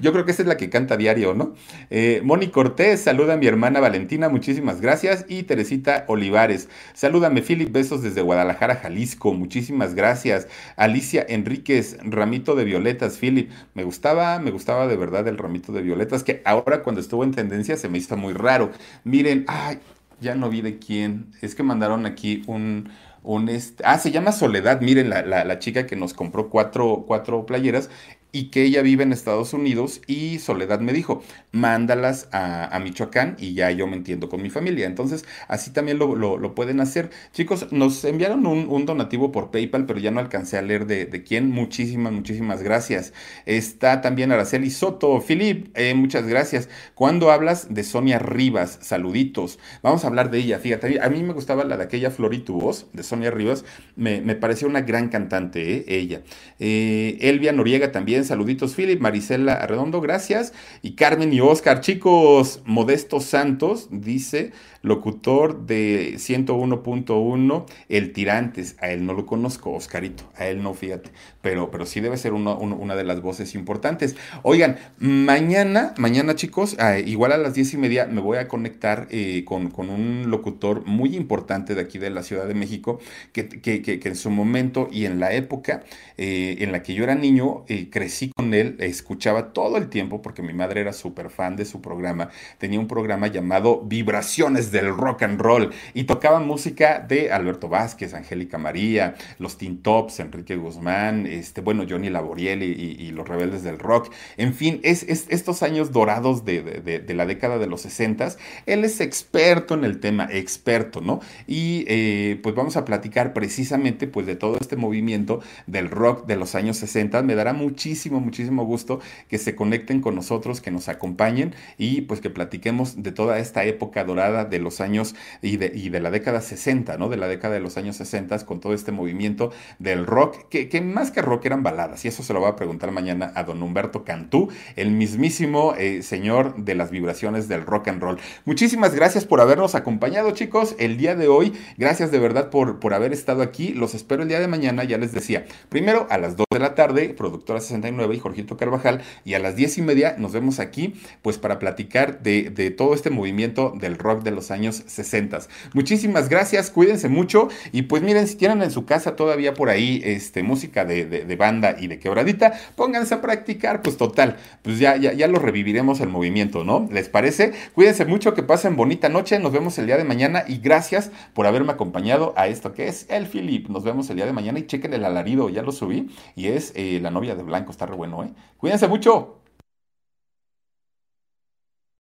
Yo 0.00 0.12
creo 0.12 0.24
que 0.24 0.32
esa 0.32 0.42
es 0.42 0.48
la 0.48 0.56
que 0.56 0.70
canta 0.70 0.96
diario, 0.96 1.34
¿no? 1.34 1.54
Eh, 1.90 2.20
Moni 2.24 2.48
Cortés, 2.48 3.00
saluda 3.00 3.34
a 3.34 3.36
mi 3.36 3.46
hermana 3.46 3.80
Valentina, 3.80 4.28
muchísimas 4.28 4.80
gracias. 4.80 5.24
Y 5.28 5.44
Teresita 5.44 6.04
Olivares, 6.08 6.68
salúdame, 6.94 7.42
Philip, 7.42 7.70
besos 7.72 8.02
desde 8.02 8.22
Guadalajara, 8.22 8.76
Jalisco, 8.76 9.32
muchísimas 9.32 9.94
gracias. 9.94 10.48
Alicia 10.76 11.24
Enríquez, 11.28 11.98
ramito 12.02 12.54
de 12.54 12.64
violetas, 12.64 13.18
Philip, 13.18 13.50
me 13.74 13.84
gustaba, 13.84 14.38
me 14.38 14.50
gustaba 14.50 14.86
de 14.86 14.96
verdad 14.96 15.26
el 15.28 15.38
ramito 15.38 15.72
de 15.72 15.82
violetas, 15.82 16.24
que 16.24 16.42
ahora 16.44 16.82
cuando 16.82 17.00
estuvo 17.00 17.24
en 17.24 17.32
tendencia 17.32 17.76
se 17.76 17.88
me 17.88 17.98
hizo 17.98 18.16
muy 18.16 18.32
raro. 18.32 18.70
Miren, 19.04 19.44
ay, 19.48 19.78
ya 20.20 20.34
no 20.34 20.48
vi 20.48 20.62
de 20.62 20.78
quién, 20.78 21.32
es 21.42 21.54
que 21.54 21.62
mandaron 21.62 22.06
aquí 22.06 22.42
un 22.46 22.90
un 23.24 23.48
este, 23.48 23.82
ah, 23.86 23.98
se 23.98 24.10
llama 24.12 24.32
Soledad, 24.32 24.82
miren, 24.82 25.08
la, 25.10 25.22
la, 25.22 25.44
la, 25.44 25.58
chica 25.58 25.86
que 25.86 25.96
nos 25.96 26.12
compró 26.12 26.50
cuatro, 26.50 27.04
cuatro 27.06 27.46
playeras, 27.46 27.88
y 28.34 28.46
que 28.46 28.64
ella 28.64 28.82
vive 28.82 29.04
en 29.04 29.12
Estados 29.12 29.52
Unidos 29.52 30.00
y 30.08 30.40
Soledad 30.40 30.80
me 30.80 30.92
dijo, 30.92 31.22
mándalas 31.52 32.28
a, 32.32 32.76
Michoacán 32.82 33.36
y 33.38 33.54
ya 33.54 33.70
yo 33.70 33.86
me 33.86 33.94
entiendo 33.94 34.28
con 34.28 34.42
mi 34.42 34.50
familia. 34.50 34.86
Entonces, 34.86 35.24
así 35.46 35.70
también 35.70 35.98
lo, 35.98 36.54
pueden 36.56 36.80
hacer. 36.80 37.10
Chicos, 37.32 37.68
nos 37.70 38.04
enviaron 38.04 38.44
un, 38.44 38.86
donativo 38.86 39.30
por 39.30 39.52
PayPal, 39.52 39.86
pero 39.86 40.00
ya 40.00 40.10
no 40.10 40.18
alcancé 40.18 40.58
a 40.58 40.62
leer 40.62 40.86
de, 40.86 41.22
quién. 41.22 41.48
Muchísimas, 41.50 42.12
muchísimas 42.12 42.60
gracias. 42.60 43.12
Está 43.46 44.00
también 44.00 44.32
Araceli 44.32 44.70
Soto. 44.70 45.20
Filip, 45.20 45.68
eh, 45.78 45.94
muchas 45.94 46.26
gracias. 46.26 46.68
Cuando 46.96 47.30
hablas 47.30 47.72
de 47.72 47.84
Sonia 47.84 48.18
Rivas, 48.18 48.80
saluditos. 48.82 49.60
Vamos 49.80 50.02
a 50.02 50.08
hablar 50.08 50.32
de 50.32 50.38
ella. 50.38 50.58
Fíjate, 50.58 51.00
a 51.00 51.08
mí 51.08 51.22
me 51.22 51.34
gustaba 51.34 51.62
la 51.62 51.76
de 51.76 51.84
aquella 51.84 52.10
Flor 52.10 52.34
y 52.34 52.38
tu 52.38 52.60
voz, 52.60 52.88
de 52.92 53.04
Sonia 53.04 53.30
Rivas. 53.30 53.64
Me, 53.94 54.20
me 54.20 54.34
pareció 54.34 54.66
una 54.66 54.80
gran 54.80 55.08
cantante, 55.08 55.76
eh, 55.76 55.84
ella. 55.86 56.22
Eh, 56.58 57.16
Elvia 57.20 57.52
Noriega 57.52 57.92
también 57.92 58.23
Saluditos, 58.24 58.74
Philip, 58.74 59.00
Marisela 59.00 59.54
Arredondo, 59.54 60.00
gracias. 60.00 60.52
Y 60.82 60.94
Carmen 60.94 61.32
y 61.32 61.40
Oscar, 61.40 61.80
chicos, 61.80 62.62
Modesto 62.64 63.20
Santos 63.20 63.88
dice, 63.90 64.52
locutor 64.84 65.66
de 65.66 66.14
101.1, 66.16 67.64
El 67.88 68.12
Tirantes. 68.12 68.76
A 68.80 68.90
él 68.90 69.04
no 69.04 69.14
lo 69.14 69.26
conozco, 69.26 69.72
Oscarito, 69.72 70.24
a 70.36 70.46
él 70.46 70.62
no, 70.62 70.74
fíjate, 70.74 71.10
pero, 71.40 71.70
pero 71.70 71.86
sí 71.86 72.00
debe 72.00 72.18
ser 72.18 72.34
una 72.34 72.94
de 72.94 73.04
las 73.04 73.22
voces 73.22 73.54
importantes. 73.54 74.14
Oigan, 74.42 74.76
mañana, 74.98 75.94
mañana 75.96 76.34
chicos, 76.36 76.76
igual 77.06 77.32
a 77.32 77.38
las 77.38 77.54
diez 77.54 77.72
y 77.72 77.78
media 77.78 78.06
me 78.06 78.20
voy 78.20 78.36
a 78.36 78.46
conectar 78.46 79.08
eh, 79.10 79.44
con, 79.46 79.72
un 79.90 80.30
locutor 80.30 80.84
muy 80.86 81.16
importante 81.16 81.74
de 81.74 81.80
aquí 81.80 81.98
de 81.98 82.10
la 82.10 82.22
Ciudad 82.22 82.46
de 82.46 82.54
México, 82.54 83.00
que, 83.32 83.48
que, 83.48 84.00
en 84.04 84.16
su 84.16 84.30
momento 84.30 84.88
y 84.92 85.06
en 85.06 85.18
la 85.18 85.32
época 85.32 85.82
eh, 86.18 86.56
en 86.60 86.72
la 86.72 86.82
que 86.82 86.92
yo 86.92 87.04
era 87.04 87.14
niño, 87.14 87.64
eh, 87.68 87.88
crecí 87.90 88.30
con 88.36 88.52
él, 88.52 88.76
escuchaba 88.80 89.54
todo 89.54 89.78
el 89.78 89.88
tiempo, 89.88 90.20
porque 90.20 90.42
mi 90.42 90.52
madre 90.52 90.82
era 90.82 90.92
súper 90.92 91.30
fan 91.30 91.56
de 91.56 91.64
su 91.64 91.80
programa, 91.80 92.28
tenía 92.58 92.78
un 92.78 92.86
programa 92.86 93.28
llamado 93.28 93.80
Vibraciones 93.80 94.70
del 94.74 94.94
rock 94.94 95.22
and 95.22 95.40
roll 95.40 95.70
y 95.94 96.04
tocaba 96.04 96.40
música 96.40 96.98
de 96.98 97.32
Alberto 97.32 97.68
Vázquez, 97.70 98.12
Angélica 98.12 98.58
María, 98.58 99.14
los 99.38 99.56
Teen 99.56 99.78
Tops, 99.78 100.20
Enrique 100.20 100.56
Guzmán, 100.56 101.26
este, 101.26 101.62
bueno, 101.62 101.86
Johnny 101.88 102.10
Laboriel 102.10 102.62
y, 102.62 103.10
los 103.14 103.28
Rebeldes 103.28 103.62
del 103.62 103.78
Rock. 103.78 104.12
En 104.36 104.54
fin, 104.54 104.80
es, 104.82 105.04
estos 105.08 105.62
años 105.62 105.92
dorados 105.92 106.44
de, 106.44 107.04
la 107.08 107.26
década 107.26 107.58
de 107.58 107.66
los 107.66 107.82
60, 107.82 108.34
él 108.66 108.84
es 108.84 109.00
experto 109.00 109.74
en 109.74 109.84
el 109.84 110.00
tema, 110.00 110.28
experto, 110.30 111.00
¿no? 111.00 111.20
Y 111.46 111.84
eh, 111.86 112.40
pues 112.42 112.54
vamos 112.54 112.76
a 112.76 112.84
platicar 112.84 113.32
precisamente 113.32 114.06
pues 114.06 114.26
de 114.26 114.36
todo 114.36 114.56
este 114.60 114.76
movimiento 114.76 115.40
del 115.66 115.90
rock 115.90 116.26
de 116.26 116.36
los 116.36 116.54
años 116.54 116.76
60. 116.78 117.22
Me 117.22 117.34
dará 117.34 117.52
muchísimo 117.52 118.20
muchísimo, 118.20 118.64
gusto 118.64 119.00
que 119.28 119.38
se 119.38 119.54
conecten 119.54 120.00
con 120.00 120.14
nosotros, 120.14 120.60
que 120.60 120.70
nos 120.70 120.88
acompañen 120.88 121.54
y 121.78 122.02
pues 122.02 122.20
que 122.20 122.30
platiquemos 122.30 123.02
de 123.02 123.12
toda 123.12 123.38
esta 123.38 123.64
época 123.64 124.04
dorada 124.04 124.44
de 124.44 124.58
los 124.64 124.80
años 124.80 125.14
y 125.40 125.56
de, 125.56 125.70
y 125.72 125.90
de 125.90 126.00
la 126.00 126.10
década 126.10 126.40
60, 126.40 126.98
¿no? 126.98 127.08
De 127.08 127.16
la 127.16 127.28
década 127.28 127.54
de 127.54 127.60
los 127.60 127.76
años 127.76 127.96
60 127.96 128.24
con 128.44 128.58
todo 128.58 128.74
este 128.74 128.90
movimiento 128.90 129.52
del 129.78 130.06
rock, 130.06 130.48
que, 130.48 130.80
más 130.80 131.10
que 131.10 131.22
rock 131.22 131.46
eran 131.46 131.62
baladas 131.62 132.04
y 132.04 132.08
eso 132.08 132.22
se 132.22 132.32
lo 132.32 132.40
voy 132.40 132.48
a 132.48 132.56
preguntar 132.56 132.90
mañana 132.90 133.32
a 133.34 133.44
don 133.44 133.62
Humberto 133.62 134.04
Cantú, 134.04 134.48
el 134.76 134.90
mismísimo 134.90 135.74
eh, 135.76 136.02
señor 136.02 136.56
de 136.56 136.74
las 136.74 136.90
vibraciones 136.90 137.48
del 137.48 137.64
rock 137.64 137.88
and 137.88 138.02
roll. 138.02 138.18
Muchísimas 138.44 138.94
gracias 138.94 139.24
por 139.24 139.40
habernos 139.40 139.74
acompañado 139.74 140.30
chicos 140.32 140.74
el 140.78 140.96
día 140.96 141.14
de 141.14 141.28
hoy, 141.28 141.52
gracias 141.76 142.10
de 142.10 142.18
verdad 142.18 142.50
por, 142.50 142.80
por 142.80 142.94
haber 142.94 143.12
estado 143.12 143.42
aquí, 143.42 143.72
los 143.74 143.94
espero 143.94 144.22
el 144.22 144.28
día 144.28 144.40
de 144.40 144.48
mañana, 144.48 144.84
ya 144.84 144.98
les 144.98 145.12
decía, 145.12 145.44
primero 145.68 146.06
a 146.10 146.18
las 146.18 146.36
2 146.36 146.46
de 146.50 146.58
la 146.58 146.74
tarde, 146.74 147.10
Productora 147.10 147.60
69 147.60 148.14
y 148.14 148.18
Jorgito 148.18 148.56
Carvajal, 148.56 149.02
y 149.24 149.34
a 149.34 149.38
las 149.38 149.54
10 149.54 149.78
y 149.78 149.82
media 149.82 150.16
nos 150.18 150.32
vemos 150.32 150.60
aquí, 150.60 150.94
pues 151.22 151.38
para 151.38 151.58
platicar 151.58 152.22
de, 152.22 152.50
de 152.50 152.70
todo 152.70 152.94
este 152.94 153.10
movimiento 153.10 153.74
del 153.78 153.98
rock 153.98 154.22
de 154.22 154.30
los 154.30 154.50
años 154.50 154.53
60. 154.56 155.24
Muchísimas 155.72 156.28
gracias, 156.28 156.70
cuídense 156.70 157.08
mucho 157.08 157.48
y 157.72 157.82
pues 157.82 158.02
miren, 158.02 158.26
si 158.28 158.36
tienen 158.36 158.62
en 158.62 158.70
su 158.70 158.84
casa 158.84 159.16
todavía 159.16 159.54
por 159.54 159.68
ahí 159.68 160.00
este, 160.04 160.42
música 160.42 160.84
de, 160.84 161.06
de, 161.06 161.36
banda 161.36 161.76
y 161.78 161.88
de 161.88 161.98
quebradita, 161.98 162.52
pónganse 162.76 163.14
a 163.14 163.20
practicar, 163.20 163.82
pues 163.82 163.96
total, 163.96 164.36
pues 164.62 164.78
ya, 164.78 164.96
ya, 164.96 165.12
ya 165.12 165.26
lo 165.26 165.38
reviviremos 165.38 166.00
el 166.00 166.08
movimiento, 166.08 166.64
¿no? 166.64 166.88
¿Les 166.90 167.08
parece? 167.08 167.52
Cuídense 167.74 168.04
mucho, 168.04 168.34
que 168.34 168.42
pasen 168.42 168.76
bonita 168.76 169.08
noche, 169.08 169.38
nos 169.38 169.52
vemos 169.52 169.78
el 169.78 169.86
día 169.86 169.96
de 169.96 170.04
mañana 170.04 170.44
y 170.46 170.58
gracias 170.58 171.10
por 171.32 171.46
haberme 171.46 171.72
acompañado 171.72 172.34
a 172.36 172.46
esto 172.46 172.72
que 172.72 172.88
es 172.88 173.06
el 173.08 173.26
Philip. 173.26 173.68
Nos 173.68 173.84
vemos 173.84 174.08
el 174.10 174.16
día 174.16 174.26
de 174.26 174.32
mañana 174.32 174.58
y 174.58 174.66
chequen 174.66 174.94
el 174.94 175.04
alarido, 175.04 175.48
ya 175.48 175.62
lo 175.62 175.72
subí 175.72 176.10
y 176.36 176.48
es 176.48 176.72
eh, 176.76 176.98
la 177.02 177.10
novia 177.10 177.34
de 177.34 177.42
Blanco, 177.42 177.70
está 177.70 177.86
re 177.86 177.94
bueno, 177.94 178.22
¿eh? 178.24 178.32
Cuídense 178.58 178.88
mucho. 178.88 179.43